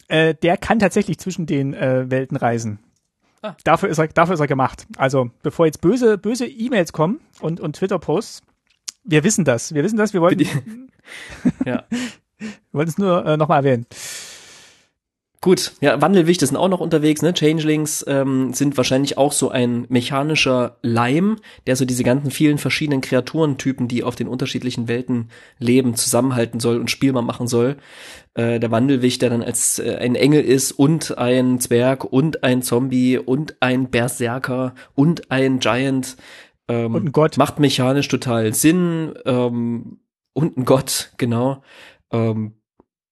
[0.07, 2.79] äh, der kann tatsächlich zwischen den äh, Welten reisen.
[3.41, 3.55] Ah.
[3.63, 4.87] Dafür ist er, dafür ist er gemacht.
[4.97, 8.41] Also, bevor jetzt böse, böse E-Mails kommen und, und Twitter-Posts,
[9.03, 9.73] wir wissen das.
[9.73, 10.13] Wir wissen das.
[10.13, 10.39] Wir wollten,
[11.65, 11.83] Ja.
[12.37, 13.85] wir wollten es nur äh, nochmal erwähnen.
[15.39, 17.31] Gut, ja, Wandelwichte sind auch noch unterwegs, ne?
[17.31, 23.01] Changelings ähm, sind wahrscheinlich auch so ein mechanischer Leim, der so diese ganzen vielen verschiedenen
[23.01, 25.29] Kreaturentypen, die auf den unterschiedlichen Welten
[25.59, 27.77] leben, zusammenhalten soll und spielbar machen soll.
[28.33, 32.63] Äh, der Wandelwicht, der dann als äh, ein Engel ist und ein Zwerg und ein
[32.63, 36.17] Zombie und ein Berserker und ein Giant.
[36.67, 37.37] Ähm, Und ein Gott.
[37.37, 39.13] Macht mechanisch total Sinn.
[39.25, 39.99] Ähm,
[40.33, 41.63] und ein Gott, genau.
[42.11, 42.53] Ähm,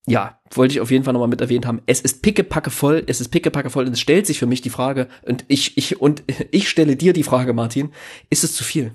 [0.08, 1.82] ja, wollte ich auf jeden Fall nochmal mit erwähnt haben.
[1.88, 4.70] Es ist pickepacke voll, es ist pickepacke voll und es stellt sich für mich die
[4.70, 7.92] Frage, und ich, ich, und ich stelle dir die Frage, Martin,
[8.30, 8.94] ist es zu viel?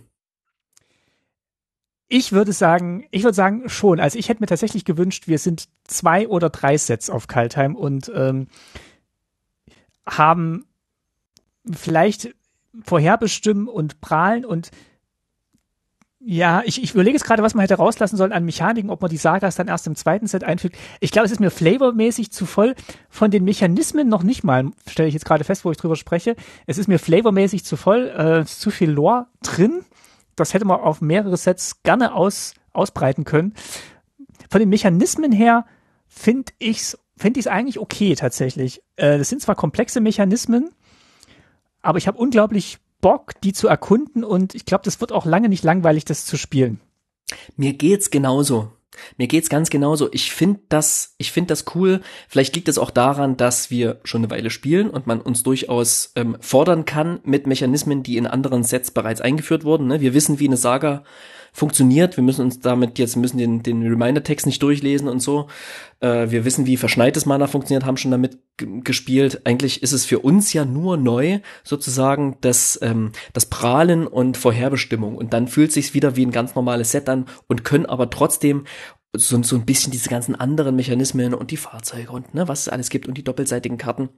[2.13, 4.01] Ich würde sagen, ich würde sagen schon.
[4.01, 8.11] Also ich hätte mir tatsächlich gewünscht, wir sind zwei oder drei Sets auf Kaltheim und
[8.15, 8.49] ähm,
[10.05, 10.67] haben
[11.71, 12.35] vielleicht
[12.83, 14.71] vorherbestimmen und prahlen und
[16.23, 19.11] ja, ich, ich überlege jetzt gerade, was man hätte rauslassen sollen an Mechaniken, ob man
[19.11, 20.77] die Sagas dann erst im zweiten Set einfügt.
[21.01, 22.75] Ich glaube, es ist mir flavormäßig zu voll
[23.09, 26.37] von den Mechanismen noch nicht mal, stelle ich jetzt gerade fest, wo ich drüber spreche.
[26.67, 29.81] Es ist mir flavormäßig zu voll, äh, zu viel Lore drin.
[30.37, 33.55] Das hätte man auf mehrere Sets gerne aus, ausbreiten können.
[34.51, 35.65] Von den Mechanismen her
[36.07, 38.83] finde ich's finde ich es eigentlich okay tatsächlich.
[38.97, 40.71] Äh, das sind zwar komplexe Mechanismen,
[41.83, 45.49] aber ich habe unglaublich Bock, die zu erkunden und ich glaube, das wird auch lange
[45.49, 46.81] nicht langweilig, das zu spielen.
[47.57, 48.73] Mir geht's genauso.
[49.17, 50.09] Mir geht's ganz genauso.
[50.13, 52.01] Ich finde das, ich finde das cool.
[52.29, 56.13] Vielleicht liegt es auch daran, dass wir schon eine Weile spielen und man uns durchaus
[56.17, 59.87] ähm, fordern kann mit Mechanismen, die in anderen Sets bereits eingeführt wurden.
[59.87, 60.01] Ne?
[60.01, 61.05] Wir wissen, wie eine Saga
[61.53, 62.17] funktioniert.
[62.17, 65.49] Wir müssen uns damit jetzt müssen den, den Reminder-Text nicht durchlesen und so.
[66.01, 69.43] Äh, wir wissen, wie verschneites Mana funktioniert, haben schon damit gespielt.
[69.45, 75.17] Eigentlich ist es für uns ja nur neu, sozusagen, das, ähm, das Prahlen und Vorherbestimmung.
[75.17, 78.65] Und dann fühlt sich's wieder wie ein ganz normales Set an und können aber trotzdem
[79.13, 82.69] so, so ein bisschen diese ganzen anderen Mechanismen und die Fahrzeuge und ne, was es
[82.69, 84.11] alles gibt und die doppelseitigen Karten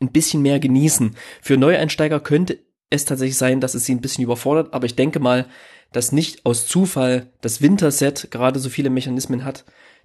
[0.00, 1.16] ein bisschen mehr genießen.
[1.40, 2.58] Für Neueinsteiger könnte
[2.90, 5.46] es tatsächlich sein, dass es sie ein bisschen überfordert, aber ich denke mal,
[5.92, 9.64] dass nicht aus Zufall das Winterset gerade so viele Mechanismen hat,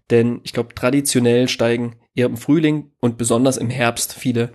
[0.09, 4.51] denn ich glaube, traditionell steigen eher im Frühling und besonders im Herbst viele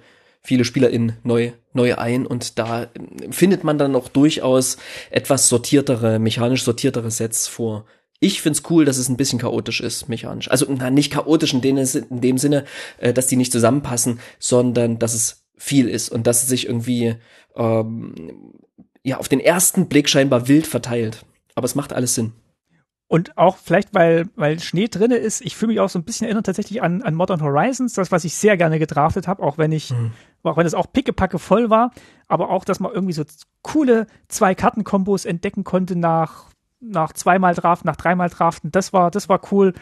[0.47, 2.89] viele SpielerInnen neu, neu ein und da
[3.31, 4.77] findet man dann auch durchaus
[5.11, 7.85] etwas sortiertere, mechanisch sortiertere Sets vor.
[8.21, 10.51] Ich find's cool, dass es ein bisschen chaotisch ist, mechanisch.
[10.51, 12.65] Also na, nicht chaotisch in dem, in dem Sinne,
[12.99, 17.17] äh, dass die nicht zusammenpassen, sondern dass es viel ist und dass es sich irgendwie
[17.57, 18.15] ähm,
[19.07, 21.25] ja auf den ersten Blick scheinbar wild verteilt.
[21.55, 22.33] Aber es macht alles Sinn.
[23.09, 26.25] Und auch vielleicht, weil, weil Schnee drinne ist, ich fühle mich auch so ein bisschen
[26.25, 29.71] erinnert tatsächlich an, an Modern Horizons, das, was ich sehr gerne gedraftet habe, auch wenn
[29.71, 30.11] ich, mhm.
[30.43, 31.93] auch wenn es auch pickepacke voll war,
[32.27, 33.23] aber auch, dass man irgendwie so
[33.63, 36.47] coole zwei Kartenkombos entdecken konnte nach,
[36.81, 39.73] nach zweimal Draft, nach dreimal Draften, das war, das war cool.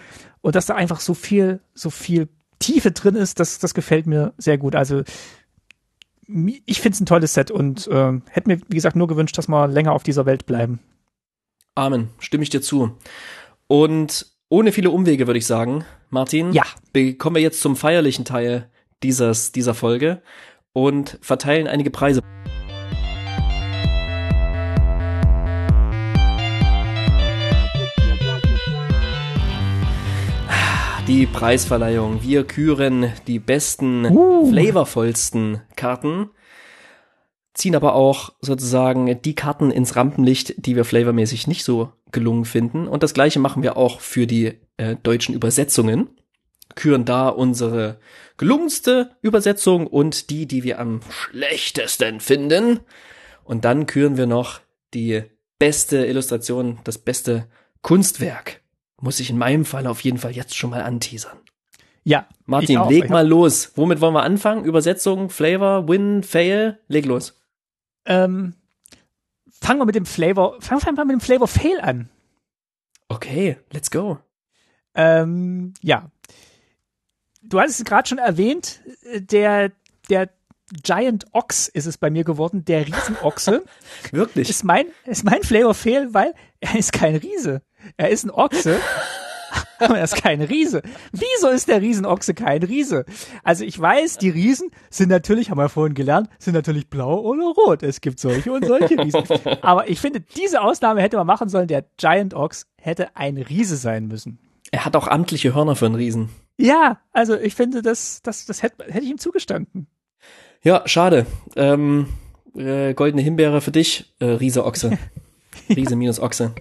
[0.42, 2.28] Und dass da einfach so viel, so viel
[2.58, 4.76] Tiefe drin ist, das, das gefällt mir sehr gut.
[4.76, 5.02] Also,
[6.26, 9.48] ich finde es ein tolles Set und äh, hätte mir, wie gesagt, nur gewünscht, dass
[9.48, 10.80] wir länger auf dieser Welt bleiben.
[11.74, 12.96] Amen, stimme ich dir zu.
[13.66, 16.64] Und ohne viele Umwege würde ich sagen, Martin, ja.
[17.18, 18.70] kommen wir jetzt zum feierlichen Teil
[19.02, 20.22] dieses, dieser Folge
[20.72, 22.22] und verteilen einige Preise.
[31.06, 32.22] Die Preisverleihung.
[32.22, 34.50] Wir küren die besten, uh.
[34.50, 36.30] flavorvollsten Karten
[37.54, 42.88] ziehen aber auch sozusagen die Karten ins Rampenlicht, die wir flavormäßig nicht so gelungen finden.
[42.88, 46.10] Und das gleiche machen wir auch für die äh, deutschen Übersetzungen.
[46.74, 48.00] Küren da unsere
[48.36, 52.80] gelungenste Übersetzung und die, die wir am schlechtesten finden.
[53.44, 54.60] Und dann küren wir noch
[54.92, 55.22] die
[55.58, 57.46] beste Illustration, das beste
[57.82, 58.63] Kunstwerk.
[59.04, 61.36] Muss ich in meinem Fall auf jeden Fall jetzt schon mal anteasern.
[62.04, 62.26] Ja.
[62.46, 63.72] Martin, leg mal los.
[63.76, 64.64] Womit wollen wir anfangen?
[64.64, 66.80] Übersetzung, Flavor, Win, Fail?
[66.88, 67.38] Leg los.
[68.06, 68.54] Ähm,
[69.60, 72.08] fangen wir mit dem Flavor, fangen wir einfach mit dem Flavor Fail an.
[73.08, 74.16] Okay, let's go.
[74.94, 76.10] Ähm, ja.
[77.42, 79.70] Du hattest es gerade schon erwähnt, der,
[80.08, 80.30] der
[80.82, 83.64] Giant Ox ist es bei mir geworden, der Riesenochse.
[84.12, 84.48] Wirklich?
[84.48, 87.60] Ist mein, ist mein Flavor Fail, weil er ist kein Riese.
[87.96, 88.78] Er ist ein Ochse.
[89.78, 90.82] aber er ist kein Riese.
[91.12, 93.04] Wieso ist der Riesenochse kein Riese?
[93.42, 97.44] Also ich weiß, die Riesen sind natürlich, haben wir vorhin gelernt, sind natürlich blau oder
[97.44, 97.82] rot.
[97.82, 99.24] Es gibt solche und solche Riesen.
[99.62, 101.68] Aber ich finde, diese Ausnahme hätte man machen sollen.
[101.68, 104.38] Der Giant Ox hätte ein Riese sein müssen.
[104.70, 106.30] Er hat auch amtliche Hörner für einen Riesen.
[106.56, 109.86] Ja, also ich finde, das, das, das hätte, hätte ich ihm zugestanden.
[110.62, 111.26] Ja, schade.
[111.56, 112.08] Ähm,
[112.56, 114.98] äh, goldene Himbeere für dich, äh, Riese Ochse.
[115.68, 116.54] Riese minus Ochse.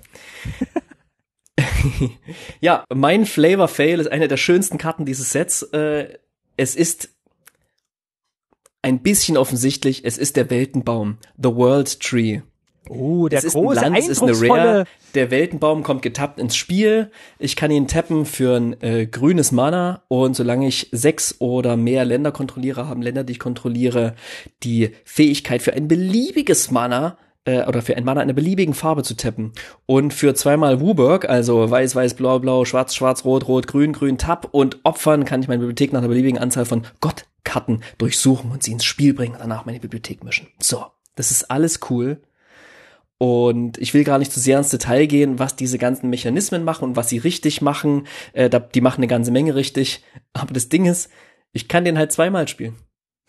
[2.61, 5.63] ja, mein Flavor Fail ist eine der schönsten Karten dieses Sets.
[5.63, 6.17] Äh,
[6.57, 7.09] es ist
[8.81, 12.41] ein bisschen offensichtlich, es ist der Weltenbaum, The World Tree.
[12.89, 14.85] Oh, der es ist große, ein Land, es ist eine Rare.
[15.15, 17.11] Der Weltenbaum kommt getappt ins Spiel.
[17.39, 22.03] Ich kann ihn tappen für ein äh, grünes Mana und solange ich sechs oder mehr
[22.03, 24.15] Länder kontrolliere, haben Länder, die ich kontrolliere,
[24.63, 29.15] die Fähigkeit für ein beliebiges Mana äh, oder für ein Mana einer beliebigen Farbe zu
[29.15, 29.51] tappen.
[29.85, 34.17] Und für zweimal Wooburg, also weiß, weiß, blau, blau, schwarz, schwarz, rot, rot, grün, grün,
[34.17, 38.63] Tab und Opfern kann ich meine Bibliothek nach einer beliebigen Anzahl von Gottkarten durchsuchen und
[38.63, 40.47] sie ins Spiel bringen und danach meine Bibliothek mischen.
[40.59, 42.21] So, das ist alles cool.
[43.17, 46.83] Und ich will gar nicht zu sehr ins Detail gehen, was diese ganzen Mechanismen machen
[46.83, 48.05] und was sie richtig machen.
[48.33, 50.03] Äh, die machen eine ganze Menge richtig.
[50.33, 51.09] Aber das Ding ist,
[51.53, 52.75] ich kann den halt zweimal spielen.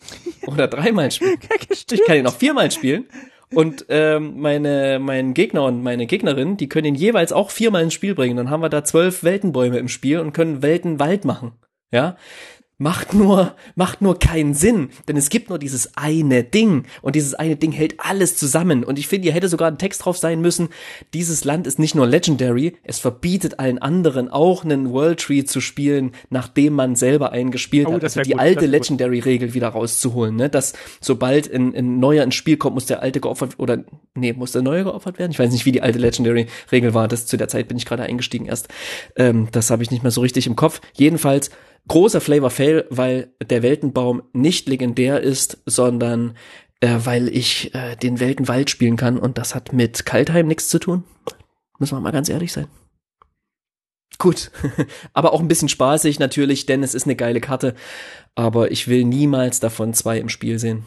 [0.47, 1.39] Oder dreimal spielen.
[1.69, 3.05] ich kann ihn auch viermal spielen.
[3.53, 7.93] Und ähm, meine, mein Gegner und meine Gegnerin, die können ihn jeweils auch viermal ins
[7.93, 8.37] Spiel bringen.
[8.37, 11.53] Dann haben wir da zwölf Weltenbäume im Spiel und können Weltenwald machen.
[11.91, 12.17] Ja,
[12.77, 17.33] macht nur, macht nur keinen Sinn, denn es gibt nur dieses eine Ding und dieses
[17.33, 20.41] eine Ding hält alles zusammen und ich finde, hier hätte sogar ein Text drauf sein
[20.41, 20.69] müssen,
[21.13, 25.61] dieses Land ist nicht nur legendary, es verbietet allen anderen auch einen World Tree zu
[25.61, 29.69] spielen, nachdem man selber einen gespielt oh, hat, also die gut, alte Legendary Regel wieder
[29.69, 33.85] rauszuholen, ne, dass sobald ein, ein neuer ins Spiel kommt, muss der alte geopfert oder
[34.15, 35.31] nee, muss der neue geopfert werden?
[35.31, 37.85] Ich weiß nicht, wie die alte Legendary Regel war, das zu der Zeit bin ich
[37.85, 38.67] gerade eingestiegen erst.
[39.15, 40.81] Ähm, das habe ich nicht mehr so richtig im Kopf.
[40.93, 41.51] Jedenfalls
[41.87, 46.35] großer Flavor Fail, weil der Weltenbaum nicht legendär ist, sondern
[46.81, 50.79] äh, weil ich äh, den Weltenwald spielen kann und das hat mit Kaltheim nichts zu
[50.79, 51.03] tun.
[51.79, 52.67] Müssen wir mal ganz ehrlich sein.
[54.17, 54.51] Gut,
[55.13, 57.75] aber auch ein bisschen spaßig natürlich, denn es ist eine geile Karte,
[58.33, 60.85] aber ich will niemals davon zwei im Spiel sehen.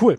[0.00, 0.18] Cool.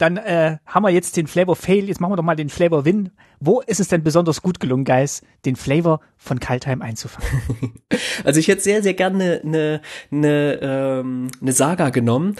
[0.00, 1.88] Dann äh, haben wir jetzt den Flavor Fail.
[1.88, 3.10] Jetzt machen wir doch mal den Flavor Win.
[3.38, 7.74] Wo ist es denn besonders gut gelungen, Guys, den Flavor von Kaltheim einzufangen?
[8.24, 12.36] Also ich hätte sehr, sehr gerne eine, eine, ähm, eine Saga genommen,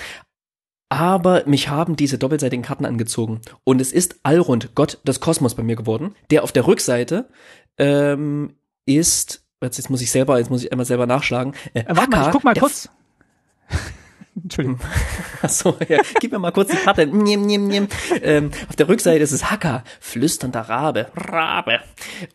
[0.91, 3.41] aber mich haben diese doppelseitigen Karten angezogen.
[3.65, 7.29] Und es ist Alrund, Gott des Kosmos bei mir geworden, der auf der Rückseite
[7.79, 8.55] ähm,
[8.85, 11.55] ist, jetzt muss ich selber, jetzt muss ich einmal selber nachschlagen.
[11.73, 12.89] Äh, warte mal, ich guck mal kurz.
[14.37, 14.81] Entschuldigung.
[15.43, 15.99] Achso, ja.
[16.21, 17.07] Gib mir mal kurz die Karte.
[17.07, 17.89] Niem, niem, niem.
[18.23, 21.81] Ähm, auf der Rückseite ist es Hacker, flüsternder Rabe, Rabe.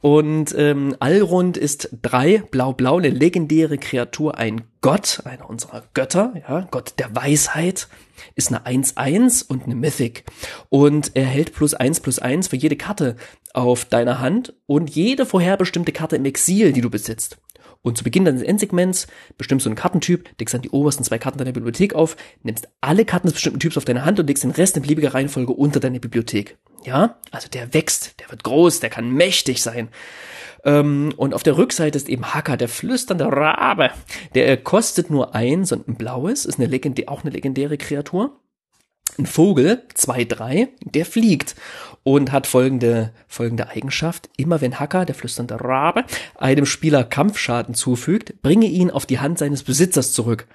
[0.01, 6.67] Und ähm, Alrund ist drei, blau-blau, eine legendäre Kreatur, ein Gott, einer unserer Götter, ja,
[6.69, 7.87] Gott der Weisheit,
[8.35, 10.25] ist eine 1-1 und eine Mythic.
[10.69, 13.15] Und er hält plus 1 plus 1 für jede Karte
[13.53, 17.37] auf deiner Hand und jede vorherbestimmte Karte im Exil, die du besitzt.
[17.85, 19.05] Und zu Beginn deines Endsegments
[19.37, 23.05] bestimmst du einen Kartentyp, legst dann die obersten zwei Karten deiner Bibliothek auf, nimmst alle
[23.05, 25.79] Karten des bestimmten Typs auf deine Hand und legst den Rest in beliebiger Reihenfolge unter
[25.79, 26.57] deine Bibliothek.
[26.83, 29.89] Ja, also der wächst, der wird groß, der kann mächtig sein.
[30.63, 33.91] Ähm, und auf der Rückseite ist eben Hacker, der flüsternde Rabe.
[34.33, 38.39] Der kostet nur eins und ein blaues, ist eine legendä auch eine legendäre Kreatur
[39.17, 41.55] ein Vogel, 2-3, der fliegt
[42.05, 44.29] und hat folgende, folgende Eigenschaft.
[44.37, 46.05] Immer wenn Hacker, der flüsternde Rabe,
[46.35, 50.47] einem Spieler Kampfschaden zufügt, bringe ihn auf die Hand seines Besitzers zurück.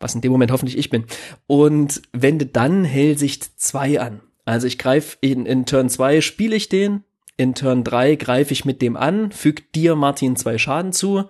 [0.00, 1.06] Was in dem Moment hoffentlich ich bin.
[1.46, 4.20] Und wende dann Hellsicht 2 an.
[4.44, 7.04] Also ich greife in, in Turn 2 spiele ich den,
[7.38, 11.28] in Turn 3 greife ich mit dem an, fügt dir Martin zwei Schaden zu,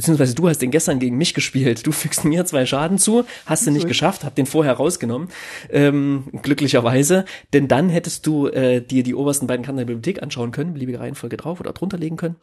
[0.00, 1.86] beziehungsweise du hast den gestern gegen mich gespielt.
[1.86, 5.28] Du fügst mir zwei Schaden zu, hast du nicht geschafft, hab den vorher rausgenommen,
[5.68, 10.52] ähm, glücklicherweise, denn dann hättest du äh, dir die obersten beiden Karten der Bibliothek anschauen
[10.52, 12.36] können, beliebige Reihenfolge drauf oder drunter legen können.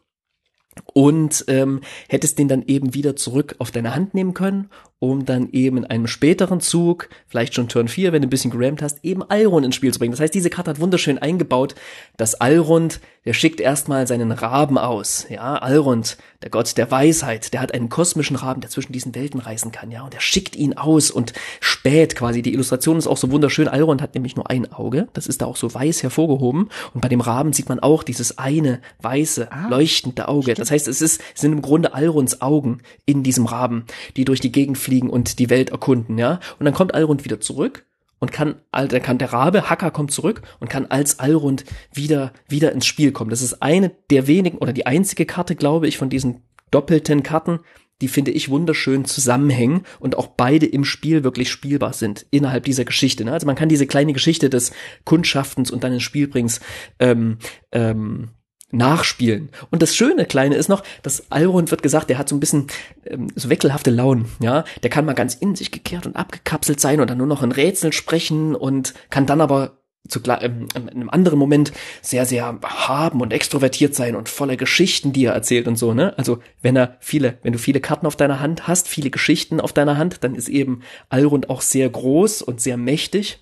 [0.94, 4.70] Und ähm, hättest den dann eben wieder zurück auf deine Hand nehmen können,
[5.00, 8.50] um dann eben in einem späteren Zug, vielleicht schon Turn 4, wenn du ein bisschen
[8.50, 10.12] gerammt hast, eben Alrond ins Spiel zu bringen.
[10.12, 11.76] Das heißt, diese Karte hat wunderschön eingebaut,
[12.18, 15.28] dass Alrond, der schickt erstmal seinen Raben aus.
[15.30, 19.40] Ja, Alrond, der Gott der Weisheit, der hat einen kosmischen Raben, der zwischen diesen Welten
[19.40, 22.42] reisen kann, ja, und er schickt ihn aus und spät quasi.
[22.42, 23.68] Die Illustration ist auch so wunderschön.
[23.68, 27.10] Alrond hat nämlich nur ein Auge, das ist da auch so weiß hervorgehoben und bei
[27.10, 30.44] dem Raben sieht man auch dieses eine weiße, ah, leuchtende Auge.
[30.44, 30.60] Stimmt.
[30.60, 34.40] Das heißt, es ist, es sind im Grunde Alronds Augen in diesem Raben, die durch
[34.40, 36.40] die Gegend fliegen und die Welt erkunden, ja.
[36.60, 37.86] Und dann kommt Alrund wieder zurück
[38.20, 42.72] und kann, dann kann der Rabe, Hacker kommt zurück und kann als Alrund wieder, wieder
[42.72, 43.30] ins Spiel kommen.
[43.30, 46.42] Das ist eine der wenigen oder die einzige Karte, glaube ich, von diesen
[46.72, 47.60] doppelten Karten,
[48.02, 52.86] die finde ich wunderschön zusammenhängen und auch beide im Spiel wirklich spielbar sind innerhalb dieser
[52.86, 53.26] Geschichte.
[53.26, 53.34] Ne?
[53.34, 54.72] Also man kann diese kleine Geschichte des
[55.04, 56.62] Kundschaftens und dann ins Spiel bringst
[57.00, 57.40] ähm,
[57.74, 58.30] ähm,
[58.72, 59.50] nachspielen.
[59.72, 62.68] Und das schöne Kleine ist noch, dass Alrond wird gesagt, der hat so ein bisschen
[63.06, 64.66] ähm, so wechselhafte Launen, ja.
[64.84, 67.52] Der kann mal ganz in sich gekehrt und abgekapselt sein und dann nur noch in
[67.52, 69.78] Rätseln sprechen und kann dann aber
[70.08, 71.72] zu, ähm, in einem anderen Moment
[72.02, 76.18] sehr, sehr haben und extrovertiert sein und voller Geschichten, die er erzählt und so, ne?
[76.18, 79.74] Also, wenn er viele, wenn du viele Karten auf deiner Hand hast, viele Geschichten auf
[79.74, 83.40] deiner Hand, dann ist eben Alrond auch sehr groß und sehr mächtig.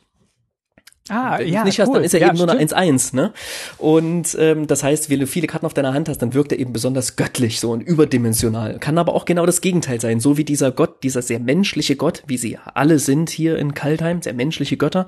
[1.07, 1.85] Ah, Wenn ja, nicht cool.
[1.85, 3.31] hast, dann ist er ja, eben nur eine 1-1, ne?
[3.77, 6.57] Und ähm, das heißt, wenn du viele Karten auf deiner Hand hast, dann wirkt er
[6.57, 8.79] eben besonders göttlich so und überdimensional.
[8.79, 12.23] Kann aber auch genau das Gegenteil sein, so wie dieser Gott, dieser sehr menschliche Gott,
[12.25, 15.07] wie sie alle sind hier in Kaltheim, sehr menschliche Götter.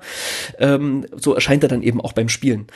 [0.60, 2.68] Ähm, so erscheint er dann eben auch beim Spielen.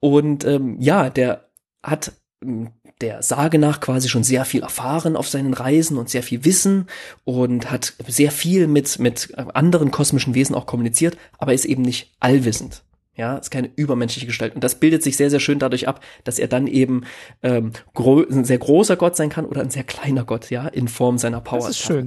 [0.00, 1.50] Und ähm, ja, der
[1.82, 2.12] hat
[2.42, 2.70] ähm,
[3.00, 6.86] der Sage nach quasi schon sehr viel erfahren auf seinen Reisen und sehr viel Wissen
[7.24, 12.12] und hat sehr viel mit, mit anderen kosmischen Wesen auch kommuniziert, aber ist eben nicht
[12.20, 12.82] allwissend.
[13.16, 14.54] Ja, ist keine übermenschliche Gestalt.
[14.54, 17.04] Und das bildet sich sehr, sehr schön dadurch ab, dass er dann eben
[17.42, 21.18] ähm, ein sehr großer Gott sein kann oder ein sehr kleiner Gott, ja, in Form
[21.18, 21.66] seiner Power.
[21.66, 22.06] Das ist schön.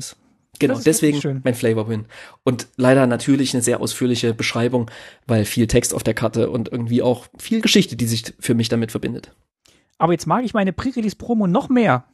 [0.59, 2.05] Genau, deswegen mein Flavor Win.
[2.43, 4.89] Und leider natürlich eine sehr ausführliche Beschreibung,
[5.25, 8.69] weil viel Text auf der Karte und irgendwie auch viel Geschichte, die sich für mich
[8.69, 9.31] damit verbindet.
[9.97, 12.05] Aber jetzt mag ich meine Pre-Release-Promo noch mehr.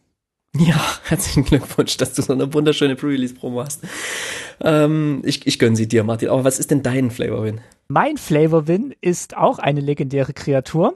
[0.56, 3.84] Ja, herzlichen Glückwunsch, dass du so eine wunderschöne Pre-Release-Promo hast.
[4.62, 6.30] Ähm, ich, ich gönne sie dir, Martin.
[6.30, 7.62] Aber was ist denn dein Flavor-Win?
[7.88, 10.96] Mein Flavor-Win ist auch eine legendäre Kreatur.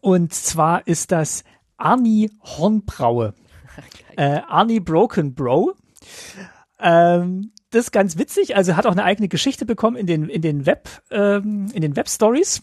[0.00, 1.44] Und zwar ist das
[1.76, 3.34] Arnie Hornbraue.
[4.16, 5.74] äh, Arnie Broken Bro.
[6.80, 8.56] Ähm, das ist ganz witzig.
[8.56, 11.96] Also hat auch eine eigene Geschichte bekommen in den, in den Web, ähm, in den
[11.96, 12.62] Web Stories.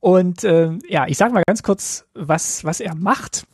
[0.00, 3.46] Und äh, ja, ich sage mal ganz kurz, was, was er macht.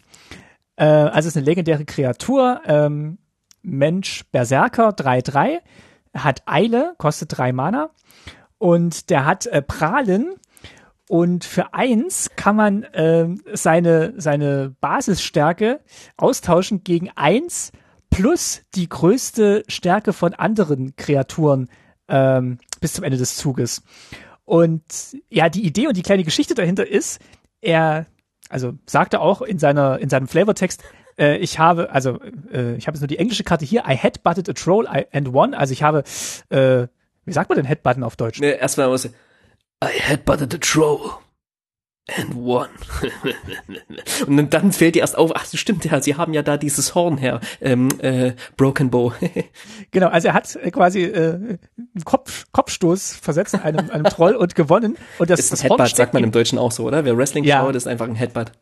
[0.77, 3.19] Äh, also es ist eine legendäre Kreatur, ähm,
[3.63, 5.61] Mensch Berserker 3-3,
[6.15, 7.91] hat Eile, kostet 3 Mana
[8.59, 10.35] und der hat äh, Prahlen
[11.09, 15.81] und für eins kann man äh, seine, seine Basisstärke
[16.17, 17.73] austauschen gegen eins
[18.11, 21.69] plus die größte Stärke von anderen Kreaturen
[22.09, 23.83] ähm, bis zum Ende des Zuges.
[24.45, 24.83] Und
[25.31, 27.21] ja, die Idee und die kleine Geschichte dahinter ist,
[27.61, 28.07] er,
[28.49, 30.83] also sagte auch in seiner, in seinem Flavortext,
[31.19, 32.21] äh, ich habe, also
[32.53, 35.55] äh, ich habe jetzt nur die englische Karte hier, I headbutted a troll and won.
[35.55, 36.05] Also ich habe,
[36.51, 36.87] äh,
[37.25, 38.41] wie sagt man denn Headbutton auf Deutsch?
[38.41, 39.11] Nee, erstmal muss I
[39.99, 41.11] headbutted a troll
[42.09, 42.69] and won.
[44.27, 47.17] und dann fällt dir erst auf, ach stimmt ja, sie haben ja da dieses Horn
[47.17, 49.13] her, ähm, äh, Broken Bow.
[49.91, 54.55] genau, also er hat äh, quasi äh, einen Kopf, Kopfstoß versetzt einem, einem Troll und
[54.55, 54.97] gewonnen.
[55.19, 57.05] Und das, ist das ein Headbutt, sagt man im Deutschen auch so, oder?
[57.05, 57.61] Wer Wrestling Ja.
[57.61, 58.53] schaut, ist einfach ein Headbutt.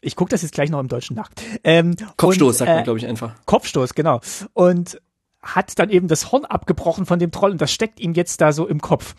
[0.00, 1.30] Ich gucke das jetzt gleich noch im Deutschen nach.
[1.62, 3.34] Ähm, Kopfstoß und, sagt man, äh, glaube ich, einfach.
[3.46, 4.20] Kopfstoß, genau.
[4.52, 5.00] Und
[5.40, 8.52] hat dann eben das Horn abgebrochen von dem Troll und das steckt ihm jetzt da
[8.52, 9.14] so im Kopf.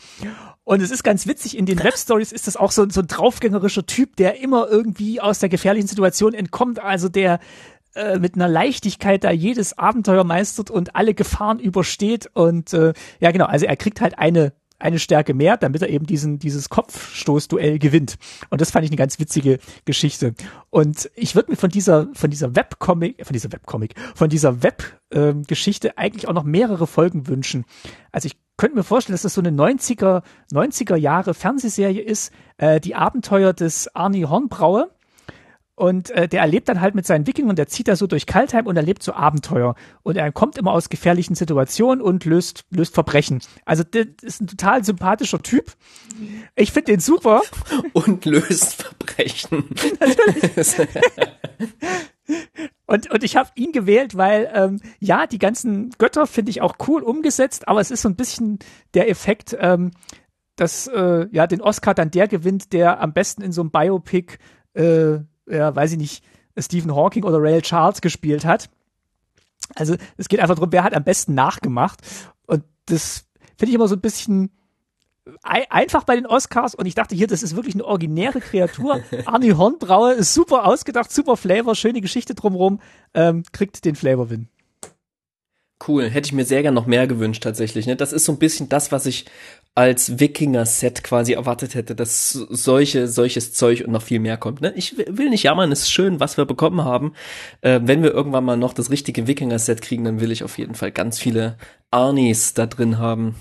[0.65, 3.85] Und es ist ganz witzig, in den Webstories ist das auch so, so ein draufgängerischer
[3.85, 7.39] Typ, der immer irgendwie aus der gefährlichen Situation entkommt, also der
[7.95, 12.29] äh, mit einer Leichtigkeit da jedes Abenteuer meistert und alle Gefahren übersteht.
[12.33, 14.53] Und äh, ja genau, also er kriegt halt eine
[14.83, 18.17] eine Stärke mehr, damit er eben diesen dieses Kopfstoßduell gewinnt.
[18.49, 20.35] Und das fand ich eine ganz witzige Geschichte.
[20.69, 25.97] Und ich würde mir von dieser von dieser Webcomic, von dieser Webcomic, von dieser Web-Geschichte
[25.97, 27.65] eigentlich auch noch mehrere Folgen wünschen.
[28.11, 32.79] Also ich könnte mir vorstellen, dass das so eine 90er 90er Jahre Fernsehserie ist, äh,
[32.79, 34.89] die Abenteuer des Arnie Hornbrauer.
[35.75, 38.67] Und äh, der erlebt dann halt mit seinen Wikingern, der zieht da so durch Kaltheim
[38.67, 39.73] und erlebt so Abenteuer.
[40.03, 43.41] Und er kommt immer aus gefährlichen Situationen und löst, löst Verbrechen.
[43.65, 45.73] Also der ist ein total sympathischer Typ.
[46.55, 47.41] Ich finde den super.
[47.93, 49.65] Und löst Verbrechen.
[52.85, 56.75] Und, und ich habe ihn gewählt, weil ähm, ja, die ganzen Götter finde ich auch
[56.87, 58.59] cool umgesetzt, aber es ist so ein bisschen
[58.93, 59.91] der Effekt, ähm,
[60.55, 64.37] dass äh, ja den Oscar dann der gewinnt, der am besten in so einem Biopic,
[64.73, 65.19] äh,
[65.53, 66.23] ja, weiß ich nicht,
[66.57, 68.69] Stephen Hawking oder Ray Charles gespielt hat.
[69.75, 71.99] Also es geht einfach darum, wer hat am besten nachgemacht.
[72.45, 73.25] Und das
[73.57, 74.51] finde ich immer so ein bisschen
[75.41, 76.75] ei- einfach bei den Oscars.
[76.75, 79.01] Und ich dachte hier, das ist wirklich eine originäre Kreatur.
[79.25, 82.81] Arnie Hornbrauer ist super ausgedacht, super Flavor, schöne Geschichte drumherum,
[83.13, 84.49] ähm, kriegt den Flavor-Win.
[85.85, 87.87] Cool, hätte ich mir sehr gern noch mehr gewünscht tatsächlich.
[87.87, 87.95] Ne?
[87.95, 89.25] Das ist so ein bisschen das, was ich
[89.75, 94.61] als Wikinger-Set quasi erwartet hätte, dass solche, solches Zeug und noch viel mehr kommt.
[94.61, 94.71] Ne?
[94.75, 97.13] Ich will nicht jammern, es ist schön, was wir bekommen haben.
[97.61, 100.75] Äh, wenn wir irgendwann mal noch das richtige Wikinger-Set kriegen, dann will ich auf jeden
[100.75, 101.57] Fall ganz viele
[101.89, 103.35] Arnis da drin haben.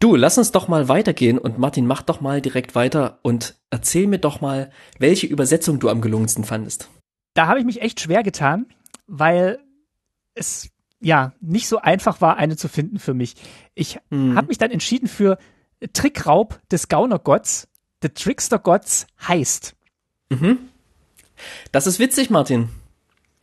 [0.00, 4.06] Du, lass uns doch mal weitergehen und Martin, mach doch mal direkt weiter und erzähl
[4.06, 6.88] mir doch mal, welche Übersetzung du am gelungensten fandest.
[7.34, 8.66] Da habe ich mich echt schwer getan,
[9.08, 9.58] weil
[10.34, 13.34] es ja nicht so einfach war, eine zu finden für mich.
[13.74, 14.36] Ich Mhm.
[14.36, 15.38] habe mich dann entschieden für
[15.92, 17.68] Trickraub des Gaunergotts.
[18.02, 19.74] The Trickster Gods heißt.
[21.72, 22.68] Das ist witzig, Martin.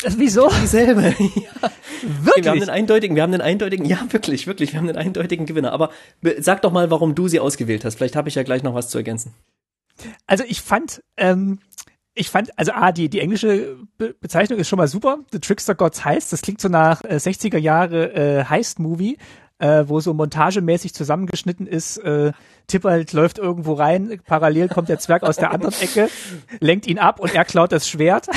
[0.04, 0.50] Äh, Wieso?
[0.62, 1.02] Dieselbe.
[1.20, 1.22] ja.
[1.22, 2.60] Wir haben Wirklich?
[2.60, 5.72] den eindeutigen, wir haben den eindeutigen, ja wirklich, wirklich, wir haben den eindeutigen Gewinner.
[5.72, 5.90] Aber
[6.22, 7.96] be- sag doch mal, warum du sie ausgewählt hast.
[7.96, 9.34] Vielleicht habe ich ja gleich noch was zu ergänzen.
[10.28, 11.60] Also ich fand, ähm,
[12.16, 15.20] ich fand, also A, die, die englische Be Bezeichnung ist schon mal super.
[15.32, 19.18] The Trickster Gods heißt, das klingt so nach äh, 60er Jahre äh, Heist-Movie,
[19.60, 22.32] äh, wo so montagemäßig zusammengeschnitten ist, äh,
[22.68, 26.10] Tippelt läuft irgendwo rein, parallel kommt der Zwerg aus der anderen Ecke,
[26.60, 28.28] lenkt ihn ab und er klaut das Schwert.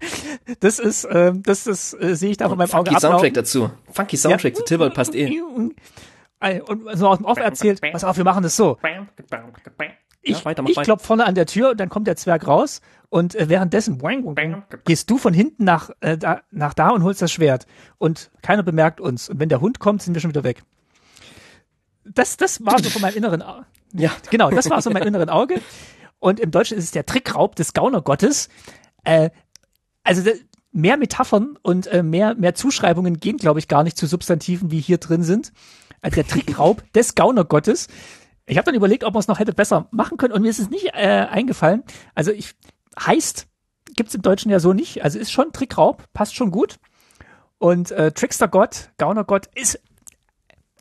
[0.60, 3.12] das ist, ähm, das ist, äh, sehe ich da von meinem Auge Funky ablaufen.
[3.12, 3.70] Soundtrack dazu.
[3.92, 5.38] Funky Soundtrack zu Tybalt passt eh.
[6.40, 8.78] Äh, Und so aus dem Off erzählt, pass auf, wir machen das so.
[10.28, 10.84] Ich, Ja, weiter, ich weiter.
[10.84, 14.00] klopf vorne an der Tür und dann kommt der Zwerg raus und äh, währenddessen
[14.84, 17.66] gehst du von hinten nach, äh, da, nach da und holst das Schwert
[17.98, 20.62] und keiner bemerkt uns und wenn der Hund kommt, sind wir schon wieder weg.
[22.04, 23.66] Das, das war so von meinem inneren Auge.
[23.94, 24.10] Ja.
[24.30, 25.62] Genau, das war so mein inneren Auge.
[26.18, 28.50] Und im Deutschen ist es der Trickraub des Gaunergottes.
[29.04, 29.30] Äh,
[30.04, 30.30] also
[30.72, 34.80] mehr Metaphern und äh, mehr, mehr Zuschreibungen gehen, glaube ich, gar nicht zu Substantiven, wie
[34.80, 35.52] hier drin sind.
[36.02, 37.88] Also der Trickraub des Gaunergottes.
[38.48, 40.58] Ich habe dann überlegt, ob man es noch hätte besser machen können und mir ist
[40.58, 41.82] es nicht äh, eingefallen.
[42.14, 42.54] Also ich
[42.98, 43.46] heißt
[43.96, 45.02] gibt's im Deutschen ja so nicht.
[45.02, 46.78] Also ist schon Trickraub, passt schon gut.
[47.58, 49.80] Und äh, Trickstergott, Gaunergott ist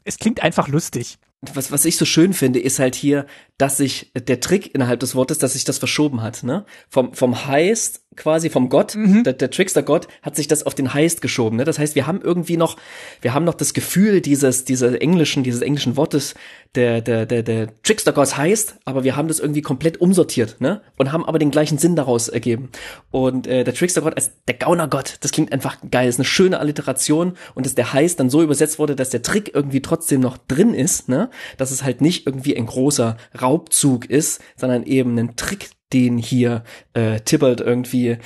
[0.07, 1.19] es klingt einfach lustig.
[1.53, 3.25] Was, was ich so schön finde, ist halt hier,
[3.57, 6.65] dass sich der Trick innerhalb des Wortes, dass sich das verschoben hat, ne?
[6.89, 10.93] Vom, vom Heist, quasi vom Gott, der, der Trickster Gott, hat sich das auf den
[10.93, 11.63] Heist geschoben, ne?
[11.63, 12.77] Das heißt, wir haben irgendwie noch,
[13.21, 16.35] wir haben noch das Gefühl dieses, dieser englischen, dieses englischen Wortes,
[16.75, 20.81] der, der, der, der Trickster Gott heißt, aber wir haben das irgendwie komplett umsortiert, ne?
[20.97, 22.69] Und haben aber den gleichen Sinn daraus ergeben.
[23.09, 26.25] Und äh, der Trickster Gott als der Gauner Gott, das klingt einfach geil, ist eine
[26.25, 30.21] schöne Alliteration und dass der Heist dann so übersetzt wurde, dass der Trick irgendwie trotzdem
[30.21, 31.31] noch drin ist, ne?
[31.57, 33.17] Dass es halt nicht irgendwie ein großer
[33.47, 36.63] Raubzug ist, sondern eben ein Trick, den hier
[36.93, 38.17] äh, Tybalt irgendwie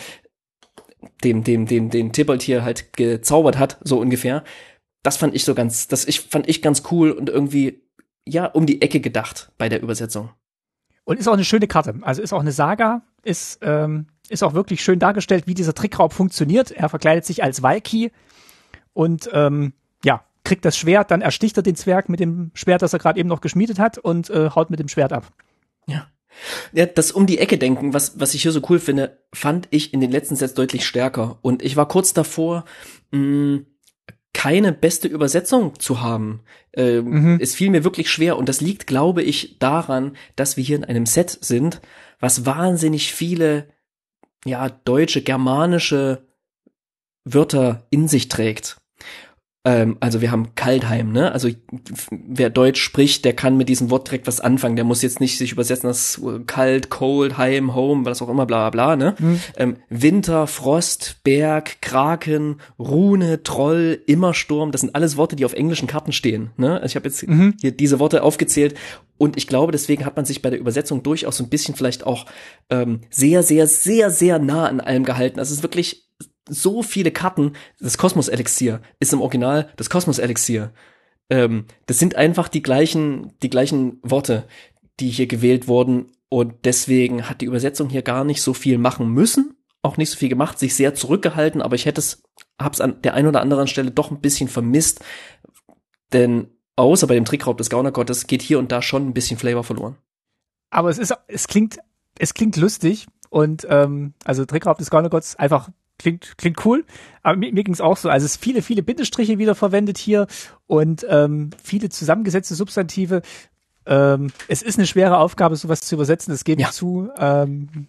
[1.24, 4.44] dem, dem, dem, den Tybalt hier halt gezaubert hat, so ungefähr.
[5.04, 7.84] Das fand ich so ganz, das ich, fand ich ganz cool und irgendwie
[8.28, 10.32] ja um die Ecke gedacht bei der Übersetzung.
[11.04, 11.96] Und ist auch eine schöne Karte.
[12.02, 16.14] Also ist auch eine Saga, ist, ähm, ist auch wirklich schön dargestellt, wie dieser Trickraub
[16.14, 16.72] funktioniert.
[16.72, 18.12] Er verkleidet sich als Valky
[18.94, 19.74] und ähm,
[20.52, 23.30] kriegt das Schwert, dann ersticht er den Zwerg mit dem Schwert, das er gerade eben
[23.30, 25.32] noch geschmiedet hat und äh, haut mit dem Schwert ab.
[25.88, 26.08] Ja.
[26.74, 29.94] Ja, das um die Ecke denken, was, was ich hier so cool finde, fand ich
[29.94, 31.40] in den letzten Sets deutlich stärker.
[31.42, 32.66] Und ich war kurz davor,
[33.12, 33.62] mh,
[34.34, 36.42] keine beste Übersetzung zu haben.
[36.74, 37.40] Ähm, mhm.
[37.42, 40.84] Es fiel mir wirklich schwer und das liegt, glaube ich, daran, dass wir hier in
[40.84, 41.80] einem Set sind,
[42.20, 43.70] was wahnsinnig viele,
[44.44, 46.28] ja, deutsche, germanische
[47.24, 48.81] Wörter in sich trägt.
[49.64, 51.32] Ähm, also wir haben Kaltheim, ne?
[51.32, 51.50] Also
[52.10, 54.76] wer Deutsch spricht, der kann mit diesem Wort direkt was anfangen.
[54.76, 58.72] Der muss jetzt nicht sich übersetzen, das kalt, cold, heim, home, was auch immer, bla
[58.72, 59.16] bla bla, ne?
[59.20, 59.40] Mhm.
[59.58, 65.88] Ähm, Winter, Frost, Berg, Kraken, Rune, Troll, Immersturm, das sind alles Worte, die auf englischen
[65.88, 66.76] Karten stehen, ne?
[66.82, 67.54] Also ich habe jetzt mhm.
[67.62, 68.76] hier diese Worte aufgezählt
[69.20, 72.08] und ich glaube, deswegen hat man sich bei der Übersetzung durchaus so ein bisschen vielleicht
[72.08, 72.26] auch
[72.72, 75.38] ähm, sehr, sehr, sehr, sehr nah an allem gehalten.
[75.38, 76.08] Also es ist wirklich
[76.52, 77.54] so viele Karten.
[77.80, 80.74] Das Kosmos-Elixier ist im Original das Kosmos-Elixier.
[81.30, 84.48] Ähm, das sind einfach die gleichen, die gleichen Worte,
[85.00, 86.12] die hier gewählt wurden.
[86.30, 90.18] Und deswegen hat die Übersetzung hier gar nicht so viel machen müssen, auch nicht so
[90.18, 92.24] viel gemacht, sich sehr zurückgehalten, aber ich hätte es,
[92.62, 95.04] hab's an der einen oder anderen Stelle doch ein bisschen vermisst,
[96.14, 96.48] denn
[96.78, 99.98] außer bei dem Trickraub des Gaunergottes geht hier und da schon ein bisschen Flavor verloren.
[100.70, 101.80] Aber es ist, es klingt,
[102.18, 105.70] es klingt lustig und ähm, also Trickraub des Gaunergottes einfach
[106.02, 106.86] klingt, klingt cool.
[107.24, 108.10] Aber mir, mir ging es auch so.
[108.10, 110.28] Also es ist viele, viele Bindestriche wieder verwendet hier
[110.68, 113.22] und ähm, viele zusammengesetzte Substantive.
[113.86, 117.10] Ähm, es ist eine schwere Aufgabe, sowas zu übersetzen, das gebe ich zu.
[117.18, 117.88] Ähm,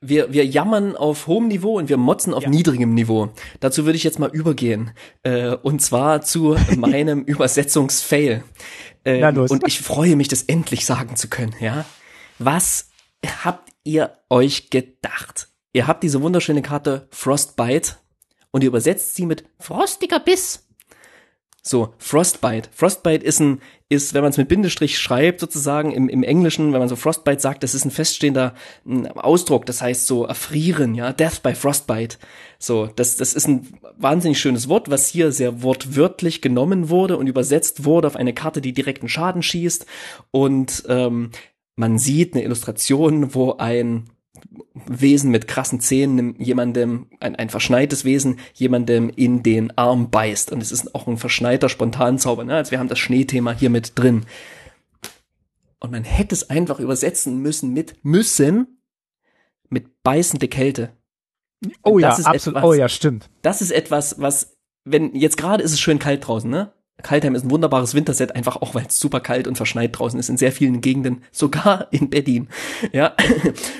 [0.00, 2.50] wir, wir jammern auf hohem Niveau und wir motzen auf ja.
[2.50, 3.30] niedrigem Niveau.
[3.60, 4.90] Dazu würde ich jetzt mal übergehen.
[5.22, 8.42] Äh, und zwar zu meinem Übersetzungsfail.
[9.04, 11.84] Äh, und ich freue mich, das endlich sagen zu können, ja.
[12.38, 12.90] Was
[13.44, 15.48] habt ihr euch gedacht?
[15.72, 17.96] Ihr habt diese wunderschöne Karte Frostbite
[18.50, 20.66] und ihr übersetzt sie mit frostiger Biss.
[21.64, 22.70] So, Frostbite.
[22.74, 26.80] Frostbite ist ein, ist, wenn man es mit Bindestrich schreibt, sozusagen im, im Englischen, wenn
[26.80, 28.54] man so Frostbite sagt, das ist ein feststehender
[28.84, 32.16] ein Ausdruck, das heißt so erfrieren, ja, Death by Frostbite.
[32.58, 37.28] So, das, das ist ein wahnsinnig schönes Wort, was hier sehr wortwörtlich genommen wurde und
[37.28, 39.86] übersetzt wurde auf eine Karte, die direkten Schaden schießt.
[40.32, 41.30] Und ähm,
[41.76, 44.10] man sieht eine Illustration, wo ein
[44.86, 50.52] Wesen mit krassen Zähnen jemandem, ein, ein verschneites Wesen, jemandem in den Arm beißt.
[50.52, 52.44] Und es ist auch ein verschneiter Spontanzauber.
[52.44, 52.56] Ne?
[52.56, 54.26] Also wir haben das Schneethema hier mit drin.
[55.78, 58.78] Und man hätte es einfach übersetzen müssen mit müssen,
[59.68, 60.90] mit beißende Kälte.
[61.82, 62.58] Oh ja, absolut.
[62.58, 63.30] Etwas, oh ja, stimmt.
[63.42, 66.72] Das ist etwas, was, wenn, jetzt gerade ist es schön kalt draußen, ne?
[67.02, 70.28] Kaltheim ist ein wunderbares Winterset, einfach auch weil es super kalt und verschneit draußen ist
[70.28, 72.48] in sehr vielen Gegenden, sogar in Berlin.
[72.92, 73.14] Ja.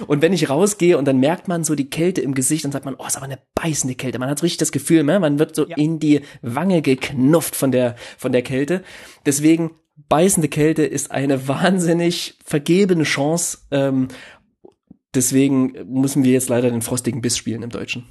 [0.06, 2.84] Und wenn ich rausgehe und dann merkt man so die Kälte im Gesicht, dann sagt
[2.84, 4.18] man, oh, ist aber eine beißende Kälte.
[4.18, 5.20] Man hat richtig das Gefühl, ne?
[5.20, 5.76] man wird so ja.
[5.76, 8.82] in die Wange geknufft von der von der Kälte.
[9.24, 9.72] Deswegen
[10.08, 13.58] beißende Kälte ist eine wahnsinnig vergebene Chance.
[13.70, 14.08] Ähm,
[15.14, 18.06] deswegen müssen wir jetzt leider den frostigen Biss spielen im Deutschen.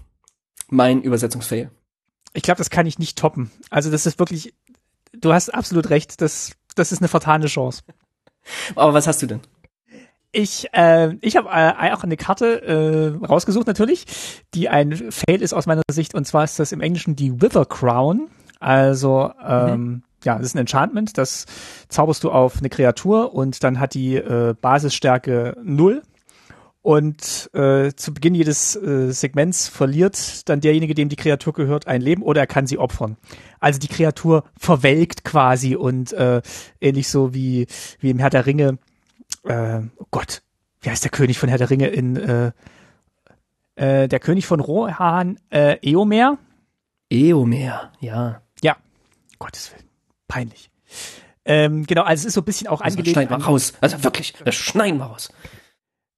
[0.69, 1.71] Mein Übersetzungsfail.
[2.33, 3.51] Ich glaube, das kann ich nicht toppen.
[3.69, 4.53] Also das ist wirklich
[5.21, 6.21] du hast absolut recht.
[6.21, 7.83] Das, das ist eine vertane Chance.
[8.75, 9.41] Aber was hast du denn?
[10.33, 12.61] Ich, äh, ich habe äh, auch eine Karte
[13.21, 14.05] äh, rausgesucht natürlich,
[14.53, 16.15] die ein Fail ist aus meiner Sicht.
[16.15, 18.29] Und zwar ist das im Englischen die Wither Crown.
[18.59, 20.03] Also ähm, mhm.
[20.23, 21.17] ja, das ist ein Enchantment.
[21.17, 21.45] Das
[21.89, 26.01] zauberst du auf eine Kreatur und dann hat die äh, Basisstärke null
[26.81, 32.01] und äh, zu Beginn jedes äh, Segments verliert dann derjenige, dem die Kreatur gehört, ein
[32.01, 33.17] Leben oder er kann sie opfern.
[33.59, 36.41] Also die Kreatur verwelkt quasi und äh,
[36.79, 37.67] ähnlich so wie,
[37.99, 38.79] wie im Herr der Ringe.
[39.43, 40.41] Äh, oh Gott,
[40.81, 42.51] wie heißt der König von Herr der Ringe in äh,
[43.75, 46.39] äh, der König von Rohan, äh, Eomer?
[47.11, 48.41] Eomer, ja.
[48.63, 48.77] Ja,
[49.37, 49.87] Gottes Willen,
[50.27, 50.71] peinlich.
[51.45, 53.15] Ähm, genau, also es ist so ein bisschen auch also angelegt.
[53.15, 53.73] Schneiden wir raus.
[53.81, 55.29] Also wirklich, das schneiden wir raus.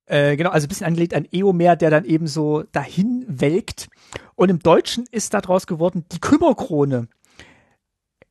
[0.05, 3.89] Äh, genau, also ein bisschen angelegt an Eomer, der dann eben so dahin welkt.
[4.35, 7.07] Und im Deutschen ist daraus geworden die Kümmerkrone.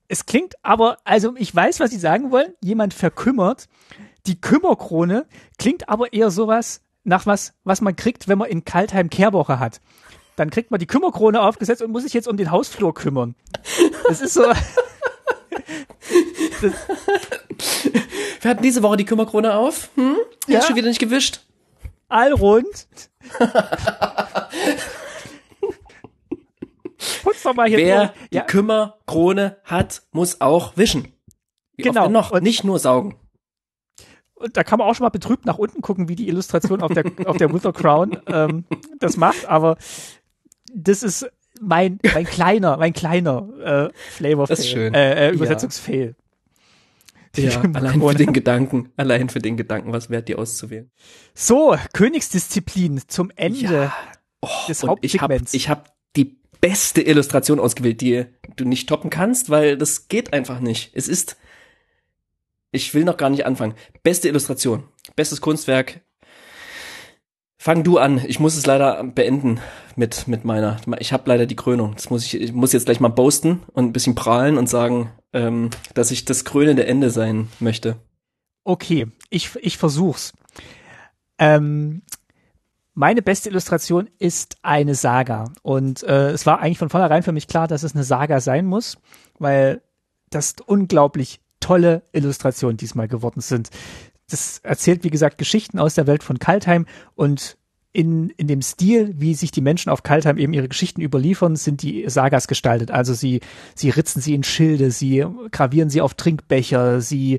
[0.09, 3.69] Es klingt aber, also ich weiß, was Sie sagen wollen, jemand verkümmert.
[4.27, 5.27] Die Kümmerkrone
[5.59, 9.81] klingt aber eher sowas nach was, was man kriegt, wenn man in Kaltheim Kehrwoche hat.
[10.37, 13.35] Dann kriegt man die Kümmerkrone aufgesetzt und muss sich jetzt um den Hausflur kümmern.
[14.07, 14.43] Das ist so.
[18.41, 19.89] Wir hatten diese Woche die Kümmerkrone auf.
[19.95, 20.17] Hm?
[20.47, 20.59] Ja.
[20.59, 21.41] Hast schon wieder nicht gewischt
[22.13, 22.89] allrund.
[27.23, 28.11] Putz doch mal hier Wer drin.
[28.31, 28.43] die ja.
[28.43, 31.13] Kümmerkrone hat, muss auch wischen.
[31.77, 32.09] Wie genau.
[32.09, 32.31] noch?
[32.31, 33.17] Und nicht nur saugen.
[34.35, 36.93] Und da kann man auch schon mal betrübt nach unten gucken, wie die Illustration auf
[36.93, 38.65] der, auf der Wither Crown ähm,
[38.99, 39.47] das macht.
[39.47, 39.77] Aber
[40.75, 41.31] das ist
[41.61, 44.95] mein, mein kleiner, mein kleiner äh, Flavor Das ist schön.
[44.95, 46.17] Äh, äh, Übersetzungsfail.
[47.37, 50.91] Ja, allein für den Gedanken, allein für den Gedanken, was wert, die auszuwählen.
[51.35, 53.93] So, Königsdisziplin zum Ende
[54.45, 55.55] Oh, des und ich habe Hauptsegments.
[55.55, 58.27] ich hab die beste Illustration ausgewählt, die
[58.57, 60.91] du nicht toppen kannst, weil das geht einfach nicht.
[60.95, 61.37] Es ist,
[62.73, 63.75] ich will noch gar nicht anfangen.
[64.03, 64.83] Beste Illustration,
[65.15, 66.01] bestes Kunstwerk.
[67.57, 68.21] Fang du an.
[68.27, 69.61] Ich muss es leider beenden
[69.97, 70.79] mit mit meiner.
[70.99, 71.95] Ich habe leider die Krönung.
[71.95, 72.41] Das muss ich.
[72.41, 76.25] Ich muss jetzt gleich mal boasten und ein bisschen prahlen und sagen, ähm, dass ich
[76.25, 77.97] das krönende Ende sein möchte.
[78.65, 80.33] Okay, ich, ich versuch's.
[81.39, 82.03] Ähm,
[82.95, 85.51] meine beste Illustration ist eine Saga.
[85.63, 88.67] Und äh, es war eigentlich von vornherein für mich klar, dass es eine Saga sein
[88.67, 88.99] muss,
[89.39, 89.83] weil
[90.31, 93.71] das unglaublich tolle Illustrationen diesmal geworden sind.
[94.29, 97.57] Das erzählt, wie gesagt, Geschichten aus der Welt von Kaltheim und
[97.93, 101.83] in, in dem Stil, wie sich die Menschen auf Kaltheim eben ihre Geschichten überliefern, sind
[101.83, 102.91] die Sagas gestaltet.
[102.91, 103.41] Also sie,
[103.75, 107.39] sie ritzen sie in Schilde, sie gravieren sie auf Trinkbecher, sie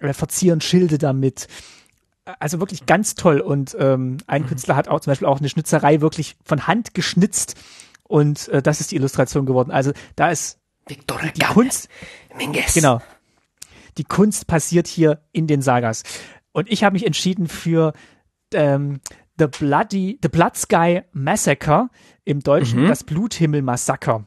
[0.00, 1.46] äh, verzieren Schilde damit.
[2.40, 3.38] Also wirklich ganz toll.
[3.38, 7.54] Und ähm, ein Künstler hat auch zum Beispiel auch eine Schnitzerei wirklich von Hand geschnitzt.
[8.02, 9.70] Und äh, das ist die Illustration geworden.
[9.70, 10.58] Also da ist
[10.88, 11.88] Victor die Kunst,
[12.36, 12.74] Minges.
[12.74, 13.00] genau.
[13.98, 16.02] Die Kunst passiert hier in den Sagas.
[16.50, 17.92] Und ich habe mich entschieden für
[18.52, 19.00] ähm,
[19.38, 21.88] The Bloody, The Blood Sky Massacre,
[22.24, 24.24] im Deutschen das Bluthimmel-Massaker.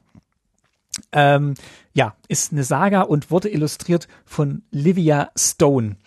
[1.11, 1.53] Ähm,
[1.93, 5.97] ja, ist eine Saga und wurde illustriert von Livia Stone.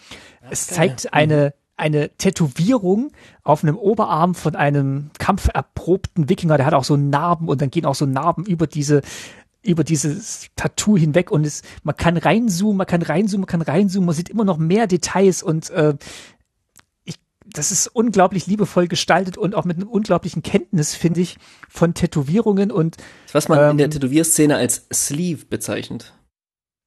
[0.51, 3.12] Es zeigt eine, eine Tätowierung
[3.43, 6.57] auf einem Oberarm von einem kampferprobten Wikinger.
[6.57, 9.03] Der hat auch so Narben und dann gehen auch so Narben über diese
[9.65, 14.07] über dieses Tattoo hinweg und es, man kann reinzoomen, man kann reinzoomen, man kann reinzoomen,
[14.07, 15.95] man sieht immer noch mehr Details und äh,
[17.53, 21.37] das ist unglaublich liebevoll gestaltet und auch mit einem unglaublichen Kenntnis, finde ich,
[21.69, 22.97] von Tätowierungen und
[23.33, 26.12] Was man in der Ähm, Tätowierszene als Sleeve bezeichnet.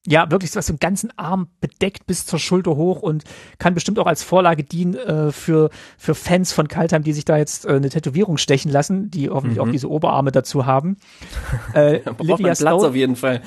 [0.08, 3.24] ja, wirklich was den ganzen Arm bedeckt bis zur Schulter hoch und
[3.58, 7.38] kann bestimmt auch als Vorlage dienen äh, für, für Fans von Kaltheim, die sich da
[7.38, 10.98] jetzt äh, eine Tätowierung stechen lassen, die hoffentlich auch diese Oberarme dazu haben.
[11.74, 13.42] Äh, Da braucht man Livia Platz auf Stone, jeden Fall.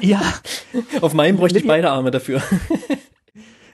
[0.00, 0.22] ja,
[1.00, 2.40] Auf meinem bräuchte ich Livia- beide Arme dafür.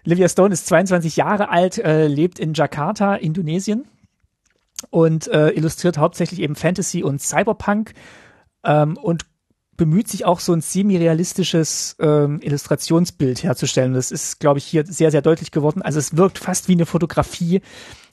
[0.04, 3.86] Livia Stone ist 22 Jahre alt, äh, lebt in Jakarta, Indonesien
[4.90, 7.94] und äh, illustriert hauptsächlich eben Fantasy und Cyberpunk
[8.64, 9.24] ähm, und
[9.76, 13.94] bemüht sich auch so ein semi-realistisches ähm, Illustrationsbild herzustellen.
[13.94, 15.82] Das ist, glaube ich, hier sehr, sehr deutlich geworden.
[15.82, 17.62] Also es wirkt fast wie eine Fotografie,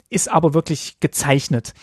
[0.08, 1.74] ist aber wirklich gezeichnet.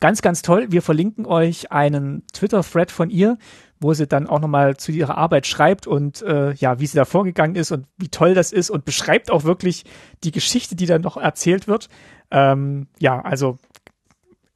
[0.00, 0.66] Ganz, ganz toll.
[0.70, 3.38] Wir verlinken euch einen Twitter-Thread von ihr,
[3.80, 7.04] wo sie dann auch nochmal zu ihrer Arbeit schreibt und äh, ja, wie sie da
[7.04, 9.84] vorgegangen ist und wie toll das ist und beschreibt auch wirklich
[10.24, 11.88] die Geschichte, die dann noch erzählt wird.
[12.30, 13.58] Ähm, ja, also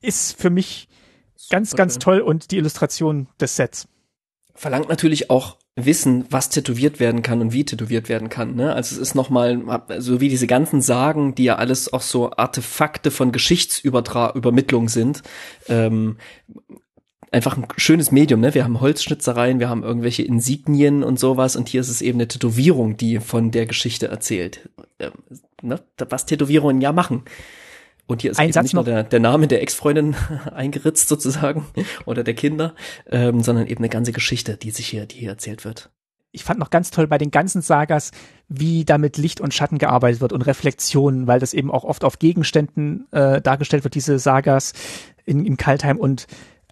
[0.03, 0.89] ist für mich
[1.51, 3.89] ganz, ganz toll und die Illustration des Sets.
[4.55, 8.55] Verlangt natürlich auch Wissen, was tätowiert werden kann und wie tätowiert werden kann.
[8.55, 8.75] Ne?
[8.75, 9.61] Also es ist nochmal,
[9.99, 15.23] so wie diese ganzen Sagen, die ja alles auch so Artefakte von Geschichtsübermittlung sind,
[15.69, 16.17] ähm,
[17.33, 18.41] einfach ein schönes Medium.
[18.41, 18.55] Ne?
[18.55, 22.29] Wir haben Holzschnitzereien, wir haben irgendwelche Insignien und sowas und hier ist es eben eine
[22.29, 24.69] Tätowierung, die von der Geschichte erzählt.
[24.99, 25.13] Ähm,
[25.63, 25.81] ne?
[25.97, 27.25] Was Tätowierungen ja machen.
[28.11, 28.89] Und hier ist Ein Satz nicht nur noch.
[28.91, 30.15] der, der Name der Ex-Freundin
[30.55, 31.67] eingeritzt sozusagen
[32.07, 32.75] oder der Kinder,
[33.11, 35.91] ähm, sondern eben eine ganze Geschichte, die sich hier, die hier erzählt wird.
[36.33, 38.11] ich fand noch ganz toll bei den ganzen Sagas,
[38.49, 42.05] wie da mit Licht und Schatten gearbeitet wird und Reflexionen, weil das eben auch oft
[42.05, 44.73] auf Gegenständen äh, dargestellt wird, diese Sagas
[45.25, 46.27] in, in Kaltheim und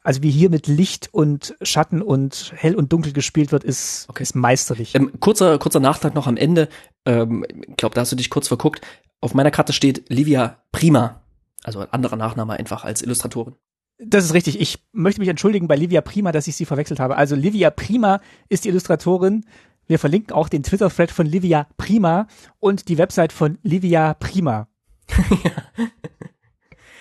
[0.05, 4.23] also wie hier mit Licht und Schatten und hell und dunkel gespielt wird, ist, Okay.
[4.23, 4.95] ist meisterlich.
[4.95, 6.69] Ähm, kurzer, kurzer Nachtrag noch am Ende.
[7.05, 8.81] Ähm, ich glaube, da hast du dich kurz verguckt.
[9.21, 11.21] Auf meiner Karte steht Livia Prima.
[11.65, 13.57] Also ein anderer Nachname einfach als Illustratorin.
[13.99, 14.61] Das ist richtig.
[14.61, 17.17] Ich möchte mich entschuldigen bei Livia Prima, dass ich sie verwechselt habe.
[17.17, 19.45] Also Livia Prima ist die Illustratorin.
[19.87, 22.29] Wir verlinken auch den Twitter-Thread von Livia Prima
[22.61, 24.69] und die Website von Livia Prima.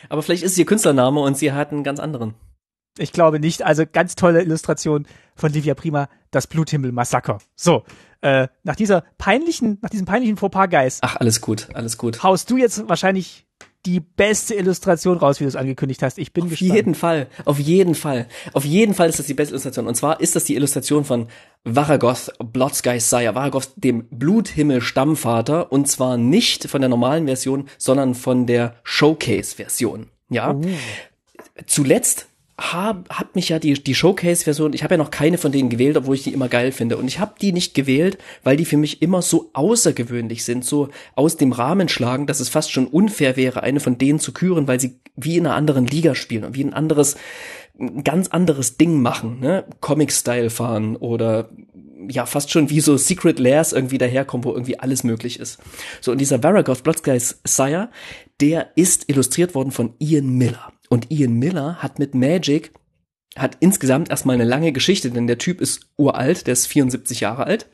[0.09, 2.33] Aber vielleicht ist es ihr Künstlername und sie hat einen ganz anderen.
[2.97, 3.63] Ich glaube nicht.
[3.63, 5.05] Also ganz tolle Illustration
[5.35, 7.39] von Livia Prima, das Bluthimmel-Massaker.
[7.55, 7.83] So,
[8.21, 12.23] äh, nach dieser peinlichen, nach diesem peinlichen Fauxpas, Geist, Ach, alles gut, alles gut.
[12.23, 13.46] haust du jetzt wahrscheinlich
[13.87, 16.17] die beste Illustration raus, wie du es angekündigt hast.
[16.17, 16.73] Ich bin Auf gespannt.
[16.73, 18.27] jeden Fall, auf jeden Fall.
[18.51, 19.87] Auf jeden Fall ist das die beste Illustration.
[19.87, 21.27] Und zwar ist das die Illustration von
[21.63, 25.71] Varagoth Blood-Sky Sire, Varagoth, dem Bluthimmel-Stammvater.
[25.71, 30.07] Und zwar nicht von der normalen Version, sondern von der Showcase-Version.
[30.29, 30.59] Ja.
[31.65, 32.26] Zuletzt
[32.59, 35.95] hab, hab mich ja die, die Showcase-Version, ich habe ja noch keine von denen gewählt,
[35.95, 36.97] obwohl ich die immer geil finde.
[36.97, 40.89] Und ich habe die nicht gewählt, weil die für mich immer so außergewöhnlich sind, so
[41.13, 44.67] aus dem Rahmen schlagen, dass es fast schon unfair wäre, eine von denen zu küren,
[44.67, 47.15] weil sie wie in einer anderen Liga spielen und wie ein anderes,
[47.79, 49.65] ein ganz anderes Ding machen, ne?
[49.79, 51.49] Comic-Style fahren oder
[52.09, 55.59] ja, fast schon wie so Secret Lairs irgendwie daherkommen, wo irgendwie alles möglich ist.
[56.01, 57.89] So, und dieser Varagoth Bloodskies Sire,
[58.39, 60.71] der ist illustriert worden von Ian Miller.
[60.89, 62.71] Und Ian Miller hat mit Magic,
[63.35, 67.45] hat insgesamt erstmal eine lange Geschichte, denn der Typ ist uralt, der ist 74 Jahre
[67.45, 67.67] alt.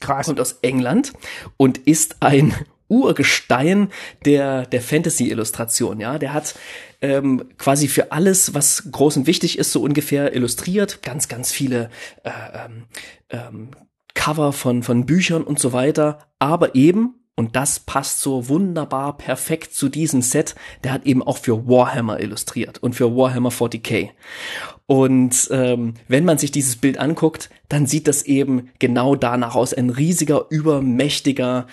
[0.00, 0.26] Krass.
[0.26, 1.12] Kommt aus England
[1.56, 2.54] und ist ein
[2.88, 3.88] Urgestein
[4.26, 6.18] der, der Fantasy-Illustration, ja.
[6.18, 6.54] Der hat
[7.00, 11.02] ähm, quasi für alles, was groß und wichtig ist, so ungefähr illustriert.
[11.02, 11.88] Ganz, ganz viele
[12.22, 12.30] äh,
[12.66, 12.84] ähm,
[13.30, 13.68] ähm,
[14.14, 16.18] Cover von, von Büchern und so weiter.
[16.38, 20.54] Aber eben, und das passt so wunderbar perfekt zu diesem Set.
[20.84, 24.10] Der hat eben auch für Warhammer illustriert und für Warhammer 40k.
[24.84, 29.72] Und ähm, wenn man sich dieses Bild anguckt, dann sieht das eben genau danach aus.
[29.72, 31.66] Ein riesiger, übermächtiger,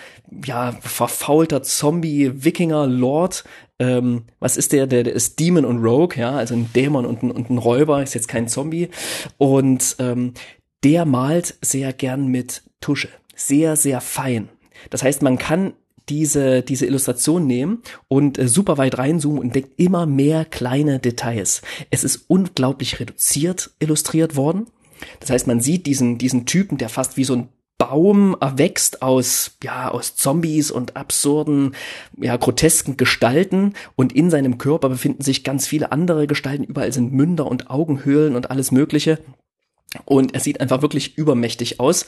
[0.46, 3.44] ja, verfaulter Zombie-Wikinger-Lord.
[3.78, 4.86] Ähm, was ist der?
[4.86, 5.02] der?
[5.02, 8.14] Der ist Demon und Rogue, ja, also ein Dämon und ein, und ein Räuber, ist
[8.14, 8.88] jetzt kein Zombie.
[9.36, 10.32] Und ähm,
[10.84, 13.10] der malt sehr gern mit Tusche.
[13.34, 14.48] Sehr, sehr fein.
[14.88, 15.74] Das heißt, man kann
[16.08, 21.62] diese, diese Illustration nehmen und äh, super weit reinzoomen und entdeckt immer mehr kleine Details.
[21.90, 24.66] Es ist unglaublich reduziert illustriert worden.
[25.20, 27.48] Das heißt, man sieht diesen, diesen Typen, der fast wie so ein
[27.78, 31.74] Baum erwächst aus, ja, aus Zombies und absurden,
[32.18, 36.64] ja, grotesken Gestalten und in seinem Körper befinden sich ganz viele andere Gestalten.
[36.64, 39.18] Überall sind Münder und Augenhöhlen und alles Mögliche.
[40.04, 42.06] Und er sieht einfach wirklich übermächtig aus.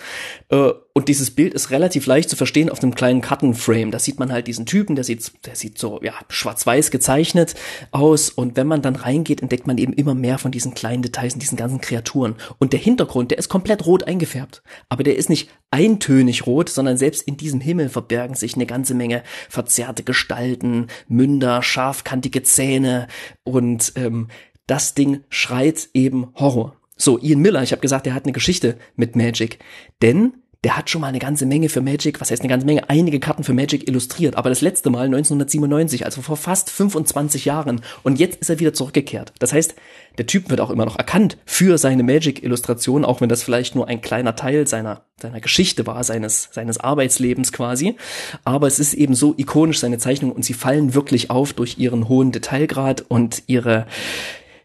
[0.50, 3.90] Äh, und dieses Bild ist relativ leicht zu verstehen auf einem kleinen Kartenframe.
[3.90, 7.56] Da sieht man halt diesen Typen, der sieht, der sieht so, ja, schwarz-weiß gezeichnet
[7.90, 8.30] aus.
[8.30, 11.42] Und wenn man dann reingeht, entdeckt man eben immer mehr von diesen kleinen Details und
[11.42, 12.36] diesen ganzen Kreaturen.
[12.58, 14.62] Und der Hintergrund, der ist komplett rot eingefärbt.
[14.88, 18.94] Aber der ist nicht eintönig rot, sondern selbst in diesem Himmel verbergen sich eine ganze
[18.94, 23.08] Menge verzerrte Gestalten, Münder, scharfkantige Zähne
[23.42, 24.28] und ähm,
[24.68, 26.76] das Ding schreit eben Horror.
[27.02, 29.58] So, Ian Miller, ich habe gesagt, er hat eine Geschichte mit Magic.
[30.02, 32.88] Denn der hat schon mal eine ganze Menge für Magic, was heißt eine ganze Menge,
[32.88, 34.36] einige Karten für Magic illustriert.
[34.36, 37.80] Aber das letzte Mal 1997, also vor fast 25 Jahren.
[38.04, 39.32] Und jetzt ist er wieder zurückgekehrt.
[39.40, 39.74] Das heißt,
[40.16, 43.88] der Typ wird auch immer noch erkannt für seine Magic-Illustration, auch wenn das vielleicht nur
[43.88, 47.96] ein kleiner Teil seiner, seiner Geschichte war, seines, seines Arbeitslebens quasi.
[48.44, 52.08] Aber es ist eben so ikonisch, seine Zeichnungen, und sie fallen wirklich auf durch ihren
[52.08, 53.88] hohen Detailgrad und ihre,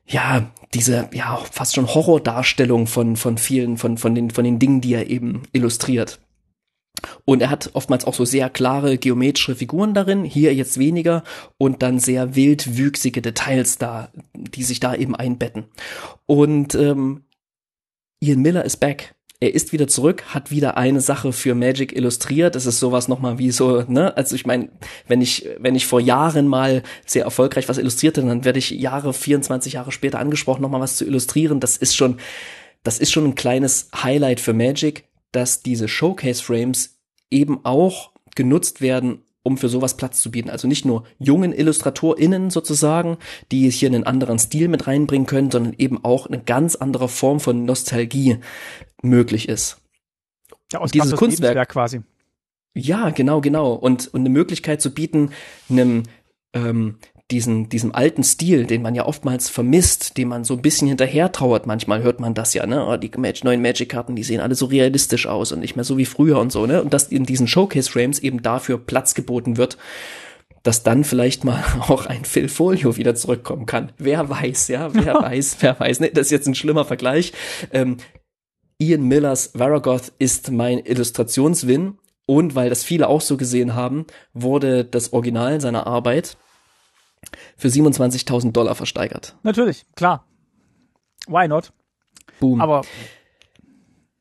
[0.06, 4.82] ja, diese, ja, fast schon Horrordarstellung von, von vielen, von, von den, von den Dingen,
[4.82, 6.20] die er eben illustriert.
[7.26, 11.24] Und er hat oftmals auch so sehr klare geometrische Figuren darin, hier jetzt weniger
[11.58, 15.66] und dann sehr wildwüchsige Details da, die sich da eben einbetten.
[16.26, 17.24] Und ähm,
[18.20, 22.56] Ian Miller ist back er ist wieder zurück, hat wieder eine Sache für Magic illustriert.
[22.56, 24.16] Das ist sowas nochmal wie so, ne?
[24.18, 24.70] Also ich meine,
[25.08, 29.14] wenn ich, wenn ich vor Jahren mal sehr erfolgreich was illustrierte, dann werde ich Jahre,
[29.14, 31.60] 24 Jahre später angesprochen, nochmal was zu illustrieren.
[31.60, 32.18] Das ist schon,
[32.82, 36.98] das ist schon ein kleines Highlight für Magic, dass diese Showcase-Frames
[37.30, 40.50] eben auch genutzt werden, um für sowas Platz zu bieten.
[40.50, 43.18] Also nicht nur jungen IllustratorInnen sozusagen,
[43.52, 47.40] die hier einen anderen Stil mit reinbringen können, sondern eben auch eine ganz andere Form
[47.40, 48.40] von Nostalgie
[49.02, 49.78] möglich ist.
[50.72, 52.02] Ja, aus dieses Kunstwerk quasi.
[52.76, 53.74] Ja, genau, genau.
[53.74, 55.32] Und, und eine Möglichkeit zu bieten,
[55.70, 56.04] einem
[56.54, 56.98] ähm,
[57.32, 61.32] diesen, diesem alten Stil, den man ja oftmals vermisst, dem man so ein bisschen hinterher
[61.32, 61.66] trauert.
[61.66, 62.86] Manchmal hört man das ja, ne?
[62.88, 65.98] Oh, die Mag neuen Magic-Karten, die sehen alle so realistisch aus und nicht mehr so
[65.98, 66.82] wie früher und so, ne?
[66.82, 69.78] Und dass in diesen Showcase-Frames eben dafür Platz geboten wird,
[70.64, 73.92] dass dann vielleicht mal auch ein Phil Folio wieder zurückkommen kann.
[73.98, 76.00] Wer weiß, ja, wer weiß, wer weiß.
[76.00, 77.34] Ne, das ist jetzt ein schlimmer Vergleich.
[77.72, 77.98] Ähm,
[78.80, 81.98] Ian Millers Varagoth ist mein Illustrationswin
[82.28, 86.38] und weil das viele auch so gesehen haben, wurde das Original seiner Arbeit
[87.56, 89.36] für 27.000 Dollar versteigert.
[89.44, 90.28] Natürlich, klar.
[91.28, 91.74] Why not?
[92.40, 92.62] Boom.
[92.62, 92.84] Aber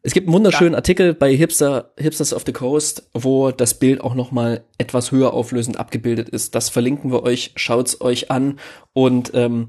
[0.03, 0.79] es gibt einen wunderschönen ja.
[0.79, 5.35] Artikel bei Hipster, Hipsters of the Coast, wo das Bild auch noch mal etwas höher
[5.35, 6.55] auflösend abgebildet ist.
[6.55, 8.61] Das verlinken wir euch, schaut's euch an
[8.93, 9.69] und ähm,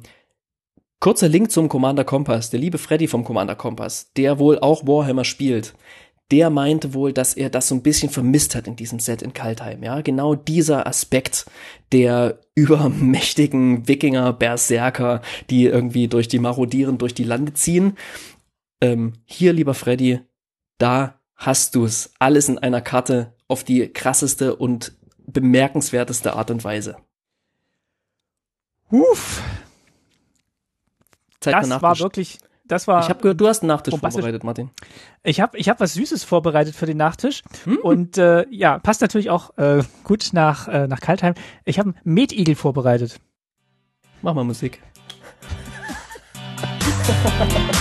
[0.99, 2.49] kurzer Link zum Commander Kompass.
[2.49, 5.73] Der liebe Freddy vom Commander Kompass, der wohl auch Warhammer spielt,
[6.31, 9.33] der meinte wohl, dass er das so ein bisschen vermisst hat in diesem Set in
[9.33, 9.81] Kaltheim.
[9.83, 11.45] Ja, genau dieser Aspekt
[11.91, 17.97] der übermächtigen Wikinger, Berserker, die irgendwie durch die Marodieren durch die Lande ziehen.
[18.81, 20.19] Ähm, hier, lieber Freddy,
[20.77, 22.11] da hast du's.
[22.19, 24.93] Alles in einer Karte auf die krasseste und
[25.27, 26.97] bemerkenswerteste Art und Weise.
[28.89, 29.41] Uff.
[31.39, 33.01] Zeit das war wirklich, das war.
[33.01, 34.71] Ich habe gehört, du hast einen Nachtisch vorbereitet, Martin.
[35.23, 37.43] Ich habe ich hab was Süßes vorbereitet für den Nachtisch.
[37.63, 37.77] Hm?
[37.77, 41.35] Und äh, ja, passt natürlich auch äh, gut nach, äh, nach Kaltheim.
[41.65, 43.19] Ich habe einen Metigel vorbereitet.
[44.21, 44.81] Mach mal Musik.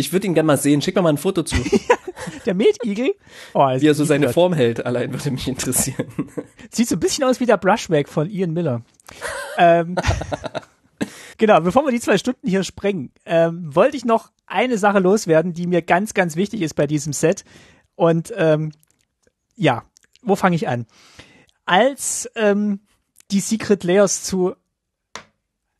[0.00, 0.80] Ich würde ihn gerne mal sehen.
[0.82, 1.56] Schick mir mal ein Foto zu,
[2.46, 3.14] Der Metigel,
[3.52, 4.52] oh, wie er so seine Form.
[4.52, 4.84] Form hält.
[4.84, 6.06] Allein würde mich interessieren.
[6.70, 8.82] Sieht so ein bisschen aus wie der Brushback von Ian Miller.
[9.58, 9.96] ähm,
[11.38, 15.52] genau, bevor wir die zwei Stunden hier sprengen, ähm, wollte ich noch eine Sache loswerden,
[15.52, 17.44] die mir ganz, ganz wichtig ist bei diesem Set.
[17.94, 18.72] Und ähm,
[19.56, 19.84] ja,
[20.22, 20.86] wo fange ich an?
[21.66, 22.80] Als ähm,
[23.30, 24.54] die Secret Layers zu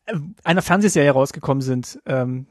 [0.05, 2.45] äh, einer Fernsehserie rausgekommen sind, ähm,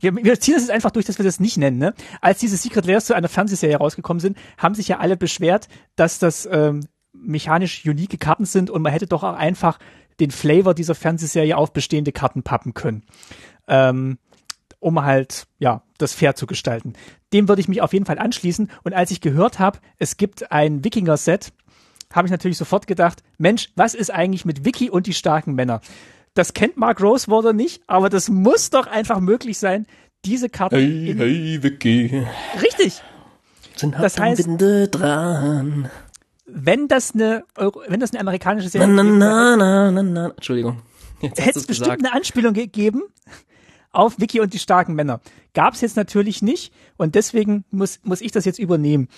[0.00, 1.78] wir, wir ziehen das jetzt einfach durch, dass wir das nicht nennen.
[1.78, 1.94] Ne?
[2.20, 6.18] Als diese Secret Layers zu einer Fernsehserie rausgekommen sind, haben sich ja alle beschwert, dass
[6.18, 9.78] das ähm, mechanisch unique Karten sind und man hätte doch auch einfach
[10.20, 13.04] den Flavor dieser Fernsehserie auf bestehende Karten pappen können.
[13.66, 14.18] Ähm,
[14.80, 16.92] um halt, ja, das fair zu gestalten.
[17.32, 18.70] Dem würde ich mich auf jeden Fall anschließen.
[18.82, 21.52] Und als ich gehört habe, es gibt ein Wikinger-Set,
[22.12, 25.80] habe ich natürlich sofort gedacht, Mensch, was ist eigentlich mit Wiki und die starken Männer?
[26.34, 29.86] Das kennt Mark Rosewater nicht, aber das muss doch einfach möglich sein,
[30.24, 32.26] diese Karten Hey, hey, Vicky.
[32.60, 33.02] richtig,
[33.76, 35.90] Sind Das heißt- Winde dran.
[36.46, 37.44] wenn das eine,
[37.88, 40.30] wenn das eine amerikanische Na, Serie na, gewesen wäre, na, na, na, na.
[40.30, 40.78] Entschuldigung.
[41.20, 43.02] Hätte es es bestimmt eine Anspielung gegeben
[43.92, 45.20] auf Vicky und die starken Männer.
[45.54, 49.08] Gab es jetzt natürlich nicht und deswegen muss, muss ich das jetzt übernehmen.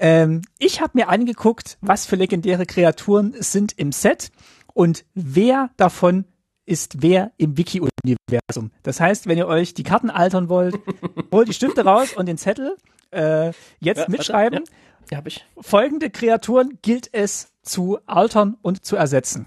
[0.00, 4.30] Ähm, ich habe mir angeguckt, was für legendäre Kreaturen sind im Set
[4.74, 6.24] und wer davon
[6.70, 8.70] ist wer im Wiki-Universum.
[8.82, 10.78] Das heißt, wenn ihr euch die Karten altern wollt,
[11.32, 12.76] holt die Stifte raus und den Zettel
[13.10, 14.64] äh, jetzt Ja, warte, mitschreiben.
[15.10, 15.44] Ja, hab ich.
[15.60, 19.46] Folgende Kreaturen gilt es zu altern und zu ersetzen.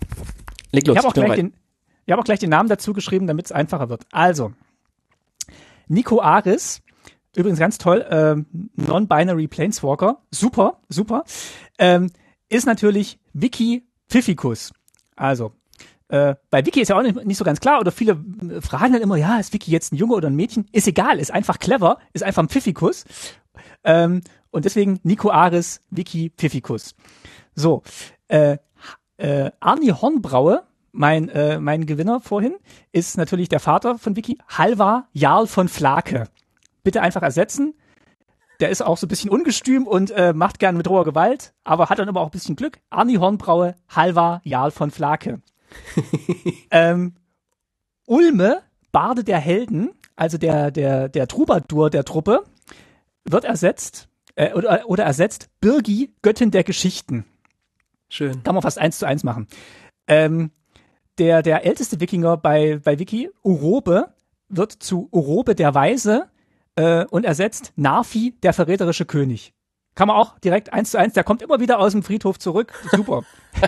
[0.72, 0.96] Leg los.
[0.96, 1.52] Ich habe auch, bin gleich bereit.
[1.54, 1.60] den-
[2.06, 4.04] ich hab auch gleich den Namen dazu geschrieben, damit es einfacher wird.
[4.12, 4.52] Also,
[5.88, 6.82] Nico Aris,
[7.36, 8.46] übrigens ganz toll, ähm,
[8.76, 11.24] Non-Binary Planeswalker, super, super,
[11.78, 12.12] ähm,
[12.50, 14.74] ist natürlich Wiki Pfiffikus.
[15.16, 15.54] Also,
[16.14, 18.24] äh, bei Wiki ist ja auch nicht, nicht so ganz klar, oder viele
[18.62, 20.68] fragen dann immer, ja, ist Wiki jetzt ein Junge oder ein Mädchen?
[20.72, 23.06] Ist egal, ist einfach clever, ist einfach ein Pfiffikus.
[23.84, 24.22] Ähm,
[24.52, 26.94] und deswegen Nico Aris, Wiki Pfiffikus.
[27.56, 27.82] So,
[28.28, 28.58] äh,
[29.18, 30.62] äh, Arni Hornbraue,
[30.92, 32.58] mein, äh, mein Gewinner vorhin,
[32.92, 36.26] ist natürlich der Vater von Vicky, Halvar Jarl von Flake.
[36.84, 37.74] Bitte einfach ersetzen.
[38.60, 41.90] Der ist auch so ein bisschen ungestüm und äh, macht gern mit roher Gewalt, aber
[41.90, 42.78] hat dann immer auch ein bisschen Glück.
[42.92, 45.42] Arni Hornbraue, Halvar Jarl von Flake.
[46.72, 47.16] ähm,
[48.06, 52.44] Ulme, Barde der Helden, also der, der, der Troubadour der Truppe,
[53.26, 57.26] wird ersetzt, äh, oder, oder ersetzt Birgi, Göttin der Geschichten.
[58.10, 58.44] Schön.
[58.44, 59.48] Kann man fast eins zu eins machen.
[60.08, 60.52] Ähm,
[61.18, 64.14] der, der älteste Wikinger bei, bei Wiki, Urobe,
[64.50, 66.30] wird zu Urobe der Weise
[66.76, 69.54] äh, und ersetzt Narfi, der verräterische König.
[69.96, 72.74] Kann man auch direkt eins zu eins, der kommt immer wieder aus dem Friedhof zurück.
[72.92, 73.24] Super.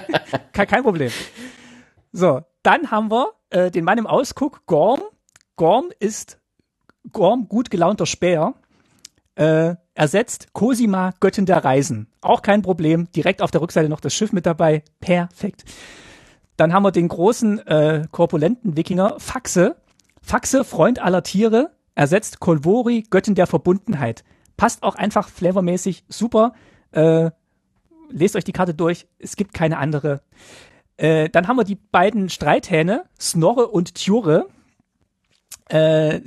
[0.54, 1.12] kein, kein Problem.
[2.18, 5.02] So, dann haben wir äh, den Mann im Ausguck, Gorm.
[5.58, 6.40] Gorm ist
[7.12, 8.54] Gorm, gut gelaunter Späher.
[9.36, 12.08] Äh, ersetzt Cosima, Göttin der Reisen.
[12.22, 13.12] Auch kein Problem.
[13.12, 14.82] Direkt auf der Rückseite noch das Schiff mit dabei.
[15.02, 15.66] Perfekt.
[16.56, 19.76] Dann haben wir den großen, äh, korpulenten Wikinger Faxe.
[20.22, 24.24] Faxe, Freund aller Tiere, ersetzt Kolvori, Göttin der Verbundenheit.
[24.56, 26.54] Passt auch einfach flavormäßig super.
[26.92, 27.32] Äh,
[28.10, 29.06] lest euch die Karte durch.
[29.20, 30.22] Es gibt keine andere.
[30.98, 34.48] Äh, dann haben wir die beiden Streithähne, Snorre und Tjure.
[35.70, 36.22] Äh,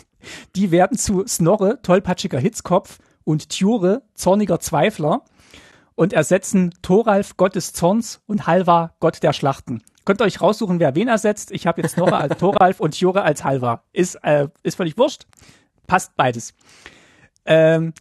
[0.56, 5.22] die werden zu Snorre, tollpatschiger Hitzkopf, und Tjure, zorniger Zweifler,
[5.94, 9.82] und ersetzen Thoralf, Gott des Zorns, und Halvar, Gott der Schlachten.
[10.04, 11.52] Könnt ihr euch raussuchen, wer wen ersetzt.
[11.52, 13.84] Ich habe jetzt Snorre als Thoralf und Tjure als Halvar.
[13.92, 15.26] Ist, äh, ist völlig wurscht.
[15.86, 16.54] Passt beides.
[17.44, 17.92] Ähm,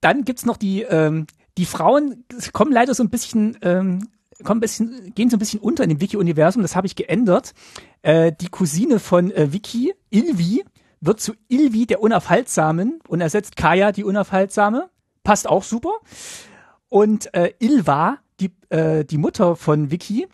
[0.00, 1.26] dann gibt's noch die, ähm,
[1.58, 4.08] die Frauen, kommen leider so ein bisschen, ähm,
[4.44, 6.62] kommen bisschen, gehen so ein bisschen unter in dem Wiki-Universum.
[6.62, 7.52] Das habe ich geändert.
[8.02, 10.64] Äh, die Cousine von äh, Wiki, Ilvi,
[11.00, 14.90] wird zu Ilvi der Unaufhaltsamen und ersetzt Kaya die Unaufhaltsame.
[15.24, 15.92] Passt auch super.
[16.88, 20.28] Und äh, Ilva, die, äh, die Mutter von Vicky,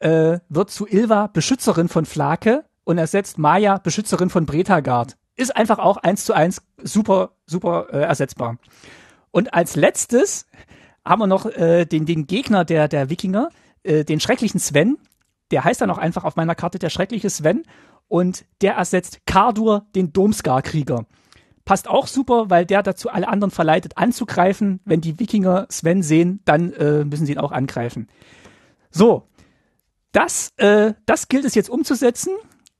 [0.00, 5.16] äh, wird zu Ilva Beschützerin von Flake und ersetzt Maya Beschützerin von Bretagard.
[5.36, 8.58] Ist einfach auch eins zu eins super, super äh, ersetzbar.
[9.30, 10.46] Und als letztes
[11.04, 13.50] haben wir noch äh, den, den Gegner der, der Wikinger,
[13.82, 14.98] äh, den schrecklichen Sven.
[15.50, 17.62] Der heißt dann auch einfach auf meiner Karte der schreckliche Sven.
[18.08, 21.06] Und der ersetzt Kardur, den Domskar-Krieger.
[21.64, 24.80] passt auch super, weil der dazu alle anderen verleitet anzugreifen.
[24.84, 28.08] Wenn die Wikinger Sven sehen, dann äh, müssen sie ihn auch angreifen.
[28.90, 29.26] So,
[30.12, 32.34] das, äh, das gilt es jetzt umzusetzen.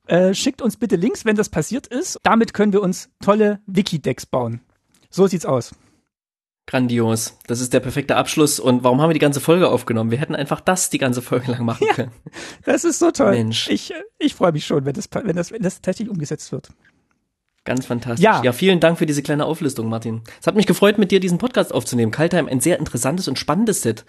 [0.06, 2.18] Äh, schickt uns bitte Links, wenn das passiert ist.
[2.22, 4.60] Damit können wir uns tolle Wiki-Decks bauen.
[5.10, 5.74] So sieht's aus.
[6.66, 7.38] Grandios.
[7.46, 8.58] Das ist der perfekte Abschluss.
[8.58, 10.10] Und warum haben wir die ganze Folge aufgenommen?
[10.10, 12.12] Wir hätten einfach das die ganze Folge lang machen können.
[12.64, 13.32] das ist so toll.
[13.32, 13.68] Mensch.
[13.68, 16.70] Ich, ich freue mich schon, wenn das, wenn, das, wenn das tatsächlich umgesetzt wird.
[17.64, 18.22] Ganz fantastisch.
[18.22, 18.42] Ja.
[18.42, 20.20] ja, vielen Dank für diese kleine Auflistung, Martin.
[20.38, 22.12] Es hat mich gefreut, mit dir diesen Podcast aufzunehmen.
[22.12, 24.04] Kaltheim, ein sehr interessantes und spannendes Set.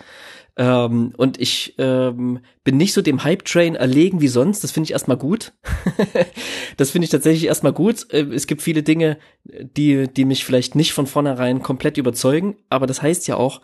[0.57, 4.64] Ähm, und ich ähm, bin nicht so dem Hype-Train erlegen wie sonst.
[4.64, 5.53] Das finde ich erstmal gut.
[6.77, 8.11] das finde ich tatsächlich erstmal gut.
[8.11, 12.56] Äh, es gibt viele Dinge, die, die mich vielleicht nicht von vornherein komplett überzeugen.
[12.69, 13.61] Aber das heißt ja auch,